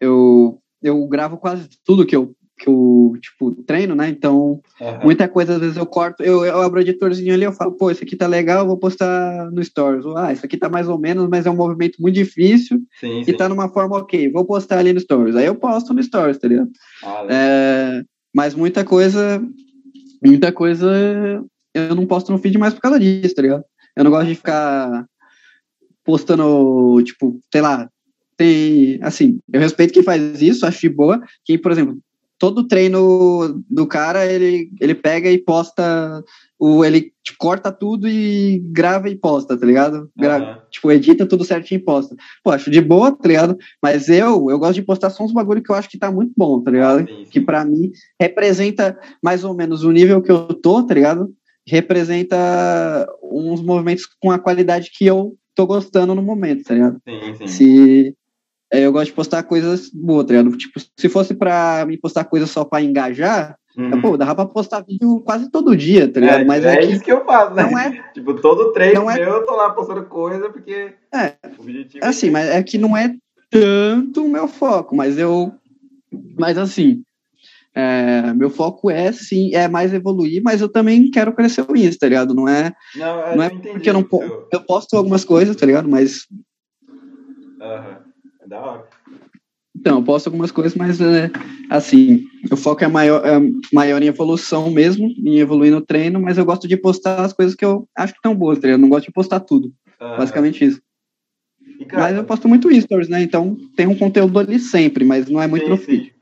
[0.00, 4.08] eu, eu gravo quase tudo que eu, que eu tipo, treino, né?
[4.08, 5.04] Então, uhum.
[5.04, 7.90] muita coisa, às vezes eu corto, eu, eu abro o editorzinho ali, eu falo, pô,
[7.90, 10.04] isso aqui tá legal, vou postar no Stories.
[10.16, 13.24] Ah, isso aqui tá mais ou menos, mas é um movimento muito difícil sim, e
[13.26, 13.36] sim.
[13.36, 15.36] tá numa forma ok, vou postar ali no Stories.
[15.36, 16.70] Aí eu posto no Stories, tá ligado?
[17.04, 18.02] Ah, é,
[18.36, 19.42] mas muita coisa,
[20.22, 20.86] muita coisa
[21.72, 23.64] eu não posto no feed mais por causa disso, tá ligado?
[23.96, 25.06] Eu não gosto de ficar
[26.04, 27.88] postando, tipo, sei lá,
[28.36, 31.98] tem, assim, eu respeito quem faz isso, acho de boa, que, por exemplo,
[32.38, 36.22] todo treino do cara, ele, ele pega e posta
[36.58, 40.10] o, ele tipo, corta tudo e grava e posta, tá ligado?
[40.16, 40.56] Grava, uhum.
[40.70, 42.16] Tipo, edita tudo certinho e posta.
[42.42, 43.56] Pô, acho de boa, tá ligado?
[43.82, 46.32] Mas eu, eu gosto de postar só uns bagulho que eu acho que tá muito
[46.36, 47.00] bom, tá ligado?
[47.00, 47.30] Sim, sim.
[47.30, 51.32] Que para mim representa mais ou menos o nível que eu tô, tá ligado?
[51.66, 57.00] Representa uns movimentos com a qualidade que eu tô gostando no momento, tá ligado?
[57.20, 57.46] Sim, sim.
[57.46, 58.16] Se,
[58.72, 60.56] é, eu gosto de postar coisas boas, tá ligado?
[60.56, 64.00] Tipo, se fosse pra me postar coisas só pra engajar, Uhum.
[64.00, 66.40] Pô, dava pra postar vídeo quase todo dia, tá ligado?
[66.40, 67.62] É, Mas é, é isso que eu faço, né?
[67.62, 71.62] Não é, tipo, todo treino não é, eu tô lá postando coisa, porque é, o
[71.62, 73.14] objetivo é assim, mas é que não é
[73.50, 75.52] tanto o meu foco, mas eu.
[76.38, 77.02] Mas assim,
[77.74, 82.00] é, meu foco é sim, é mais evoluir, mas eu também quero crescer o Insta,
[82.00, 82.34] tá ligado?
[82.34, 84.08] Não é, não, não é porque eu não
[84.50, 85.86] eu posto algumas coisas, tá ligado?
[85.86, 86.26] Mas.
[87.60, 87.96] Aham, uhum.
[88.40, 88.95] é da hora.
[89.86, 91.30] Então, eu posto algumas coisas, mas é,
[91.70, 93.40] assim, o foco é maior, é
[93.72, 97.54] maior em evolução mesmo, em evoluir no treino, mas eu gosto de postar as coisas
[97.54, 98.66] que eu acho que estão boas, tá?
[98.66, 99.72] eu não gosto de postar tudo.
[100.00, 100.82] Ah, basicamente isso.
[101.86, 103.22] Cara, mas eu posto muito stories, né?
[103.22, 106.12] Então tem um conteúdo ali sempre, mas não é muito sim, no feed.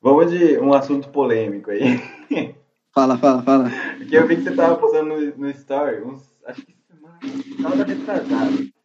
[0.00, 2.00] Vamos de um assunto polêmico aí.
[2.94, 3.70] Fala, fala, fala.
[3.98, 7.18] Porque eu vi que você tava postando no, no story, uns, acho que semana,
[7.62, 8.75] tava retrasado.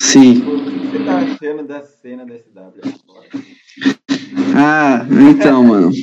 [0.00, 0.38] Sim.
[0.42, 3.28] O que você tá achando da cena da SW agora?
[4.56, 5.92] Ah, então, mano.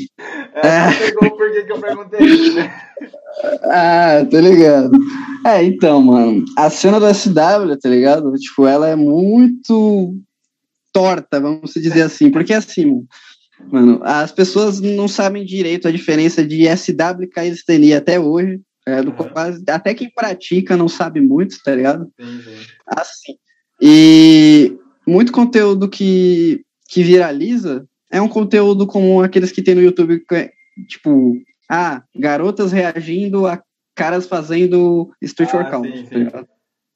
[0.56, 0.94] É, é.
[0.94, 2.72] pegou por que eu perguntei isso, né?
[3.64, 4.92] Ah, tá ligado.
[5.46, 8.32] É, então, mano, a cena do SW, tá ligado?
[8.36, 10.16] Tipo, ela é muito
[10.94, 13.04] torta, vamos dizer assim, porque assim,
[13.72, 18.62] mano, as pessoas não sabem direito a diferença de SW e calistenia até hoje.
[18.86, 22.06] É, do, quase, até quem pratica não sabe muito, tá ligado?
[22.20, 22.42] Sim.
[22.86, 23.34] Assim,
[23.86, 30.24] e muito conteúdo que, que viraliza é um conteúdo como aqueles que tem no YouTube,
[30.32, 30.54] é,
[30.88, 31.36] tipo,
[31.70, 33.62] ah, garotas reagindo a
[33.94, 35.98] caras fazendo street ah, workout.
[35.98, 36.46] Sim, sim.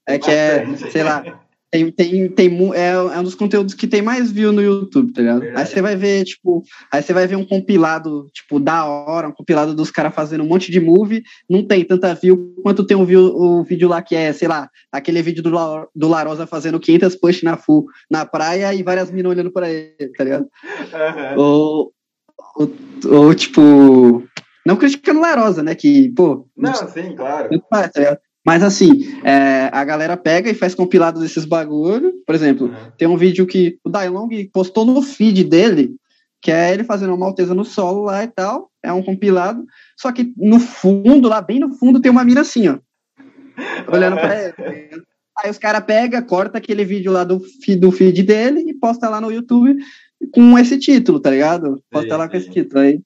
[0.07, 4.01] É que é, sei lá, tem, tem, tem, é, é um dos conteúdos que tem
[4.01, 5.41] mais view no YouTube, tá ligado?
[5.41, 5.59] Verdade.
[5.59, 9.33] Aí você vai ver, tipo, aí você vai ver um compilado, tipo, da hora, um
[9.33, 13.03] compilado dos caras fazendo um monte de movie, não tem tanta view quanto tem um
[13.03, 15.51] view, o vídeo lá que é, sei lá, aquele vídeo do,
[15.93, 20.11] do Larosa fazendo 500 push na full na praia e várias minas olhando pra ele,
[20.17, 20.43] tá ligado?
[20.45, 21.41] Uhum.
[21.41, 21.93] Ou,
[22.55, 22.73] ou,
[23.11, 24.23] ou, tipo,
[24.65, 26.47] não criticando Larosa, né, que, pô...
[26.55, 27.49] Não, sim, claro.
[27.69, 28.19] Tá ligado?
[28.47, 32.13] Mas assim, é, a galera pega e faz compilado desses bagulho.
[32.25, 32.91] Por exemplo, uhum.
[32.97, 35.97] tem um vídeo que o Dailong postou no feed dele,
[36.41, 38.71] que é ele fazendo uma malteza no solo lá e tal.
[38.81, 39.65] É um compilado.
[39.97, 42.77] Só que no fundo, lá bem no fundo, tem uma mina assim, ó.
[43.93, 45.03] Olhando pra ele.
[45.39, 49.09] Aí os caras pegam, corta aquele vídeo lá do feed, do feed dele e posta
[49.09, 49.75] lá no YouTube
[50.31, 51.83] com esse título, tá ligado?
[51.91, 52.79] Posta lá com esse título.
[52.79, 53.01] Aí,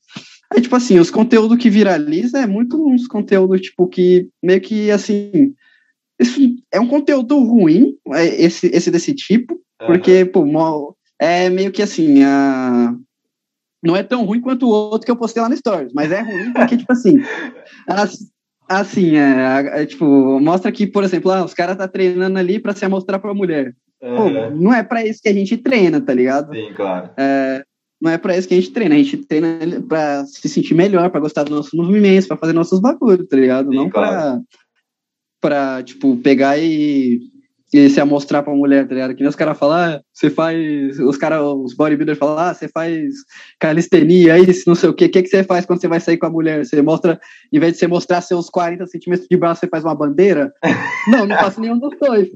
[0.51, 4.91] aí, tipo assim, os conteúdos que viraliza é muito uns conteúdos, tipo, que meio que
[4.91, 5.55] assim.
[6.19, 6.39] Isso
[6.71, 9.87] é um conteúdo ruim, é, esse, esse desse tipo, uhum.
[9.87, 10.45] porque, pô,
[11.19, 12.93] é meio que assim, a,
[13.81, 16.21] não é tão ruim quanto o outro que eu postei lá no Stories, mas é
[16.21, 17.15] ruim porque, tipo assim,
[18.69, 22.75] assim, é, é, tipo, mostra que, por exemplo, ah, os caras tá treinando ali para
[22.75, 23.73] se mostrar pra mulher.
[24.01, 24.15] Uhum.
[24.15, 26.53] Pô, não é para isso que a gente treina, tá ligado?
[26.53, 27.09] Sim, claro.
[27.17, 27.63] É,
[28.01, 31.09] não é para isso que a gente treina, a gente treina para se sentir melhor,
[31.09, 33.69] para gostar dos nossos movimentos, para fazer nossos bagulhos, tá ligado?
[33.69, 34.41] Sim, não claro.
[35.39, 37.19] pra, pra, tipo, pegar e
[37.73, 39.15] e se amostrar pra mulher, tá ligado?
[39.15, 40.99] Que nem os caras falam, ah, você faz.
[40.99, 43.13] Os caras, os bodybuilders falam, ah, você faz
[43.59, 45.05] calistenia, isso, não sei o quê.
[45.05, 46.65] O que, que você faz quando você vai sair com a mulher?
[46.65, 47.19] Você mostra,
[47.51, 50.51] em vez de você mostrar seus 40 centímetros de braço, você faz uma bandeira?
[51.07, 52.27] não, não faço nenhum dos dois.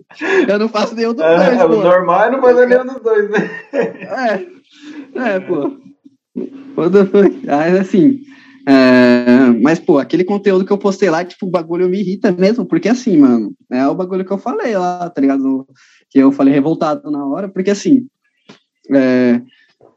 [0.48, 1.60] Eu não faço nenhum dos é, dois.
[1.60, 3.50] É, o normal é não fazer nenhum dos dois, né?
[3.74, 4.55] é.
[5.16, 5.78] É, pô.
[7.48, 8.22] Aí, assim.
[8.68, 12.66] É, mas, pô, aquele conteúdo que eu postei lá, tipo, o bagulho me irrita mesmo,
[12.66, 15.68] porque assim, mano, é o bagulho que eu falei lá, tá ligado?
[16.10, 18.08] Que eu falei revoltado na hora, porque assim,
[18.94, 19.40] é,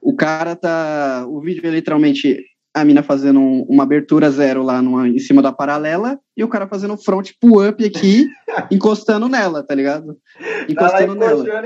[0.02, 1.24] o cara tá.
[1.28, 5.42] O vídeo é literalmente a mina fazendo um, uma abertura zero lá numa, em cima
[5.42, 8.26] da paralela e o cara fazendo front pull-up aqui,
[8.70, 10.16] encostando nela, tá ligado?
[10.68, 11.44] Encostando tá nela.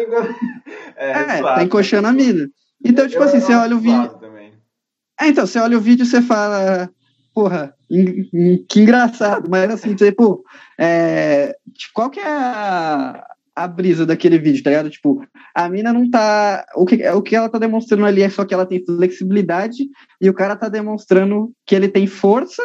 [0.96, 2.48] É, é tá encoxando a mina.
[2.84, 4.10] Então, tipo eu assim, você olha o vídeo.
[5.20, 6.90] É, então, você olha o vídeo e você fala,
[7.34, 7.74] porra,
[8.68, 10.44] que engraçado, mas assim, você, pô,
[10.78, 14.90] é, tipo, qual que é a, a brisa daquele vídeo, tá ligado?
[14.90, 16.64] Tipo, a mina não tá.
[16.74, 19.88] O que, o que ela tá demonstrando ali é só que ela tem flexibilidade
[20.20, 22.62] e o cara tá demonstrando que ele tem força,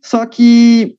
[0.00, 0.96] só que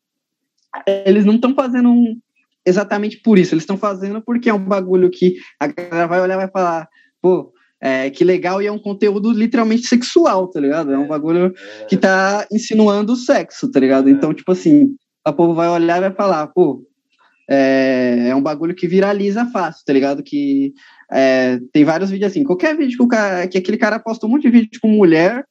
[1.05, 2.19] eles não estão fazendo um,
[2.65, 6.35] exatamente por isso, eles estão fazendo porque é um bagulho que a galera vai olhar
[6.35, 6.87] e vai falar,
[7.21, 10.93] pô, é, que legal e é um conteúdo literalmente sexual, tá ligado?
[10.93, 11.47] É um bagulho
[11.81, 11.85] é.
[11.85, 14.07] que tá insinuando o sexo, tá ligado?
[14.07, 14.11] É.
[14.11, 14.95] Então, tipo assim,
[15.25, 16.83] a povo vai olhar e vai falar, pô,
[17.49, 20.21] é, é um bagulho que viraliza fácil, tá ligado?
[20.21, 20.73] Que
[21.11, 24.29] é, tem vários vídeos assim, qualquer vídeo que, o cara, que aquele cara posta um
[24.29, 25.43] monte de vídeo com mulher,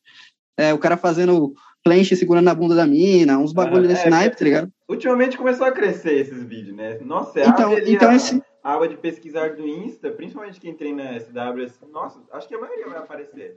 [0.57, 1.53] é, o cara fazendo
[1.83, 4.71] planche segurando na bunda da mina, uns bagulho desse naipe, tá ligado?
[4.89, 6.99] Ultimamente começou a crescer esses vídeos, né?
[7.03, 11.93] Nossa, então, então esse a aba de pesquisar do Insta, principalmente quem treina SW, assim,
[11.93, 13.57] nossa, acho que a maioria vai aparecer.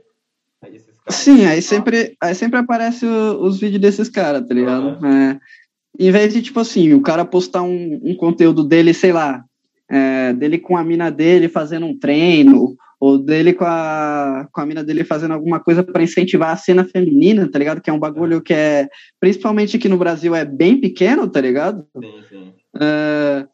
[0.62, 4.98] Aí Sim, aí sempre, aí sempre aparece o, os vídeos desses caras, tá ligado?
[5.02, 5.08] Uhum.
[5.08, 5.40] É,
[6.00, 9.44] em vez de, tipo assim, o cara postar um, um conteúdo dele, sei lá,
[9.92, 14.66] é, dele com a mina dele fazendo um treino, ou dele com a, com a
[14.66, 17.82] mina dele fazendo alguma coisa para incentivar a cena feminina, tá ligado?
[17.82, 18.88] Que é um bagulho que é,
[19.20, 21.86] principalmente aqui no Brasil, é bem pequeno, tá ligado?
[22.00, 22.54] Sim, sim.
[22.80, 23.46] É,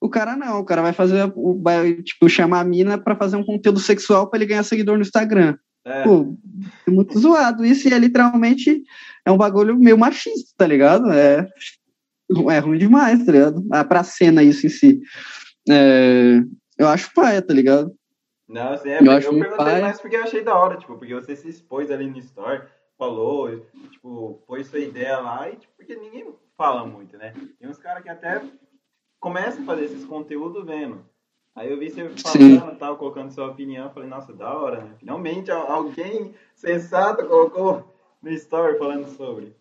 [0.00, 1.30] o cara não, o cara vai fazer,
[1.62, 5.02] vai, tipo, chamar a mina para fazer um conteúdo sexual para ele ganhar seguidor no
[5.02, 5.56] Instagram.
[5.84, 6.04] É.
[6.04, 6.36] Pô,
[6.86, 7.64] é muito zoado.
[7.64, 8.82] Isso é literalmente
[9.24, 11.10] é um bagulho meio machista, tá ligado?
[11.10, 11.46] É,
[12.50, 13.66] é ruim demais, tá ligado?
[13.70, 15.00] Ah, pra cena isso em si.
[15.68, 16.40] É,
[16.78, 17.94] eu acho paia, tá ligado?
[18.48, 19.82] Não, assim, é, eu, eu acho perguntei paia.
[19.82, 22.62] mais porque eu achei da hora, tipo, porque você se expôs ali no story,
[22.98, 27.32] falou, tipo, pôs sua ideia lá e, tipo, porque ninguém fala muito, né?
[27.58, 28.42] Tem uns caras que até
[29.20, 30.98] começa a fazer esses conteúdos vendo.
[31.54, 34.90] Aí eu vi você falando, tal, colocando sua opinião, falei, nossa, da hora, né?
[34.98, 39.54] Finalmente alguém sensato colocou no story falando sobre.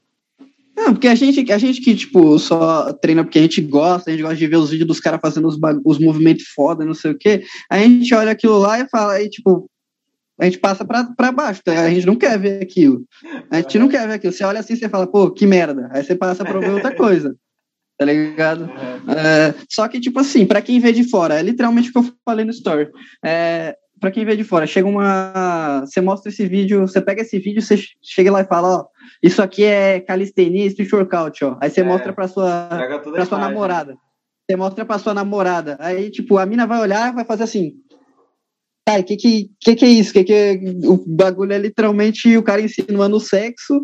[0.75, 4.13] Não, porque a gente, a gente que, tipo, só treina porque a gente gosta, a
[4.13, 7.11] gente gosta de ver os vídeos dos caras fazendo os, os movimentos foda, não sei
[7.11, 9.69] o quê, a gente olha aquilo lá e fala, aí, tipo,
[10.39, 11.73] a gente passa pra, pra baixo, tá?
[11.73, 13.03] a gente não quer ver aquilo.
[13.51, 14.31] A gente não quer ver aquilo.
[14.31, 15.89] Você olha assim e fala, pô, que merda.
[15.91, 17.35] Aí você passa pra ver outra coisa
[17.99, 18.61] tá ligado?
[18.61, 19.11] Uhum.
[19.13, 22.13] É, só que, tipo assim, para quem vê de fora, é literalmente o que eu
[22.23, 22.89] falei no story.
[23.23, 25.81] É, para quem vê de fora, chega uma.
[25.81, 28.85] Você mostra esse vídeo, você pega esse vídeo, você chega lá e fala, ó,
[29.21, 31.57] isso aqui é calistenia, street workout, ó.
[31.61, 32.69] Aí você é, mostra pra sua,
[33.11, 33.97] pra sua namorada.
[34.49, 35.75] Você mostra pra sua namorada.
[35.81, 37.73] Aí, tipo, a mina vai olhar e vai fazer assim.
[38.87, 40.13] Cara, que que, que que é isso?
[40.13, 40.53] Que que é...
[40.85, 43.83] O bagulho é literalmente o cara insinuando o sexo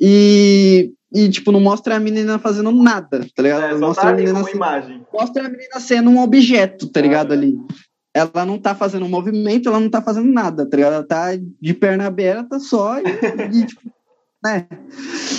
[0.00, 3.64] e e, tipo, não mostra a menina fazendo nada, tá ligado?
[3.64, 5.06] É, mostra tá a menina sendo, imagem.
[5.12, 7.32] Mostra a menina sendo um objeto, tá ligado?
[7.32, 7.36] É.
[7.36, 7.58] Ali.
[8.14, 10.94] Ela não tá fazendo um movimento, ela não tá fazendo nada, tá ligado?
[10.94, 13.04] Ela tá de perna aberta só e,
[13.56, 13.82] e tipo,
[14.44, 14.66] né?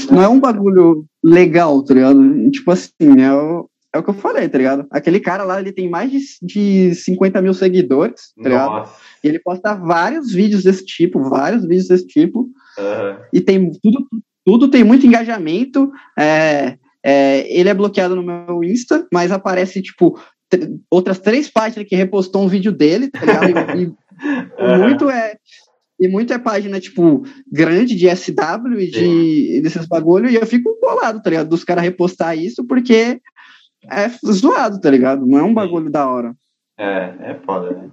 [0.09, 2.51] Não é um bagulho legal, tá ligado?
[2.51, 4.87] Tipo assim, é o, é o que eu falei, tá ligado?
[4.89, 8.71] Aquele cara lá, ele tem mais de, de 50 mil seguidores, tá ligado?
[8.71, 8.95] Nossa.
[9.23, 12.49] E ele posta vários vídeos desse tipo, vários vídeos desse tipo.
[12.77, 13.17] Uhum.
[13.33, 14.07] E tem tudo,
[14.45, 15.91] tudo tem muito engajamento.
[16.17, 20.19] É, é, ele é bloqueado no meu Insta, mas aparece, tipo,
[20.89, 23.79] outras três páginas que repostou um vídeo dele, tá ligado?
[23.79, 25.35] E, e muito é.
[25.99, 31.21] E muita página, tipo, grande de SW e de, desses bagulho, e eu fico bolado,
[31.21, 31.49] tá ligado?
[31.49, 33.21] Dos caras repostar isso, porque
[33.87, 35.27] é zoado, tá ligado?
[35.27, 36.33] Não é um bagulho da hora.
[36.75, 37.89] É, é foda, né?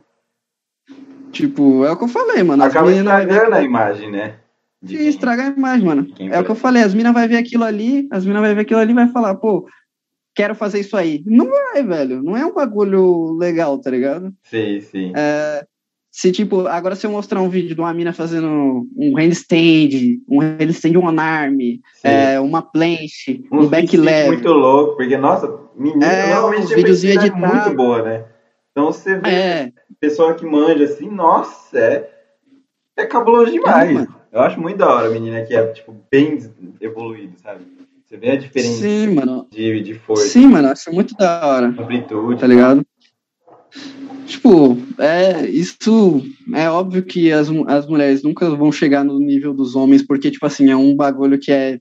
[1.30, 2.64] Tipo, é o que eu falei, mano.
[2.64, 4.36] Acaba estragando a imagem, né?
[4.80, 6.06] De Sim, estraga a imagem, mano.
[6.18, 8.60] É o que eu falei, as minas vai ver aquilo ali, as minas vai ver
[8.60, 9.66] aquilo ali e vai falar, pô,
[10.34, 11.22] quero fazer isso aí.
[11.26, 12.22] Não vai, velho.
[12.22, 14.32] Não é um bagulho legal, tá ligado?
[14.44, 15.12] Sim, sim.
[15.16, 15.66] É,
[16.12, 20.40] se, tipo, agora se eu mostrar um vídeo de uma mina fazendo um handstand, um
[20.40, 21.59] handstand one arm,
[22.02, 24.28] é, uma planche, um, um back leg.
[24.28, 26.34] muito louco, porque, nossa, menina é,
[26.74, 28.24] vídeos é muito boa, né?
[28.70, 29.72] Então você vê é.
[30.00, 32.10] pessoa que manja assim, nossa, é,
[32.96, 34.02] é cabuloso demais.
[34.02, 36.38] É, eu acho muito da hora a menina que é, tipo, bem
[36.80, 37.64] evoluída, sabe?
[38.06, 39.46] Você vê a diferença Sim, mano.
[39.50, 40.28] De, de força.
[40.28, 41.66] Sim, mano, acho muito da hora.
[41.66, 42.40] Amplitude.
[42.40, 42.84] Tá ligado?
[44.26, 46.22] Tipo, é, isso
[46.55, 50.46] é óbvio que as, as mulheres nunca vão chegar no nível dos homens, porque, tipo
[50.46, 51.80] assim, é um bagulho que é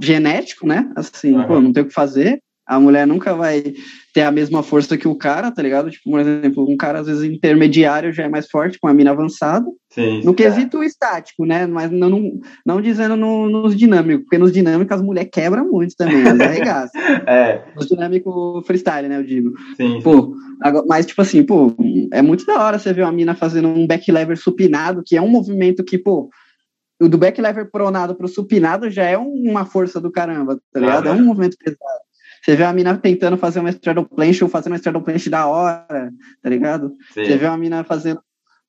[0.00, 0.90] genético, né?
[0.96, 1.46] Assim, uhum.
[1.46, 2.40] pô, não tem o que fazer.
[2.68, 3.72] A mulher nunca vai
[4.12, 5.90] ter a mesma força que o cara, tá ligado?
[5.90, 9.10] Tipo, por exemplo, um cara às vezes intermediário já é mais forte com a mina
[9.10, 9.66] avançada.
[9.90, 10.86] Sim, no quesito é.
[10.86, 11.66] estático, né?
[11.66, 12.30] Mas não, não,
[12.66, 17.00] não dizendo no, nos dinâmicos, porque nos dinâmicos as mulheres quebram muito também, elas arregaçam.
[17.26, 17.64] é.
[17.74, 19.16] Nos dinâmicos freestyle, né?
[19.16, 19.52] Eu digo.
[19.76, 20.00] Sim.
[20.02, 21.74] Pô, agora, mas tipo assim, pô,
[22.12, 25.22] é muito da hora você ver uma mina fazendo um back lever supinado, que é
[25.22, 26.28] um movimento que, pô,
[27.00, 31.08] o do back lever pronado pro supinado já é uma força do caramba, tá ligado?
[31.08, 32.07] Ah, é um movimento pesado.
[32.48, 35.46] Você vê a mina tentando fazer uma straddle planche ou fazendo uma straddle planche da
[35.46, 36.10] hora,
[36.42, 36.94] tá ligado?
[37.12, 37.26] Sim.
[37.26, 38.20] Você vê uma mina fazendo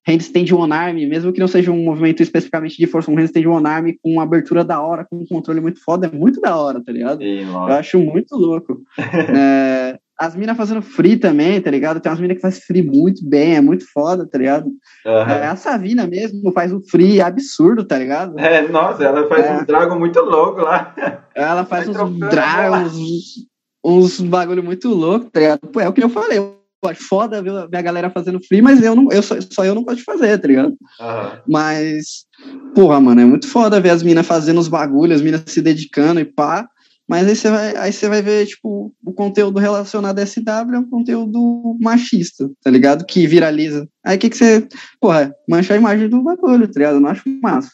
[0.06, 3.66] handstand one arm, mesmo que não seja um movimento especificamente de força, um handstand one
[3.66, 6.84] arm com uma abertura da hora, com um controle muito foda, é muito da hora,
[6.84, 7.20] tá ligado?
[7.20, 8.82] Sim, eu acho muito louco.
[9.34, 12.02] é, as minas fazendo free também, tá ligado?
[12.02, 14.66] Tem umas minas que fazem free muito bem, é muito foda, tá ligado?
[15.06, 15.30] Uhum.
[15.30, 18.38] É, a Savina mesmo faz um free absurdo, tá ligado?
[18.38, 19.54] É, nossa, ela faz é.
[19.54, 21.24] um dragon muito louco lá.
[21.34, 23.48] Ela faz uns dragons,
[23.84, 25.60] uns bagulho muito louco, tá ligado?
[25.60, 28.82] Pô, é o que eu falei, eu acho foda ver a galera fazendo free, mas
[28.82, 30.70] eu não, eu só, só eu não gosto de fazer, tá ligado?
[30.70, 31.42] Uhum.
[31.48, 32.26] Mas,
[32.74, 36.20] porra, mano, é muito foda ver as minas fazendo os bagulhos, as minas se dedicando
[36.20, 36.68] e pá.
[37.08, 40.78] Mas aí você vai, aí você vai ver, tipo, o conteúdo relacionado a SW é
[40.78, 43.04] um conteúdo machista, tá ligado?
[43.04, 43.90] Que viraliza.
[44.06, 44.68] Aí o que que você,
[45.02, 46.96] porra, mancha a imagem do bagulho, tá ligado?
[46.96, 47.72] Eu não acho massa.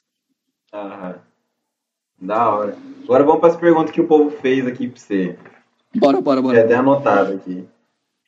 [0.73, 1.15] Aham.
[2.21, 2.77] Da hora.
[3.03, 5.37] Agora vamos para as perguntas que o povo fez aqui pra você.
[5.95, 6.57] Bora, bora, bora.
[6.57, 7.65] Já até anotado aqui.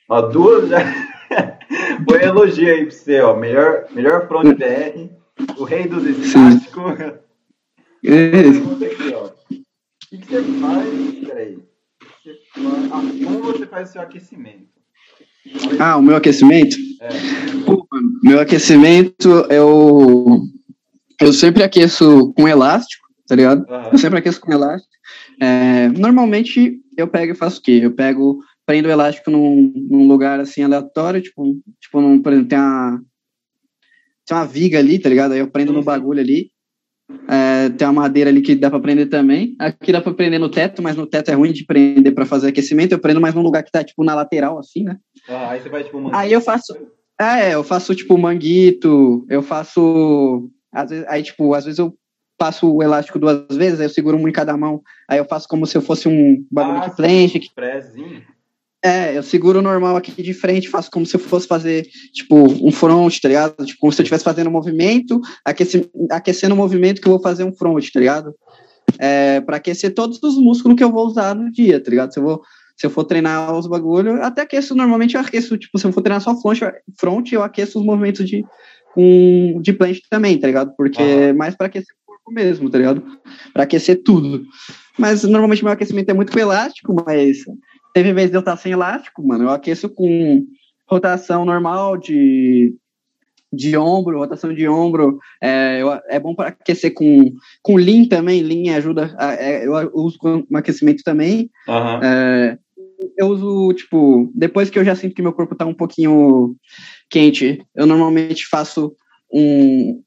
[0.10, 0.80] Ó, duas já.
[2.10, 3.36] Foi elogio aí pra você, ó.
[3.36, 5.10] Melhor, melhor front BR,
[5.58, 6.98] o rei dos estáticos.
[8.02, 9.26] Pergunta aqui, ó.
[9.26, 9.32] O
[10.10, 11.26] que, que você faz?
[11.26, 11.60] Peraí.
[12.24, 12.92] Você faz...
[12.92, 14.68] Ah, como você faz o seu aquecimento?
[15.80, 16.78] Ah, o meu aquecimento?
[17.02, 17.10] É.
[17.66, 17.86] Pô,
[18.24, 20.42] meu aquecimento, eu,
[21.20, 23.66] eu sempre aqueço com elástico, tá ligado?
[23.70, 23.90] Uhum.
[23.92, 24.92] Eu sempre aqueço com elástico.
[25.42, 27.80] É, normalmente eu pego e faço o quê?
[27.84, 32.50] Eu pego, prendo o elástico num, num lugar assim aleatório, tipo, tipo num, por exemplo,
[32.50, 33.02] tem uma,
[34.26, 35.32] tem uma viga ali, tá ligado?
[35.32, 36.52] Aí eu prendo no bagulho ali.
[37.30, 39.56] É, tem uma madeira ali que dá para prender também.
[39.60, 42.50] Aqui dá para prender no teto, mas no teto é ruim de prender para fazer
[42.50, 42.92] aquecimento.
[42.92, 44.98] Eu prendo mais num lugar que tá tipo na lateral, assim, né?
[45.30, 46.76] Ah, aí você vai tipo Aí eu faço.
[47.20, 50.50] É, eu faço tipo manguito, eu faço.
[50.72, 51.98] Às vezes, aí, tipo, às vezes eu
[52.38, 55.48] passo o elástico duas vezes, aí eu seguro um em cada mão, aí eu faço
[55.48, 57.40] como se eu fosse um bagulho ah, de planche.
[57.40, 57.50] Que...
[58.84, 62.72] É, eu seguro normal aqui de frente, faço como se eu fosse fazer, tipo, um
[62.72, 63.66] front, tá ligado?
[63.66, 67.44] Tipo, como se eu estivesse fazendo um movimento, aquecendo o movimento que eu vou fazer
[67.44, 68.36] um front, tá ligado?
[69.00, 72.14] É, para aquecer todos os músculos que eu vou usar no dia, tá ligado?
[72.14, 72.42] Se eu vou
[72.78, 76.04] se eu for treinar os bagulhos, até aqueço, normalmente eu aqueço, tipo, se eu for
[76.04, 76.60] treinar só front,
[76.96, 78.46] front eu aqueço os movimentos de,
[78.96, 80.76] um, de planche também, tá ligado?
[80.78, 81.96] Porque é mais para aquecer
[82.32, 83.04] mesmo, tá ligado?
[83.54, 84.44] Para aquecer tudo.
[84.98, 87.44] Mas normalmente meu aquecimento é muito elástico, mas
[87.94, 90.46] teve vez de eu estar sem elástico, mano, eu aqueço com
[90.88, 92.74] rotação normal de
[93.52, 97.32] de ombro, rotação de ombro, é, eu, é bom para aquecer com,
[97.62, 102.04] com lean também, lean ajuda, a, é, eu uso com aquecimento também, uhum.
[102.04, 102.58] é,
[103.18, 106.56] eu uso, tipo, depois que eu já sinto que meu corpo tá um pouquinho
[107.10, 108.94] quente, eu normalmente faço
[109.32, 110.02] um,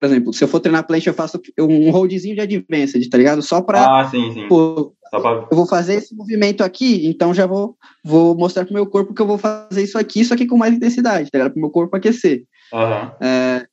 [0.00, 3.42] por exemplo, se eu for treinar planche, eu faço um holdzinho de advanced, tá ligado?
[3.42, 4.00] Só pra.
[4.00, 4.46] Ah, sim, sim.
[4.48, 5.46] Pô, pra...
[5.50, 9.20] Eu vou fazer esse movimento aqui, então já vou, vou mostrar pro meu corpo que
[9.20, 11.52] eu vou fazer isso aqui, isso aqui com mais intensidade, tá ligado?
[11.52, 12.44] Pro meu corpo aquecer.
[12.72, 13.10] Uhum.
[13.20, 13.66] É,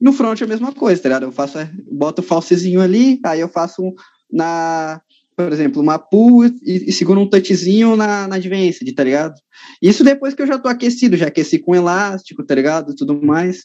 [0.00, 1.24] no front é a mesma coisa, tá ligado?
[1.24, 1.58] Eu faço,
[1.90, 3.82] boto o falsezinho ali, aí eu faço
[4.30, 5.00] na,
[5.36, 9.34] por exemplo, uma pull e, e seguro um touchzinho na, na advanced, tá ligado?
[9.80, 12.96] Isso depois que eu já tô aquecido, já aqueci com elástico, tá ligado?
[12.96, 13.64] Tudo mais.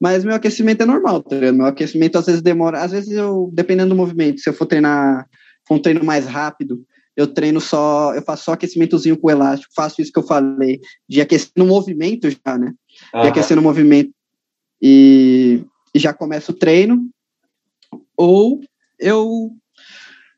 [0.00, 1.56] Mas meu aquecimento é normal, tá ligado?
[1.56, 5.26] Meu aquecimento às vezes demora, às vezes eu, dependendo do movimento, se eu for treinar,
[5.66, 6.84] for um treino mais rápido,
[7.16, 11.20] eu treino só, eu faço só aquecimentozinho com elástico, faço isso que eu falei, de
[11.20, 12.74] aquecer no movimento já, né?
[13.14, 13.26] De uhum.
[13.26, 14.10] aquecer no movimento
[14.80, 15.64] e,
[15.94, 17.08] e já começo o treino.
[18.16, 18.60] Ou
[18.98, 19.50] eu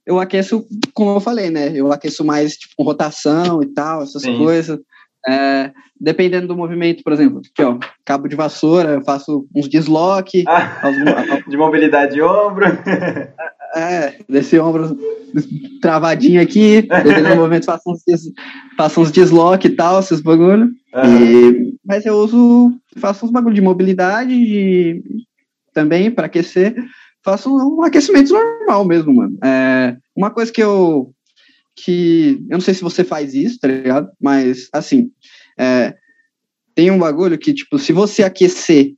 [0.07, 1.71] eu aqueço, como eu falei, né?
[1.75, 4.39] Eu aqueço mais tipo, com rotação e tal, essas Sim.
[4.39, 4.79] coisas.
[5.27, 10.45] É, dependendo do movimento, por exemplo, aqui, ó, cabo de vassoura, eu faço uns desloque.
[10.47, 11.05] Ah, algum,
[11.51, 12.67] de mobilidade de ombro.
[13.75, 14.97] É, desse ombro
[15.83, 18.03] travadinho aqui, dependendo do movimento, faço uns,
[18.77, 20.71] faço uns desloque e tal, esses bagulho.
[20.95, 21.23] Uhum.
[21.23, 25.03] E, mas eu uso, faço uns bagulho de mobilidade de,
[25.75, 26.75] também para aquecer
[27.29, 29.39] faço um aquecimento normal mesmo, mano.
[29.45, 31.13] É, uma coisa que eu.
[31.85, 34.11] Que Eu não sei se você faz isso, tá ligado?
[34.21, 35.11] Mas, assim.
[35.59, 35.95] É,
[36.75, 38.93] tem um bagulho que, tipo, se você aquecer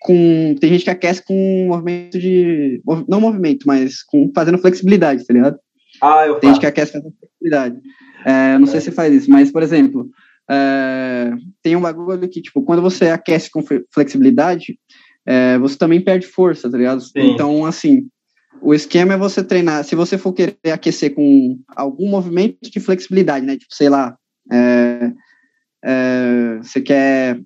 [0.00, 0.54] com.
[0.60, 2.82] Tem gente que aquece com movimento de.
[3.08, 5.58] Não movimento, mas com fazendo flexibilidade, tá ligado?
[6.00, 7.80] Ah, eu Tem gente que aquece fazendo flexibilidade.
[8.24, 8.70] É, não é.
[8.70, 10.10] sei se faz isso, mas, por exemplo,
[10.50, 11.32] é,
[11.62, 14.78] tem um bagulho que, tipo, quando você aquece com flexibilidade,
[15.26, 17.00] é, você também perde força, tá ligado?
[17.00, 17.32] Sim.
[17.32, 18.08] Então, assim,
[18.62, 23.44] o esquema é você treinar, se você for querer aquecer com algum movimento de flexibilidade,
[23.44, 23.56] né?
[23.56, 24.16] Tipo, sei lá,
[24.50, 25.12] é,
[25.84, 27.40] é, você quer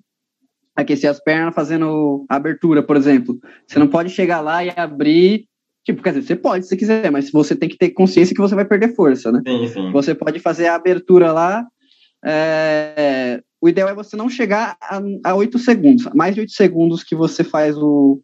[0.75, 3.39] aquecer as pernas fazendo abertura, por exemplo.
[3.65, 5.45] Você não pode chegar lá e abrir.
[5.83, 8.53] Tipo, quer dizer, você pode se quiser, mas você tem que ter consciência que você
[8.53, 9.41] vai perder força, né?
[9.47, 9.91] Sim, sim.
[9.91, 11.65] Você pode fazer a abertura lá,
[12.23, 16.05] é, o ideal é você não chegar a, oito 8 segundos.
[16.13, 18.21] Mais de 8 segundos que você faz o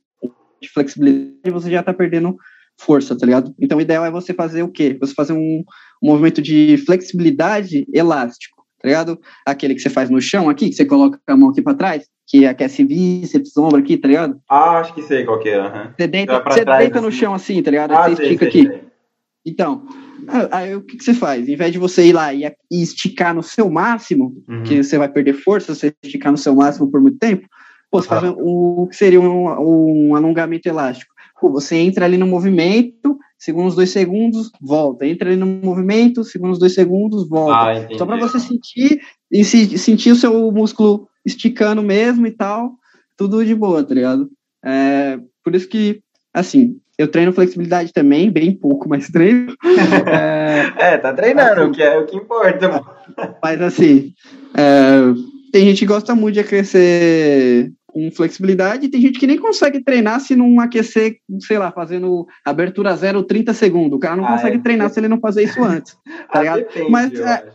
[0.61, 2.37] de flexibilidade, você já está perdendo
[2.79, 3.53] força, tá ligado?
[3.59, 4.97] Então, o ideal é você fazer o quê?
[4.99, 5.63] Você fazer um,
[6.01, 9.19] um movimento de flexibilidade elástico, tá ligado?
[9.45, 12.05] Aquele que você faz no chão aqui, que você coloca a mão aqui para trás,
[12.27, 14.39] que aquece bíceps, ombro aqui, tá ligado?
[14.49, 15.61] Ah, acho que sei qual que é.
[15.61, 15.91] Uhum.
[15.97, 17.17] Você deita, você trás, deita no assim.
[17.17, 17.91] chão assim, tá ligado?
[17.93, 18.67] Ah, você sei, estica sei, aqui.
[18.67, 18.83] Sei.
[19.45, 19.85] Então,
[20.51, 21.47] Aí o que, que, você faz?
[21.47, 24.63] Em vez de você ir lá e, e esticar no seu máximo, uhum.
[24.63, 27.47] que você vai perder força se você esticar no seu máximo por muito tempo,
[27.91, 31.12] pô, você faz o que seria um, um, alongamento elástico.
[31.41, 35.05] Você entra ali no movimento, segundos dois segundos, volta.
[35.05, 37.71] Entra ali no movimento, segundos dois segundos, volta.
[37.71, 39.01] Ah, Só para você sentir
[39.31, 42.73] e se, sentir o seu músculo esticando mesmo e tal,
[43.17, 44.29] tudo de boa, tá ligado?
[44.63, 46.01] É, por isso que,
[46.33, 49.55] assim, eu treino flexibilidade também, bem pouco, mas treino.
[50.07, 52.81] é, é, tá treinando, assim, o que é o que importa.
[53.41, 54.13] Mas assim,
[54.55, 54.99] é,
[55.51, 59.83] tem gente que gosta muito de aquecer com flexibilidade, e tem gente que nem consegue
[59.83, 63.97] treinar se não aquecer, sei lá, fazendo abertura zero 30 segundos.
[63.97, 64.61] O cara não ah, consegue é.
[64.61, 65.95] treinar se ele não fazer isso antes.
[66.33, 66.59] Tá ligado?
[66.61, 67.51] Depende, mas, é,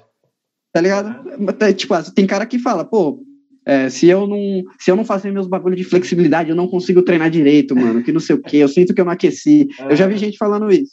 [0.73, 1.75] tá ligado?
[1.75, 3.21] Tipo, tem cara que fala, pô,
[3.67, 7.03] é, se eu não se eu não fazer meus bagulhos de flexibilidade, eu não consigo
[7.03, 9.67] treinar direito, mano, que não sei o que, eu sinto que eu não aqueci.
[9.91, 10.93] Eu já vi gente falando isso.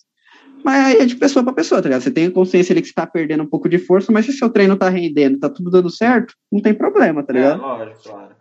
[0.63, 2.01] Mas aí é de pessoa para pessoa, tá ligado?
[2.01, 4.49] Você tem consciência ali que você tá perdendo um pouco de força, mas se seu
[4.49, 7.61] treino tá rendendo, tá tudo dando certo, não tem problema, tá ligado?
[7.61, 8.34] É, lógico, claro.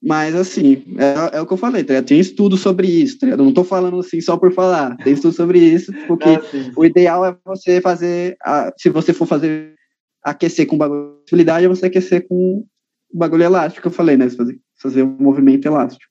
[0.00, 2.00] Mas, assim, é, é, o que eu falei, tá?
[2.02, 4.96] Tem estudo sobre isso, tá não tô falando assim só por falar.
[4.98, 6.42] Tem estudo sobre isso, porque ah,
[6.76, 9.74] o ideal é você fazer, a, se você for fazer
[10.22, 12.64] aquecer com bagulho de flexibilidade, é você aquecer com
[13.12, 14.30] o bagulho elástico que eu falei, né?
[14.30, 16.04] Fazer, fazer um movimento elástico.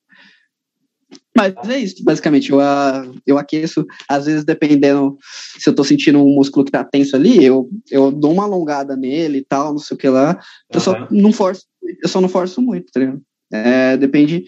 [1.36, 2.52] Mas é isso, basicamente.
[2.52, 2.60] Eu,
[3.26, 5.18] eu aqueço, às vezes, dependendo
[5.58, 8.98] se eu tô sentindo um músculo que tá tenso ali, eu, eu dou uma alongada
[8.98, 10.40] nele e tal, não sei o que lá.
[10.74, 10.84] Eu uhum.
[10.84, 11.66] só não forço,
[12.02, 13.22] eu só não forço muito, tá ligado?
[13.52, 14.46] É, depende,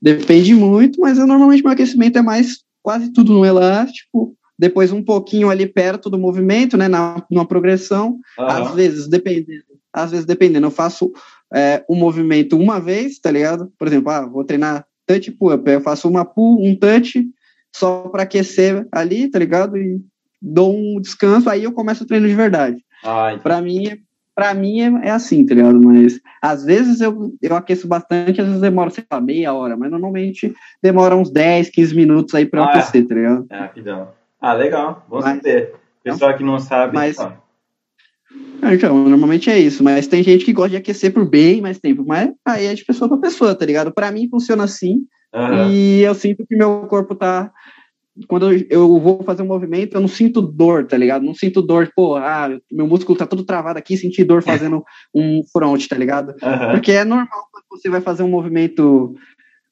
[0.00, 5.02] depende muito, mas eu, normalmente meu aquecimento é mais quase tudo no elástico, depois um
[5.02, 8.46] pouquinho ali perto do movimento, né, na, numa progressão, uhum.
[8.46, 11.12] às vezes, dependendo, às vezes dependendo, eu faço
[11.54, 13.72] é, um movimento uma vez, tá ligado?
[13.78, 17.24] Por exemplo, ah, vou treinar touch pull-up, eu faço uma pull, um touch,
[17.74, 19.76] só para aquecer ali, tá ligado?
[19.76, 20.00] E
[20.40, 22.84] dou um descanso, aí eu começo o treino de verdade.
[23.38, 23.98] para mim,
[24.34, 25.80] para mim é, é, assim, tá ligado?
[25.80, 29.90] Mas às vezes eu, eu aqueço bastante, às vezes demora, sei lá, meia hora, mas
[29.90, 30.52] normalmente
[30.82, 33.06] demora uns 10, 15 minutos aí para ah, aquecer, é.
[33.06, 33.46] tá ligado?
[33.50, 34.08] É, rapidão.
[34.40, 35.74] Ah, legal, bom mas, saber.
[36.02, 37.18] Pessoal que não sabe, mas.
[37.18, 41.78] Ah, então, normalmente é isso, mas tem gente que gosta de aquecer por bem mais
[41.78, 43.92] tempo, mas aí é de pessoa para pessoa, tá ligado?
[43.92, 45.04] Para mim funciona assim,
[45.34, 45.70] uhum.
[45.70, 47.52] e eu sinto que meu corpo tá.
[48.28, 51.24] Quando eu vou fazer um movimento, eu não sinto dor, tá ligado?
[51.24, 54.84] Não sinto dor, pô, ah, meu músculo tá todo travado aqui, senti dor fazendo
[55.14, 56.30] um front, tá ligado?
[56.42, 56.72] Uhum.
[56.72, 59.14] Porque é normal quando você vai fazer um movimento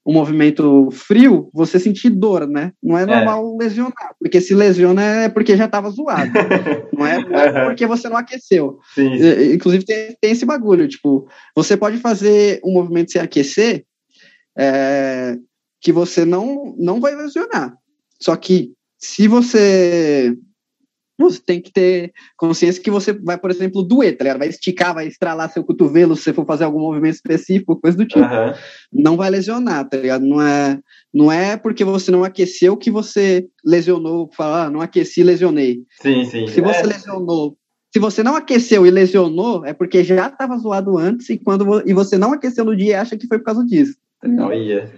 [0.07, 2.73] um movimento frio, você sentir dor, né?
[2.83, 3.07] Não é, é.
[3.07, 3.65] normal é.
[3.65, 6.33] lesionar, porque se lesiona é porque já estava zoado.
[6.93, 8.79] não, é, não é porque você não aqueceu.
[8.95, 9.12] Sim.
[9.53, 13.85] Inclusive tem, tem, esse bagulho, tipo, você pode fazer um movimento sem aquecer,
[14.59, 15.37] é,
[15.81, 17.75] que você não, não vai lesionar.
[18.23, 20.37] Só que se você
[21.21, 24.39] você tem que ter consciência que você vai, por exemplo, doer, tá ligado?
[24.39, 28.07] Vai esticar, vai estralar seu cotovelo se você for fazer algum movimento específico, coisa do
[28.07, 28.21] tipo.
[28.21, 28.55] Uhum.
[28.91, 30.25] Não vai lesionar, tá ligado?
[30.25, 30.79] Não é,
[31.13, 35.83] não é porque você não aqueceu que você lesionou, falar, ah, não aqueci, lesionei.
[36.01, 36.47] Sim, sim.
[36.47, 36.87] Se você é.
[36.87, 37.55] lesionou,
[37.93, 41.93] se você não aqueceu e lesionou, é porque já estava zoado antes e quando e
[41.93, 43.97] você não aqueceu no dia e acha que foi por causa disso.
[44.23, 44.91] Tá não ia.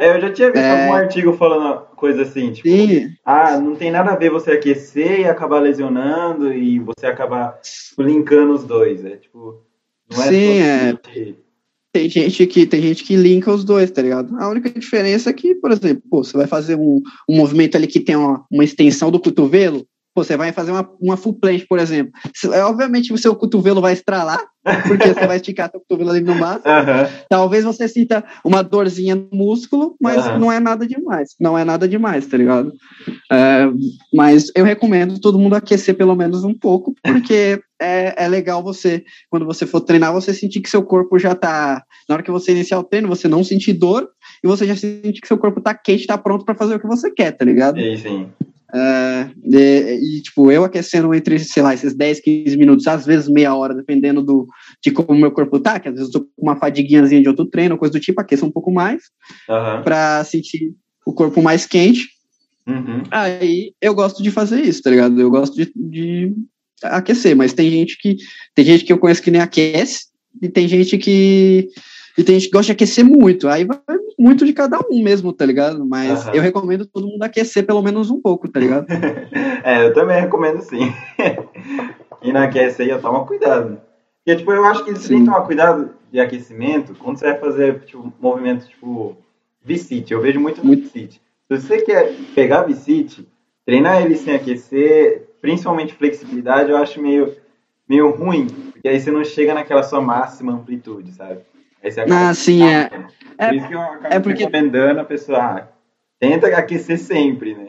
[0.00, 0.82] É, eu já tinha visto é...
[0.82, 3.12] algum artigo falando coisa assim, tipo, Sim.
[3.22, 7.60] ah, não tem nada a ver você aquecer e acabar lesionando e você acabar
[7.98, 9.62] linkando os dois, é tipo,
[10.10, 10.98] não é Sim, é.
[11.92, 14.34] Tem gente que tem gente que linka os dois, tá ligado?
[14.38, 17.86] A única diferença é que, por exemplo, pô, você vai fazer um, um movimento ali
[17.86, 21.78] que tem uma, uma extensão do cotovelo, você vai fazer uma, uma full planche, por
[21.78, 22.12] exemplo.
[22.52, 24.40] É, obviamente o seu cotovelo vai estralar,
[24.86, 26.70] porque você vai esticar seu cotovelo ali no máximo.
[26.80, 27.06] Uhum.
[27.28, 30.38] Talvez você sinta uma dorzinha no músculo, mas uhum.
[30.38, 31.34] não é nada demais.
[31.38, 32.72] Não é nada demais, tá ligado?
[33.30, 33.68] É,
[34.14, 39.04] mas eu recomendo todo mundo aquecer pelo menos um pouco, porque é, é legal você,
[39.28, 41.82] quando você for treinar, você sentir que seu corpo já tá.
[42.08, 44.08] Na hora que você iniciar o treino, você não sentir dor
[44.42, 46.86] e você já sentir que seu corpo tá quente, tá pronto para fazer o que
[46.86, 47.78] você quer, tá ligado?
[47.78, 48.28] Sim, sim.
[48.72, 53.54] Uh, e, tipo, eu aquecendo entre, sei lá, esses 10, 15 minutos, às vezes meia
[53.54, 54.46] hora, dependendo do,
[54.82, 57.46] de como meu corpo tá, que às vezes eu tô com uma fadiguinhazinha de outro
[57.46, 59.02] treino, coisa do tipo, aqueço um pouco mais,
[59.48, 59.82] uhum.
[59.82, 60.72] para sentir
[61.04, 62.08] o corpo mais quente.
[62.66, 63.02] Uhum.
[63.10, 65.20] Aí eu gosto de fazer isso, tá ligado?
[65.20, 66.32] Eu gosto de, de
[66.82, 68.16] aquecer, mas tem gente que
[68.54, 70.10] tem gente que eu conheço que nem aquece,
[70.40, 71.68] e tem gente que
[72.16, 73.48] e tem gente que gosta de aquecer muito.
[73.48, 73.78] Aí vai
[74.18, 75.86] muito de cada um mesmo, tá ligado?
[75.86, 76.34] Mas uhum.
[76.34, 78.86] eu recomendo todo mundo aquecer pelo menos um pouco, tá ligado?
[79.64, 80.92] é, eu também recomendo sim.
[82.22, 83.80] e não aquece aí, toma cuidado.
[84.24, 87.38] Porque, tipo, eu acho que você tem que tomar cuidado de aquecimento quando você vai
[87.38, 89.16] fazer, tipo, movimento, tipo,
[89.64, 90.12] visite.
[90.12, 90.82] Eu vejo muito, muito.
[90.82, 91.20] visite.
[91.48, 93.26] Se você quer pegar visite,
[93.64, 97.34] treinar ele sem aquecer, principalmente flexibilidade, eu acho meio,
[97.88, 98.46] meio ruim.
[98.72, 101.40] Porque aí você não chega naquela sua máxima amplitude, sabe?
[102.10, 102.88] Ah, sim, é.
[102.88, 104.44] Por é, isso que eu acabo é porque...
[104.44, 105.68] recomendando a pessoa, ah,
[106.18, 107.68] tenta aquecer sempre, né?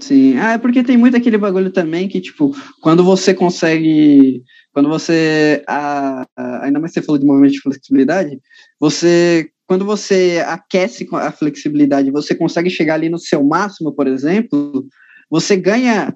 [0.00, 4.88] Sim, ah, é porque tem muito aquele bagulho também que, tipo, quando você consegue, quando
[4.88, 8.38] você, a, a, ainda mais você falou de movimento de flexibilidade,
[8.80, 14.86] você, quando você aquece a flexibilidade, você consegue chegar ali no seu máximo, por exemplo,
[15.30, 16.14] você ganha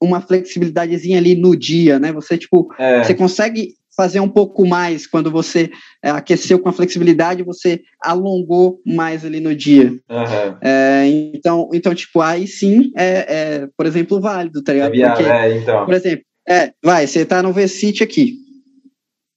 [0.00, 2.12] uma flexibilidadezinha ali no dia, né?
[2.12, 3.02] Você, tipo, é.
[3.02, 5.70] você consegue fazer um pouco mais quando você
[6.02, 9.90] é, aqueceu com a flexibilidade, você alongou mais ali no dia.
[10.08, 10.58] Uhum.
[10.60, 14.94] É, então, então, tipo, aí sim é, é por exemplo, válido, tá ligado?
[14.94, 15.84] É Porque, é, então.
[15.84, 18.34] Por exemplo, é, vai, você tá no V-Sit aqui.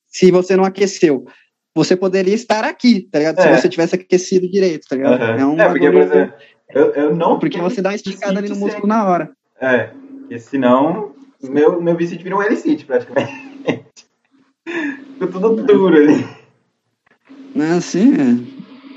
[0.07, 1.25] Se você não aqueceu,
[1.73, 3.41] você poderia estar aqui, tá ligado?
[3.41, 3.57] Se é.
[3.57, 5.21] você tivesse aquecido direito, tá ligado?
[5.21, 5.39] Uhum.
[5.39, 6.33] É, um é porque, por exemplo,
[6.69, 7.39] eu, eu não.
[7.39, 9.31] Porque você dá uma esticada ali no músculo na hora.
[9.61, 13.31] É, porque senão meu, meu V-Sit vira um L-Sit praticamente.
[15.19, 16.25] Ficou tudo duro ali.
[17.55, 18.13] É assim,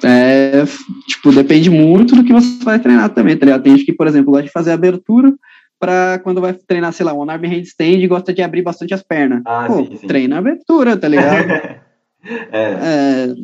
[0.05, 0.07] é.
[0.07, 0.65] é.
[1.09, 3.63] Tipo, depende muito do que você vai treinar também, tá ligado?
[3.63, 5.35] Tem gente que, por exemplo, gosta de fazer abertura
[5.81, 9.03] para quando vai treinar, sei lá, um arm handstand e gosta de abrir bastante as
[9.03, 9.43] pernas.
[9.45, 10.07] Ah, Pô, sim, sim.
[10.07, 11.51] treina abertura, tá ligado?
[12.31, 12.53] é.
[12.53, 13.35] é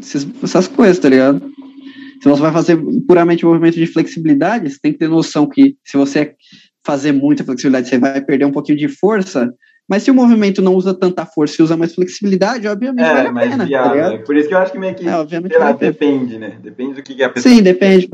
[0.00, 1.40] essas, essas coisas, tá ligado?
[2.20, 2.76] Se você vai fazer
[3.06, 6.34] puramente um movimento de flexibilidade, você tem que ter noção que se você
[6.84, 9.52] fazer muita flexibilidade, você vai perder um pouquinho de força,
[9.88, 13.28] mas se o movimento não usa tanta força e usa mais flexibilidade, obviamente é, vale
[13.28, 13.64] a mais pena.
[13.64, 16.38] Tá viável, tá Por isso que eu acho que meio que é, obviamente lá, depende,
[16.38, 16.58] né?
[16.60, 17.54] Depende do que, a pessoa.
[17.54, 18.08] Sim, depende.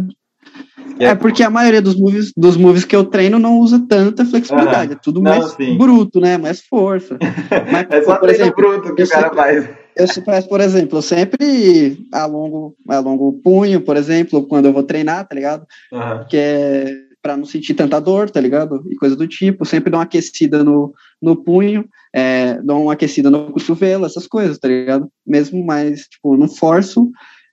[0.99, 4.25] É, é porque a maioria dos moves, dos moves que eu treino não usa tanta
[4.25, 4.93] flexibilidade.
[4.93, 5.79] É tudo não, mais sim.
[5.79, 6.37] bruto, né?
[6.37, 7.17] Mais força.
[7.73, 10.43] Mas, é só por exemplo, bruto que o cara sempre, faz.
[10.43, 15.27] Eu, por exemplo, eu sempre alongo, alongo o punho, por exemplo, quando eu vou treinar,
[15.27, 15.67] tá ligado?
[15.91, 16.25] Uhum.
[16.29, 18.85] Que é para não sentir tanta dor, tá ligado?
[18.91, 19.65] E coisa do tipo.
[19.65, 20.93] Sempre dou uma aquecida no,
[21.23, 25.09] no punho, é, dou uma aquecida no cotovelo, essas coisas, tá ligado?
[25.27, 27.11] Mesmo mais, tipo, não forço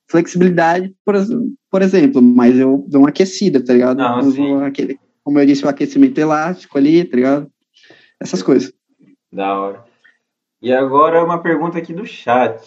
[0.09, 1.15] flexibilidade, por,
[1.69, 3.97] por exemplo, mas eu dou uma aquecida, tá ligado?
[3.97, 7.51] Não, Uso aquele, como eu disse, o aquecimento elástico ali, tá ligado?
[8.19, 8.73] Essas coisas.
[9.31, 9.85] Da hora.
[10.61, 12.59] E agora uma pergunta aqui do chat.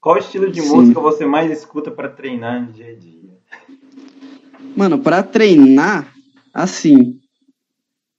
[0.00, 0.68] Qual estilo de Sim.
[0.68, 3.30] música você mais escuta para treinar no dia a dia?
[4.76, 6.14] Mano, para treinar,
[6.52, 7.19] Assim,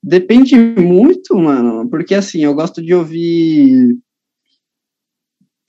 [0.02, 3.96] depende muito, mano, porque assim, eu gosto de ouvir.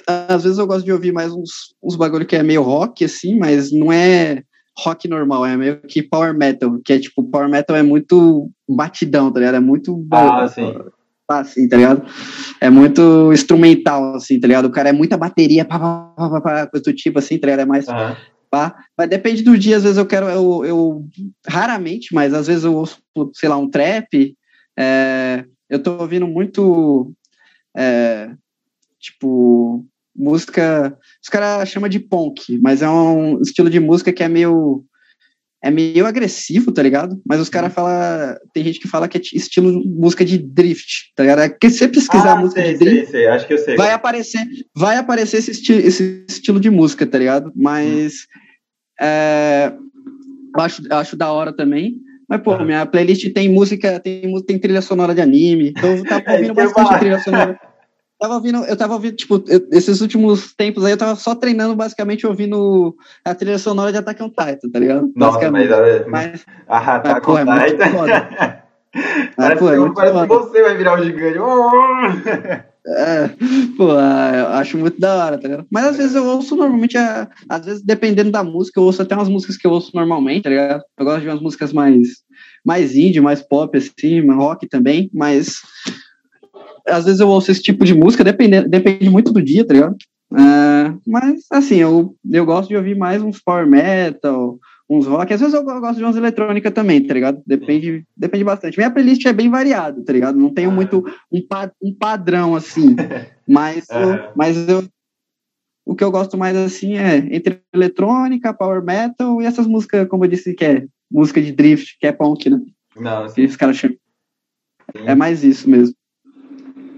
[0.08, 3.38] Às vezes eu gosto de ouvir mais uns, uns bagulho que é meio rock, assim,
[3.38, 4.44] mas não é
[4.78, 9.32] rock normal, é meio que power metal, que é tipo, power metal é muito batidão,
[9.32, 9.56] tá ligado?
[9.56, 10.06] É muito.
[10.12, 10.74] Ah, sim.
[11.30, 12.04] Assim, tá ligado?
[12.60, 14.66] É muito instrumental, assim, tá ligado?
[14.66, 17.62] O cara é muita bateria, pá, pá, pá, pá, coisa do tipo, assim, tá ligado?
[17.62, 17.86] É mais.
[18.54, 18.86] Pá.
[18.96, 21.10] Mas depende do dia, às vezes eu quero, eu, eu
[21.48, 23.02] raramente, mas às vezes eu ouço,
[23.34, 24.38] sei lá, um trap.
[24.78, 27.12] É, eu tô ouvindo muito,
[27.76, 28.30] é,
[29.00, 29.84] tipo,
[30.16, 30.96] música.
[31.20, 34.86] Os caras chamam de punk, mas é um estilo de música que é meio
[35.64, 37.22] é meio agressivo, tá ligado?
[37.26, 37.76] Mas os caras uhum.
[37.76, 38.36] falam.
[38.54, 41.40] Tem gente que fala que é estilo música de drift, tá ligado?
[41.40, 43.12] É que você pesquisar ah, música sei, de drift.
[43.12, 43.28] Sei, sei.
[43.28, 43.76] Acho que eu sei.
[43.78, 44.46] Vai aparecer,
[44.76, 47.50] vai aparecer esse, esti esse estilo de música, tá ligado?
[47.56, 48.14] Mas.
[48.14, 49.06] Hum.
[49.06, 49.74] É,
[50.58, 51.96] acho, acho da hora também.
[52.28, 52.66] Mas, pô, uhum.
[52.66, 55.70] minha playlist tem música, tem, tem trilha sonora de anime.
[55.70, 57.58] Então eu tava ouvindo é bastante trilha sonora
[58.20, 61.76] tava ouvindo, eu tava ouvindo, tipo, eu, esses últimos tempos aí eu tava só treinando
[61.76, 62.96] basicamente ouvindo
[63.26, 65.12] a trilha sonora de Attack on Titan, tá ligado?
[65.16, 65.70] Nossa, mas,
[66.08, 68.64] mas, a Attack on é Titan.
[69.36, 71.40] Parece, pô, é parece que você vai virar um gigante.
[72.86, 73.30] É,
[73.78, 75.66] pô, eu acho muito da hora, tá ligado?
[75.72, 79.30] Mas às vezes eu ouço normalmente, às vezes dependendo da música, eu ouço até umas
[79.30, 80.84] músicas que eu ouço normalmente, tá ligado?
[80.98, 82.08] Eu gosto de umas músicas mais,
[82.64, 85.62] mais indie, mais pop, assim, rock também, mas
[86.88, 89.96] às vezes eu ouço esse tipo de música, depende, depende muito do dia, tá ligado?
[90.32, 95.34] Uh, mas, assim, eu, eu gosto de ouvir mais uns power metal, uns rock.
[95.34, 97.42] Às vezes eu gosto de umas eletrônica também, tá ligado?
[97.46, 98.78] Depende, depende bastante.
[98.78, 100.38] Minha playlist é bem variada, tá ligado?
[100.38, 100.74] Não tenho ah.
[100.74, 102.96] muito um, pa, um padrão, assim.
[103.48, 104.84] mas, eu, mas eu,
[105.86, 110.26] o que eu gosto mais, assim, é entre eletrônica, power metal e essas músicas, como
[110.26, 112.60] eu disse, que é música de drift, que é punk, né?
[112.96, 113.44] Não, sim.
[113.44, 113.96] Esse cara chama.
[114.96, 115.96] É mais isso mesmo.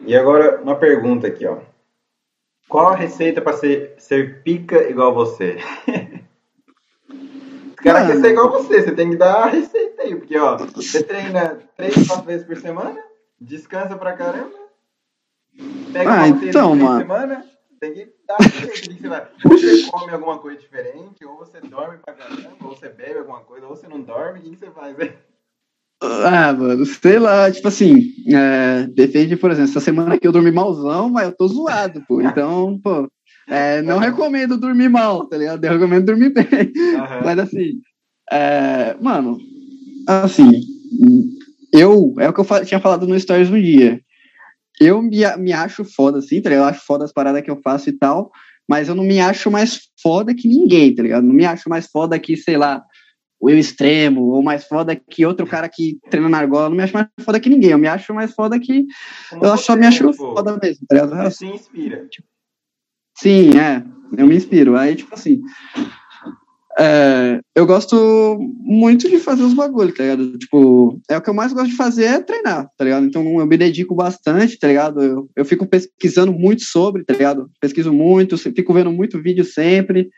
[0.06, 1.58] E agora, uma pergunta aqui, ó.
[2.70, 5.58] Qual a receita para ser, ser pica igual você?
[7.10, 10.58] Os caras querem ser igual você, você tem que dar a receita aí, porque, ó,
[10.58, 13.00] você treina três, quatro vezes por semana,
[13.40, 14.58] descansa pra caramba,
[15.94, 17.00] pega ah, então, mano.
[17.00, 17.46] semana,
[17.80, 19.28] tem que dar a receita que você vai.
[19.44, 23.42] Ou você come alguma coisa diferente, ou você dorme pra caramba, ou você bebe alguma
[23.42, 25.16] coisa, ou você não dorme, o que você faz, hein?
[26.02, 30.52] Ah, mano, sei lá, tipo assim, é, depende, por exemplo, essa semana aqui eu dormi
[30.52, 32.22] malzão, mas eu tô zoado, pô.
[32.22, 33.10] Então, pô,
[33.48, 35.64] é, não recomendo dormir mal, tá ligado?
[35.64, 36.46] Eu recomendo dormir bem.
[36.46, 37.24] Uhum.
[37.24, 37.80] Mas assim,
[38.32, 39.38] é, mano,
[40.08, 40.62] assim,
[41.72, 44.02] eu, é o que eu tinha falado no Stories um dia.
[44.80, 46.66] Eu me, me acho foda, assim, tá ligado?
[46.66, 48.32] Eu acho foda as paradas que eu faço e tal,
[48.68, 51.24] mas eu não me acho mais foda que ninguém, tá ligado?
[51.24, 52.84] Não me acho mais foda que, sei lá,
[53.40, 56.84] o eu extremo, ou mais foda que outro cara que treina na argola, não me
[56.84, 58.86] acho mais foda que ninguém, eu me acho mais foda que.
[59.30, 61.16] Como eu só me acho foda mesmo, tá ligado?
[61.24, 62.08] Você se inspira.
[62.10, 62.28] Tipo,
[63.18, 63.84] sim, é,
[64.18, 64.76] eu me inspiro.
[64.76, 65.42] Aí, tipo assim.
[66.78, 70.38] É, eu gosto muito de fazer os bagulhos, tá ligado?
[70.38, 73.06] Tipo, é o que eu mais gosto de fazer é treinar, tá ligado?
[73.06, 75.02] Então eu me dedico bastante, tá ligado?
[75.02, 77.50] Eu, eu fico pesquisando muito sobre, tá ligado?
[77.62, 80.10] Pesquiso muito, fico vendo muito vídeo sempre.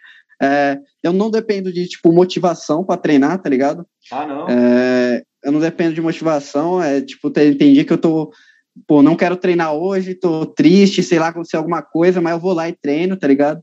[0.41, 3.85] É, eu não dependo de, tipo, motivação para treinar, tá ligado?
[4.11, 4.47] Ah, não?
[4.47, 8.31] É, eu não dependo de motivação, é, tipo, entendi que eu tô,
[8.87, 12.53] pô, não quero treinar hoje, tô triste, sei lá, aconteceu alguma coisa, mas eu vou
[12.53, 13.61] lá e treino, tá ligado?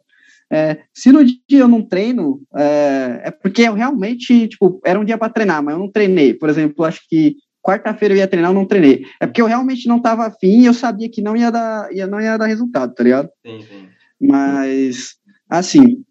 [0.52, 5.04] É, se no dia eu não treino, é, é porque eu realmente, tipo, era um
[5.04, 6.34] dia para treinar, mas eu não treinei.
[6.34, 9.06] Por exemplo, acho que quarta-feira eu ia treinar, eu não treinei.
[9.20, 12.06] É porque eu realmente não tava afim e eu sabia que não ia dar, ia,
[12.06, 13.30] não ia dar resultado, tá ligado?
[13.44, 13.88] Sim, sim.
[14.20, 15.16] Mas,
[15.48, 16.04] assim,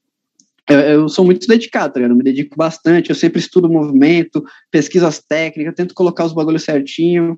[0.70, 2.14] eu, eu, sou muito dedicado, tá ligado?
[2.14, 6.64] Eu me dedico bastante, eu sempre estudo movimento, pesquiso as técnicas, tento colocar os bagulhos
[6.64, 7.38] certinho.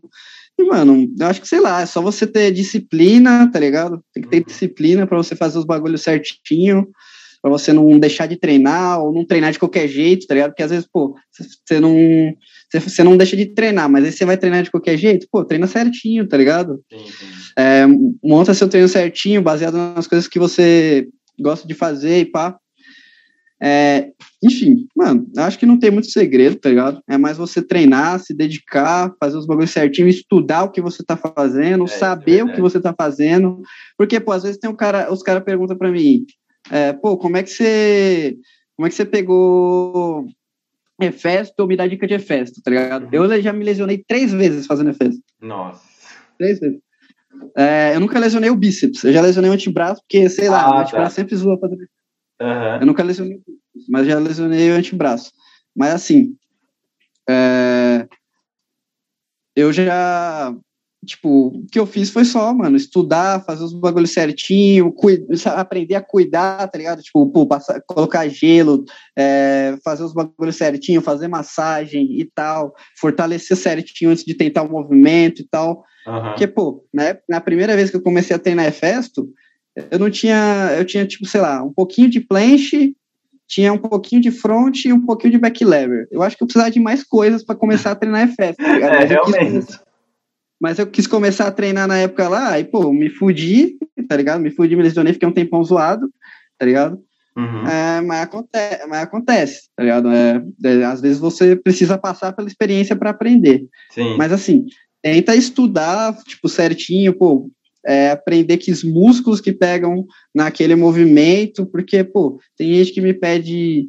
[0.57, 4.03] E, mano, eu acho que, sei lá, é só você ter disciplina, tá ligado?
[4.14, 4.43] Tem que ter uhum.
[4.45, 6.88] disciplina para você fazer os bagulhos certinho,
[7.41, 10.52] para você não deixar de treinar ou não treinar de qualquer jeito, tá ligado?
[10.52, 11.15] Porque às vezes, pô,
[11.65, 11.95] você não.
[12.73, 15.68] Você não deixa de treinar, mas aí você vai treinar de qualquer jeito, pô, treina
[15.68, 16.81] certinho, tá ligado?
[16.91, 17.26] Sim, sim.
[17.57, 17.85] É,
[18.22, 21.07] monta seu treino certinho, baseado nas coisas que você
[21.39, 22.57] gosta de fazer e pá.
[23.61, 24.11] É,
[24.44, 27.02] enfim, mano, acho que não tem muito segredo, tá ligado?
[27.07, 31.15] É mais você treinar, se dedicar, fazer os bagulhos certinho, estudar o que você tá
[31.15, 33.61] fazendo, é, saber é o que você tá fazendo.
[33.98, 36.26] Porque, pô, às vezes tem um cara, os caras perguntam pra mim,
[36.69, 38.36] é, pô, como é que você.
[38.76, 40.27] Como é que você pegou
[40.99, 43.03] Efesto ou me dá dica de Efesto, tá ligado?
[43.03, 43.10] Uhum.
[43.11, 45.22] Eu já me lesionei três vezes fazendo Efesto.
[45.41, 45.82] Nossa.
[46.38, 46.80] Três vezes.
[47.57, 50.77] É, eu nunca lesionei o bíceps, eu já lesionei o antebraço, porque, sei lá, ah,
[50.77, 51.22] o antebraço tá.
[51.22, 51.77] sempre zoa fazer
[52.41, 52.79] Uhum.
[52.81, 53.39] Eu nunca lesionei,
[53.89, 55.31] mas já lesionei o antebraço.
[55.75, 56.35] Mas assim,
[57.29, 58.07] é...
[59.55, 60.53] eu já,
[61.05, 64.93] tipo, o que eu fiz foi só, mano, estudar, fazer os bagulhos certinho,
[65.55, 67.01] aprender a cuidar, tá ligado?
[67.01, 68.83] Tipo, pô, passar, colocar gelo,
[69.17, 74.71] é, fazer os bagulhos certinho, fazer massagem e tal, fortalecer certinho antes de tentar o
[74.71, 75.83] movimento e tal.
[76.05, 76.21] Uhum.
[76.29, 79.27] Porque, pô, né, na primeira vez que eu comecei a treinar Efesto,
[79.91, 82.95] eu não tinha, eu tinha, tipo, sei lá, um pouquinho de planche
[83.47, 86.07] tinha um pouquinho de front e um pouquinho de back lever.
[86.11, 88.95] Eu acho que eu precisava de mais coisas para começar a treinar FS, tá ligado?
[88.97, 89.85] É, Mas eu quis
[90.60, 93.77] mas eu quis começar a treinar na época lá, e pô, me fudi,
[94.07, 94.41] tá ligado?
[94.41, 96.10] Me fudi, me lesionei, fiquei um tempão zoado,
[96.57, 96.99] tá ligado?
[97.38, 97.68] Uhum.
[97.68, 100.10] É, mas, acontece, mas acontece, tá ligado?
[100.10, 103.65] É, é, às vezes você precisa passar pela experiência para aprender.
[103.91, 104.15] Sim.
[104.18, 104.65] Mas assim,
[105.03, 107.49] tenta estudar, tipo, certinho, pô,
[107.85, 113.13] é, aprender que os músculos que pegam naquele movimento, porque, pô, tem gente que me
[113.13, 113.87] pede,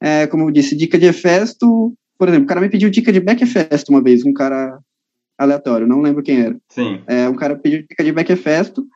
[0.00, 3.20] é, como eu disse, dica de efesto, por exemplo, o cara me pediu dica de
[3.20, 4.78] back efesto uma vez, um cara
[5.38, 6.56] aleatório, não lembro quem era.
[6.70, 7.02] Sim.
[7.06, 8.86] É, um cara pediu dica de back efesto,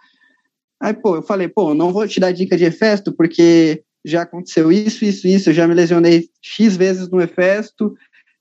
[0.80, 4.72] aí, pô, eu falei, pô, não vou te dar dica de efesto, porque já aconteceu
[4.72, 7.94] isso, isso, isso, eu já me lesionei X vezes no efesto,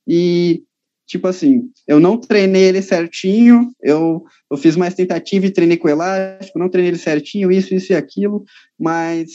[0.08, 0.64] e
[1.12, 5.90] tipo assim, eu não treinei ele certinho, eu, eu fiz mais tentativa e treinei com
[5.90, 8.46] elástico, não treinei ele certinho, isso, isso e aquilo,
[8.80, 9.30] mas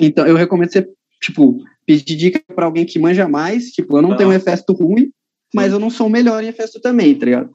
[0.00, 0.84] então eu recomendo você,
[1.20, 5.12] tipo, pedir dica para alguém que manja mais, tipo, eu não tenho um efesto ruim,
[5.54, 7.50] mas eu não sou o melhor em efesto também, tá ligado?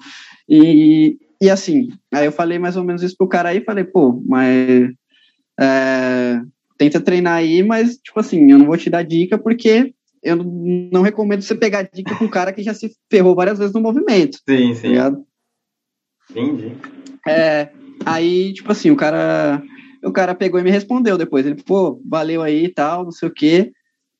[0.48, 4.24] E, e assim, aí eu falei mais ou menos isso pro cara aí, falei, pô,
[4.26, 4.90] mas
[5.60, 6.40] é,
[6.78, 11.02] tenta treinar aí, mas, tipo assim, eu não vou te dar dica porque eu não-
[11.02, 14.38] recomendo você pegar dica com um cara que já se ferrou várias vezes no movimento,
[14.48, 14.88] Sim, tá sim.
[14.90, 15.24] ligado?
[16.30, 16.76] Entendi.
[17.28, 17.70] É,
[18.06, 19.62] aí, tipo assim, o cara,
[20.04, 21.46] o cara pegou e me respondeu depois.
[21.46, 23.72] Ele, pô, valeu aí e tal, não sei o quê.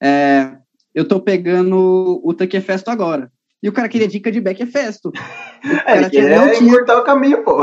[0.02, 0.56] É,
[0.94, 3.32] eu tô pegando o Tuck Festo agora.
[3.62, 5.12] E o cara queria dica de Back Festo.
[5.64, 7.58] O É, cara ele tinha- quer não tinha, encurtar o caminho, pô.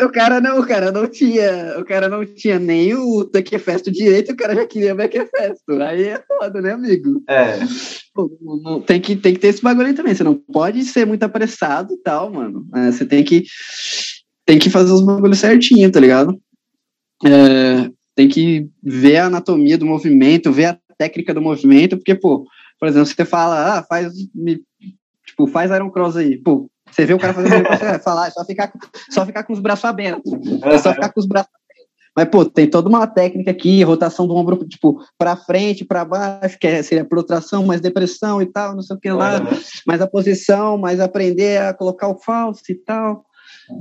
[0.00, 3.90] O cara não, o cara não tinha, o cara não tinha nem o Tuck Festo
[3.90, 5.72] direito, o cara já queria Back Festo.
[5.82, 7.22] Aí é foda, né, amigo?
[7.28, 7.58] É.
[8.14, 8.30] Pô,
[8.62, 10.14] não- tem, que, tem que ter esse bagulho aí também.
[10.14, 12.66] Você não pode ser muito apressado e tal, mano.
[12.74, 13.44] É, você tem que,
[14.46, 16.38] tem que fazer os bagulhos certinho, tá ligado?
[17.24, 22.44] É, tem que ver a anatomia do movimento, ver a técnica do movimento, porque, pô,
[22.78, 24.62] por exemplo, você fala, ah, faz, me-
[25.26, 26.36] tipo, faz Iron Cross aí.
[26.38, 28.78] Pô, você vê o cara fazendo você vai falar, é só ficar, com-
[29.10, 30.32] só ficar com os braços abertos.
[30.64, 31.58] É só ficar com os braços abertos.
[32.16, 36.58] Mas, pô, tem toda uma técnica aqui, rotação do ombro, tipo, pra frente, pra baixo,
[36.58, 39.40] que é, seria protração, mais depressão e tal, não sei o que lá,
[39.86, 43.24] mais a posição, mais aprender a colocar o falso e tal.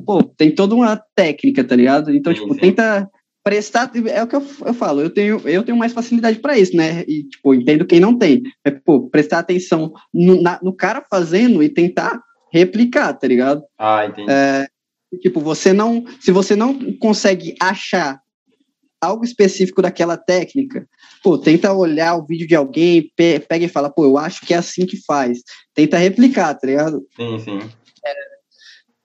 [0.06, 2.14] Pô, tem toda uma técnica, tá ligado?
[2.14, 2.60] Então, tipo, sim.
[2.60, 3.10] tenta
[3.44, 6.76] prestar, é o que eu, eu falo, eu tenho, eu tenho mais facilidade para isso,
[6.76, 7.06] né?
[7.08, 8.44] E, tipo, entendo quem não tem.
[8.66, 12.22] É, pô, prestar atenção no, na- no cara fazendo e tentar
[12.52, 13.64] replicar, tá ligado?
[13.78, 14.32] Ah, entendi.
[14.32, 14.68] É,
[15.22, 18.20] tipo, você não, se você não consegue achar
[19.00, 20.88] algo específico daquela técnica,
[21.24, 24.54] pô, tenta olhar o vídeo de alguém, pe- pega e fala, pô, eu acho que
[24.54, 25.40] é assim que faz.
[25.74, 27.06] Tenta replicar, tá ligado?
[27.16, 27.60] Sim, sim.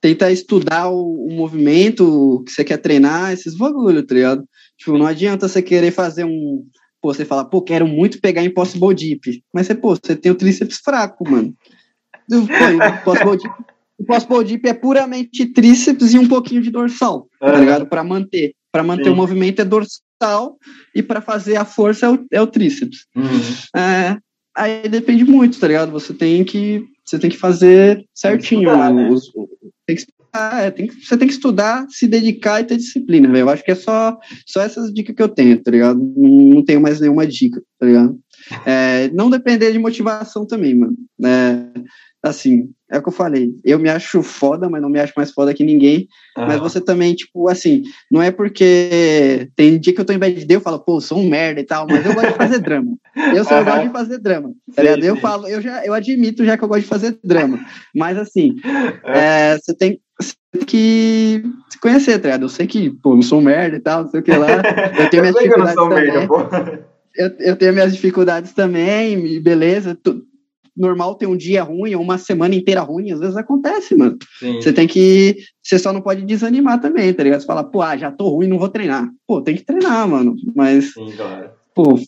[0.01, 4.43] Tenta estudar o, o movimento que você quer treinar, esses bagulho, tá ligado?
[4.77, 6.65] Tipo, não adianta você querer fazer um.
[7.01, 9.41] Pô, você fala, pô, quero muito pegar Impossible Deep.
[9.53, 11.53] Mas você, pô, você tem o tríceps fraco, mano.
[13.99, 17.59] Impossible Deep é puramente tríceps e um pouquinho de dorsal, tá Aham.
[17.59, 17.85] ligado?
[17.85, 18.53] Pra manter.
[18.71, 19.09] Pra manter Sim.
[19.11, 20.57] o movimento é dorsal
[20.95, 23.05] e pra fazer a força é o, é o tríceps.
[23.15, 23.79] Uhum.
[23.79, 24.17] É,
[24.57, 25.91] aí depende muito, tá ligado?
[25.91, 28.95] Você tem que, você tem que fazer certinho, estudar, mano.
[29.09, 29.09] né?
[29.11, 29.31] Os-
[29.85, 33.27] tem que estudar, é, tem que- você tem que estudar, se dedicar e ter disciplina,
[33.27, 33.41] velho.
[33.41, 34.17] Eu acho que é só,
[34.47, 35.99] só essas dicas que eu tenho, tá ligado?
[36.17, 38.17] Não, não tenho mais nenhuma dica, tá ligado?
[38.65, 40.95] É, não depender de motivação também, mano.
[41.23, 41.63] É,
[42.23, 43.53] assim, é o que eu falei.
[43.65, 46.07] Eu me acho foda, mas não me acho mais foda que ninguém.
[46.37, 50.45] Mas você também, tipo, assim, não é porque tem dia que eu tô em bad
[50.45, 52.95] day, eu falo, pô, sou um merda e tal, mas eu gosto de fazer drama.
[53.33, 53.65] Eu só Aham.
[53.65, 54.53] gosto de fazer drama.
[54.73, 55.03] Tá Sim, ligado?
[55.03, 55.21] Eu sim.
[55.21, 57.59] falo, eu já eu admito já que eu gosto de fazer drama.
[57.93, 58.55] Mas assim,
[59.05, 62.43] é, você tem, você tem que se conhecer, tá ligado?
[62.43, 64.47] Eu sei que, pô, eu sou um merda e tal, não sei o que lá.
[64.97, 66.13] Eu tenho minhas eu dificuldades sou também.
[66.13, 66.93] merda.
[67.15, 69.97] Eu, eu tenho minhas dificuldades também, beleza.
[70.75, 74.17] Normal ter um dia ruim ou uma semana inteira ruim, às vezes acontece, mano.
[74.39, 74.59] Sim.
[74.59, 75.37] Você tem que.
[75.61, 77.41] Você só não pode desanimar também, tá ligado?
[77.41, 79.07] Você fala, pô, ah, já tô ruim, não vou treinar.
[79.27, 80.35] Pô, tem que treinar, mano.
[80.55, 81.51] Mas, Sim, claro.
[81.75, 81.99] pô,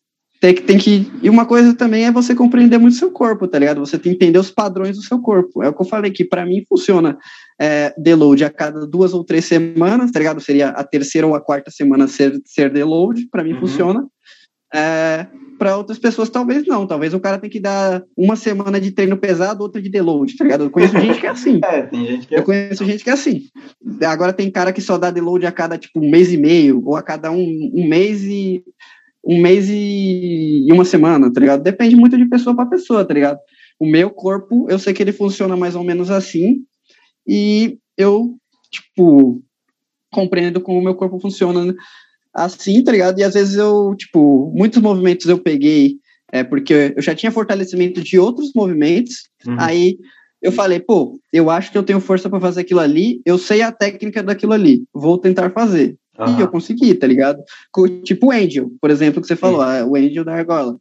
[0.41, 1.11] tem que, tem que.
[1.23, 3.79] E uma coisa também é você compreender muito seu corpo, tá ligado?
[3.79, 5.63] Você tem que entender os padrões do seu corpo.
[5.63, 7.17] É o que eu falei, que pra mim funciona
[7.59, 10.41] é, deload a cada duas ou três semanas, tá ligado?
[10.41, 13.59] Seria a terceira ou a quarta semana ser, ser deload, pra mim Uhum.
[13.59, 14.05] funciona.
[14.73, 15.27] É,
[15.57, 16.85] para outras pessoas, talvez não.
[16.85, 20.43] Talvez o cara tem que dar uma semana de treino pesado, outra de deload, tá
[20.43, 20.65] ligado?
[20.65, 21.59] Eu conheço gente que é assim.
[21.65, 23.43] É, tem gente que é Eu conheço gente que é assim.
[24.05, 26.95] Agora tem cara que só dá deload a cada tipo um mês e meio, ou
[26.95, 28.63] a cada um, um mês e
[29.25, 31.63] um mês e, e uma semana, tá ligado?
[31.63, 33.39] Depende muito de pessoa para pessoa, tá ligado?
[33.79, 36.63] O meu corpo, eu sei que ele funciona mais ou menos assim,
[37.27, 38.35] e eu,
[38.69, 39.43] tipo,
[40.11, 41.73] compreendo como o meu corpo funciona
[42.35, 43.19] assim, tá ligado?
[43.19, 45.97] E às vezes eu, tipo, muitos movimentos eu peguei
[46.31, 49.55] É porque eu já tinha fortalecimento de outros movimentos, uhum.
[49.57, 49.97] aí
[50.41, 53.61] eu falei, pô, eu acho que eu tenho força para fazer aquilo ali, eu sei
[53.61, 55.95] a técnica daquilo ali, vou tentar fazer.
[56.19, 56.37] Uhum.
[56.37, 57.41] E eu consegui, tá ligado?
[58.03, 60.77] Tipo o Angel, por exemplo, que você falou, ah, o Angel da argola.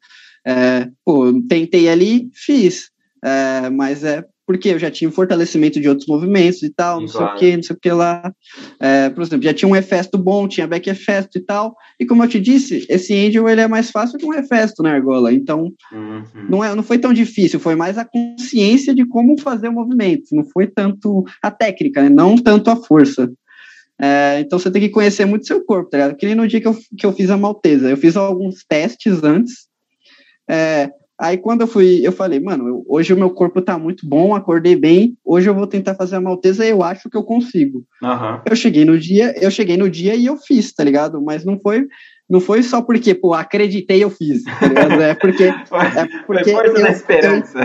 [0.46, 2.90] É, pô, tentei ali, fiz.
[3.24, 7.08] É, mas é porque eu já tinha um fortalecimento de outros movimentos e tal, não
[7.08, 7.26] claro.
[7.26, 8.32] sei o que, não sei o que lá.
[8.78, 11.74] É, por exemplo, já tinha um efesto bom, tinha back efesto e tal.
[11.98, 14.92] E como eu te disse, esse Angel ele é mais fácil que um efesto na
[14.92, 15.32] argola.
[15.32, 16.24] Então, uhum.
[16.48, 20.24] não, é, não foi tão difícil, foi mais a consciência de como fazer o movimento.
[20.32, 22.08] Não foi tanto a técnica, né?
[22.08, 23.30] não tanto a força.
[24.00, 26.16] É, então você tem que conhecer muito seu corpo, tá ligado?
[26.16, 27.88] Que nem no dia que eu, que eu fiz a malteza.
[27.88, 29.68] Eu fiz alguns testes antes.
[30.50, 34.06] É, Aí quando eu fui, eu falei, mano, eu, hoje o meu corpo tá muito
[34.06, 37.22] bom, acordei bem, hoje eu vou tentar fazer a malteza e eu acho que eu
[37.22, 37.84] consigo.
[38.02, 38.40] Uhum.
[38.44, 41.22] Eu cheguei no dia, eu cheguei no dia e eu fiz, tá ligado?
[41.22, 41.86] Mas não foi,
[42.28, 45.00] não foi só porque, pô, acreditei eu fiz, tá ligado?
[45.00, 45.44] É porque.
[45.96, 47.58] É porque foi força eu, da esperança.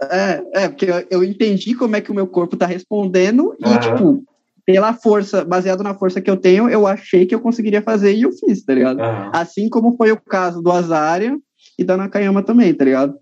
[0.00, 3.56] Eu, é, é, porque eu, eu, entendi como é que o meu corpo tá respondendo
[3.58, 3.78] e, uhum.
[3.80, 4.24] tipo,
[4.64, 8.22] pela força, baseado na força que eu tenho, eu achei que eu conseguiria fazer e
[8.22, 9.00] eu fiz, tá ligado?
[9.00, 9.30] Uhum.
[9.32, 11.36] Assim como foi o caso do Azaria
[11.78, 13.18] e da Nakayama também, tá ligado?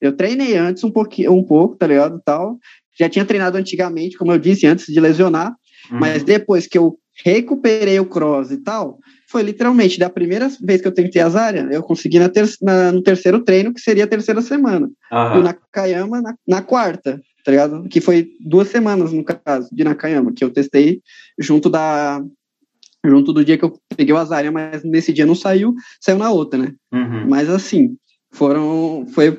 [0.00, 2.56] Eu treinei antes um pouquinho, um pouco, tá ligado, tal.
[2.98, 5.54] Já tinha treinado antigamente, como eu disse, antes de lesionar,
[5.90, 5.98] uhum.
[5.98, 10.86] mas depois que eu recuperei o cross e tal, foi literalmente da primeira vez que
[10.86, 14.08] eu tentei as áreas, eu consegui na ter, na, no terceiro treino, que seria a
[14.08, 14.88] terceira semana.
[15.12, 15.34] Uhum.
[15.34, 17.88] E o Nakayama na, na, quarta, tá ligado?
[17.88, 21.00] Que foi duas semanas, no caso, de Nakayama, que eu testei
[21.38, 22.22] junto da
[23.04, 26.30] junto do dia que eu peguei o Azaria, mas nesse dia não saiu, saiu na
[26.30, 26.74] outra, né?
[26.92, 27.28] Uhum.
[27.28, 27.96] Mas assim,
[28.32, 29.38] foram, foi,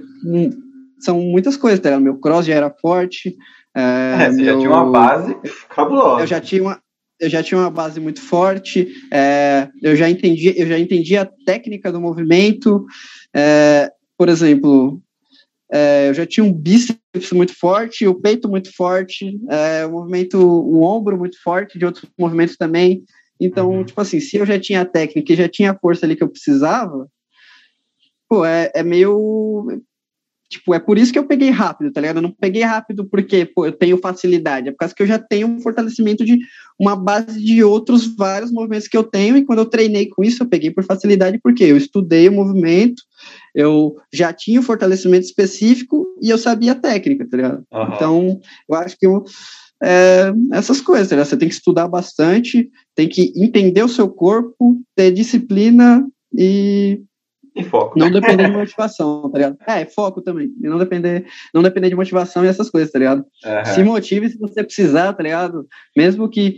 [0.99, 1.99] são muitas coisas, tá?
[1.99, 3.35] Meu cross já era forte.
[3.75, 5.37] É, é você meu, já tinha uma base
[5.69, 6.23] cabulosa.
[6.23, 6.79] Eu já tinha uma,
[7.19, 11.29] eu já tinha uma base muito forte, é, eu já entendi, eu já entendi a
[11.45, 12.85] técnica do movimento.
[13.35, 15.01] É, por exemplo,
[15.71, 20.39] é, eu já tinha um bíceps muito forte, o peito muito forte, é, o movimento,
[20.39, 23.03] o ombro muito forte, de outros movimentos também.
[23.39, 23.83] Então, uhum.
[23.83, 26.23] tipo assim, se eu já tinha a técnica e já tinha a força ali que
[26.23, 27.07] eu precisava,
[28.27, 29.81] pô, é, é meio.
[30.51, 32.17] Tipo, é por isso que eu peguei rápido, tá ligado?
[32.17, 34.67] Eu não peguei rápido porque, pô, eu tenho facilidade.
[34.67, 36.39] É por causa que eu já tenho um fortalecimento de
[36.79, 39.37] uma base de outros vários movimentos que eu tenho.
[39.37, 43.03] E quando eu treinei com isso, eu peguei por facilidade porque eu estudei o movimento,
[43.53, 47.63] eu já tinha o um fortalecimento específico e eu sabia a técnica, tá ligado?
[47.71, 47.93] Uhum.
[47.93, 49.23] Então, eu acho que eu
[49.81, 51.09] é, essas coisas.
[51.11, 51.23] Né?
[51.23, 56.05] Você tem que estudar bastante, tem que entender o seu corpo, ter disciplina
[56.37, 57.01] e.
[57.55, 57.97] E foco.
[57.97, 59.57] Não depender de motivação, tá ligado?
[59.67, 60.51] É, foco também.
[60.61, 63.25] E não depender, não depender de motivação e essas coisas, tá ligado?
[63.43, 63.65] Uhum.
[63.73, 65.67] Se motive se você precisar, tá ligado?
[65.97, 66.57] Mesmo que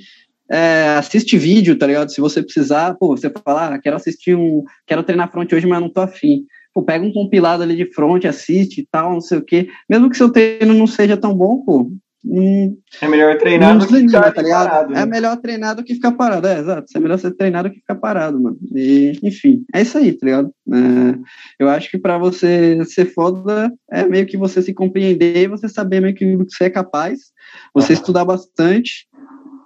[0.52, 2.12] é, assiste vídeo, tá ligado?
[2.12, 4.64] Se você precisar, pô, você falar, ah, quero assistir um.
[4.86, 6.46] Quero treinar front hoje, mas não tô afim.
[6.74, 9.70] Pô, pega um compilado ali de front, assiste e tal, não sei o quê.
[9.90, 11.92] Mesmo que seu treino não seja tão bom, pô,
[12.24, 14.94] Hum, é melhor treinar do que ficar tá parado.
[14.94, 15.02] Né?
[15.02, 16.86] É melhor treinar do que ficar parado, é, exato.
[16.96, 18.58] É melhor você treinar do que ficar parado, mano.
[18.76, 20.54] E, enfim, é isso aí, tá ligado?
[20.72, 21.20] É,
[21.60, 25.68] eu acho que para você ser foda é meio que você se compreender e você
[25.68, 27.20] saber meio que o que você é capaz,
[27.74, 27.96] você ah.
[27.96, 29.08] estudar bastante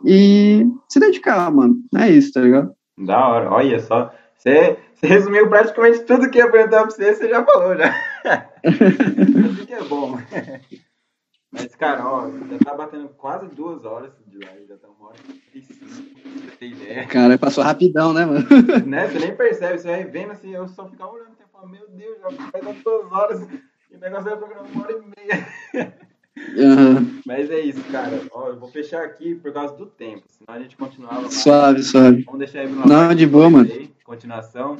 [0.06, 1.76] e se dedicar, mano.
[1.98, 2.72] É isso, tá ligado?
[2.98, 4.14] Da hora, olha só.
[4.38, 7.94] Você, você resumiu praticamente tudo que ia perguntar pra você, você já falou já.
[8.64, 10.18] Isso que é bom.
[11.56, 15.18] Mas, cara, ó, já tá batendo quase duas horas de live, já tá uma hora
[15.54, 17.08] e cinco, você tem ideia.
[17.08, 18.46] Cara, passou rapidão, né, mano?
[18.86, 19.08] né?
[19.08, 22.18] Você nem percebe, você vai vendo assim, eu só ficava olhando e falando, meu Deus,
[22.22, 23.42] já faz duas horas
[23.90, 25.96] e o negócio vai programar uma hora e meia.
[26.58, 27.22] Uhum.
[27.26, 28.22] Mas é isso, cara.
[28.32, 31.34] Ó, eu vou fechar aqui por causa do tempo, senão a gente continuava mais.
[31.34, 32.24] Suave, suave.
[32.24, 33.72] Vamos deixar aí Não, de boa, mano.
[33.72, 34.76] Aí, continuação.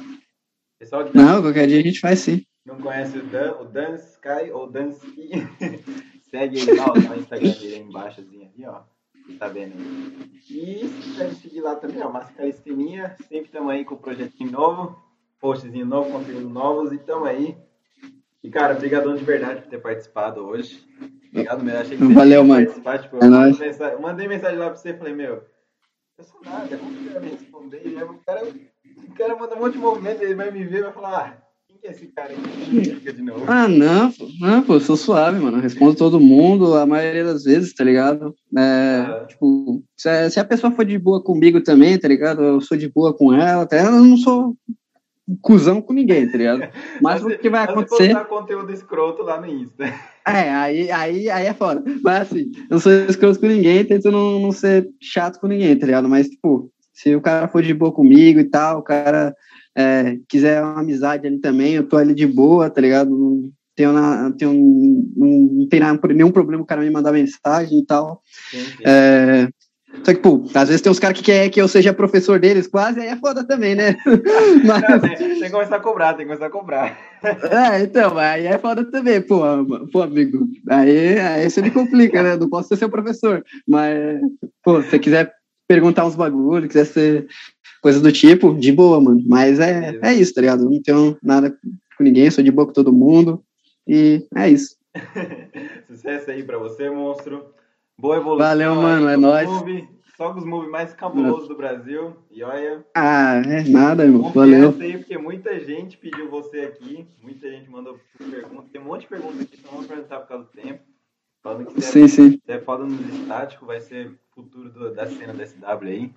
[0.78, 2.44] Pessoal que não, qualquer dia a gente faz sim.
[2.66, 5.30] Não conhece o Dan, o Dan Sky ou Dan Ski,
[6.30, 8.82] Segue ele lá, ó, tá o Instagram dele aí embaixo, ali, ó.
[9.26, 10.30] Você tá vendo aí.
[10.50, 13.16] E se quiser seguir lá também, ó, Máscara Esteninha.
[13.28, 14.96] Sempre estamos aí com o projetinho novo,
[15.40, 17.56] postzinho novo, conteúdo novos e estamos aí.
[18.42, 20.86] E, cara, brigadão de verdade por ter participado hoje.
[21.30, 21.80] Obrigado mesmo.
[21.80, 22.64] Achei que você Valeu, mano.
[22.64, 22.98] participar.
[23.02, 25.44] Tipo, é eu mensagem, mandei mensagem lá pra você e falei, meu,
[26.18, 27.82] eu sou nada, como que vai me responder?
[27.84, 30.78] E aí, o cara, o cara manda um monte de movimento, ele vai me ver
[30.78, 31.45] e vai falar, ah,
[31.84, 33.44] é esse cara de novo?
[33.46, 35.58] Ah, não, pô, não, pô, eu sou suave, mano.
[35.58, 38.34] Eu respondo todo mundo, a maioria das vezes, tá ligado?
[38.56, 42.42] É, Tipo, se a, se a, pessoa for de boa comigo também, tá ligado?
[42.42, 43.76] Eu sou de boa com ela, tá?
[43.76, 44.56] Eu não sou
[45.42, 46.68] cuzão com ninguém, tá ligado?
[47.02, 48.14] Mas, o que vai acontecer.
[48.14, 49.84] Você conteúdo escroto lá no Insta.
[50.26, 51.82] É, aí, aí, aí é foda.
[52.02, 55.76] Mas assim, eu não sou escroto com ninguém, tento não, não ser chato com ninguém,
[55.78, 56.08] tá ligado?
[56.08, 59.34] Mas, tipo, se o cara for de boa comigo e tal, o cara
[59.76, 63.10] é, quiser uma amizade ali também, eu tô ali de boa, tá ligado?
[63.10, 64.54] Não tenho, na, tenho
[65.14, 65.80] não tem
[66.14, 68.22] nenhum problema o cara me mandar mensagem e tal.
[68.84, 69.48] É,
[70.02, 72.66] só que, pô, às vezes tem uns caras que querem que eu seja professor deles,
[72.66, 73.96] quase, aí é foda também, né?
[74.64, 74.82] Mas...
[74.82, 76.98] Não, tem, tem, que começar a cobrar, tem que começar a cobrar.
[77.22, 79.40] É, então, aí é foda também, pô,
[79.92, 80.46] pô, amigo.
[80.68, 82.36] Aí, aí você me complica, né?
[82.36, 83.44] Não posso ser seu professor.
[83.66, 84.20] Mas,
[84.62, 85.32] pô, se você quiser
[85.68, 87.26] perguntar uns bagulho, quiser ser
[87.80, 89.22] coisas do tipo, de boa, mano.
[89.26, 90.64] Mas é, é isso, tá ligado?
[90.64, 91.50] não tenho nada
[91.96, 93.42] com ninguém, sou de boa com todo mundo.
[93.86, 94.76] E é isso.
[95.88, 97.54] Sucesso aí pra você, monstro.
[97.98, 98.46] Boa evolução.
[98.46, 99.48] Valeu, mano, é nóis.
[100.16, 102.16] só os movies mais cabulosos do Brasil.
[102.30, 102.84] E olha.
[102.94, 104.30] Ah, é nada, irmão.
[104.32, 104.74] Valeu.
[104.80, 107.06] Aí, porque muita gente pediu você aqui.
[107.22, 108.70] Muita gente mandou perguntas.
[108.70, 110.80] Tem um monte de perguntas aqui, não vamos perguntar por causa do tempo.
[111.42, 112.40] Falando que sim, é, sim.
[112.48, 116.12] é foda no estático, vai ser futuro do, da cena da SW aí.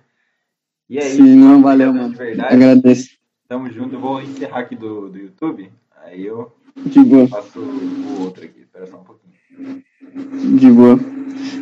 [0.90, 2.10] E aí, Sim, não, valeu, mano.
[2.10, 2.52] De verdade.
[2.52, 3.10] Agradeço.
[3.46, 3.96] Tamo junto.
[3.96, 5.70] Vou encerrar aqui do, do YouTube.
[6.02, 6.52] Aí eu
[6.84, 7.28] de boa.
[7.28, 8.62] faço o outro aqui.
[8.62, 9.84] Espera só um pouquinho.
[10.58, 10.98] De boa.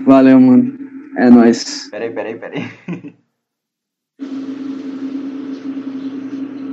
[0.06, 0.78] Valeu, mano.
[1.18, 1.90] É nóis.
[1.90, 2.62] Peraí, peraí, peraí.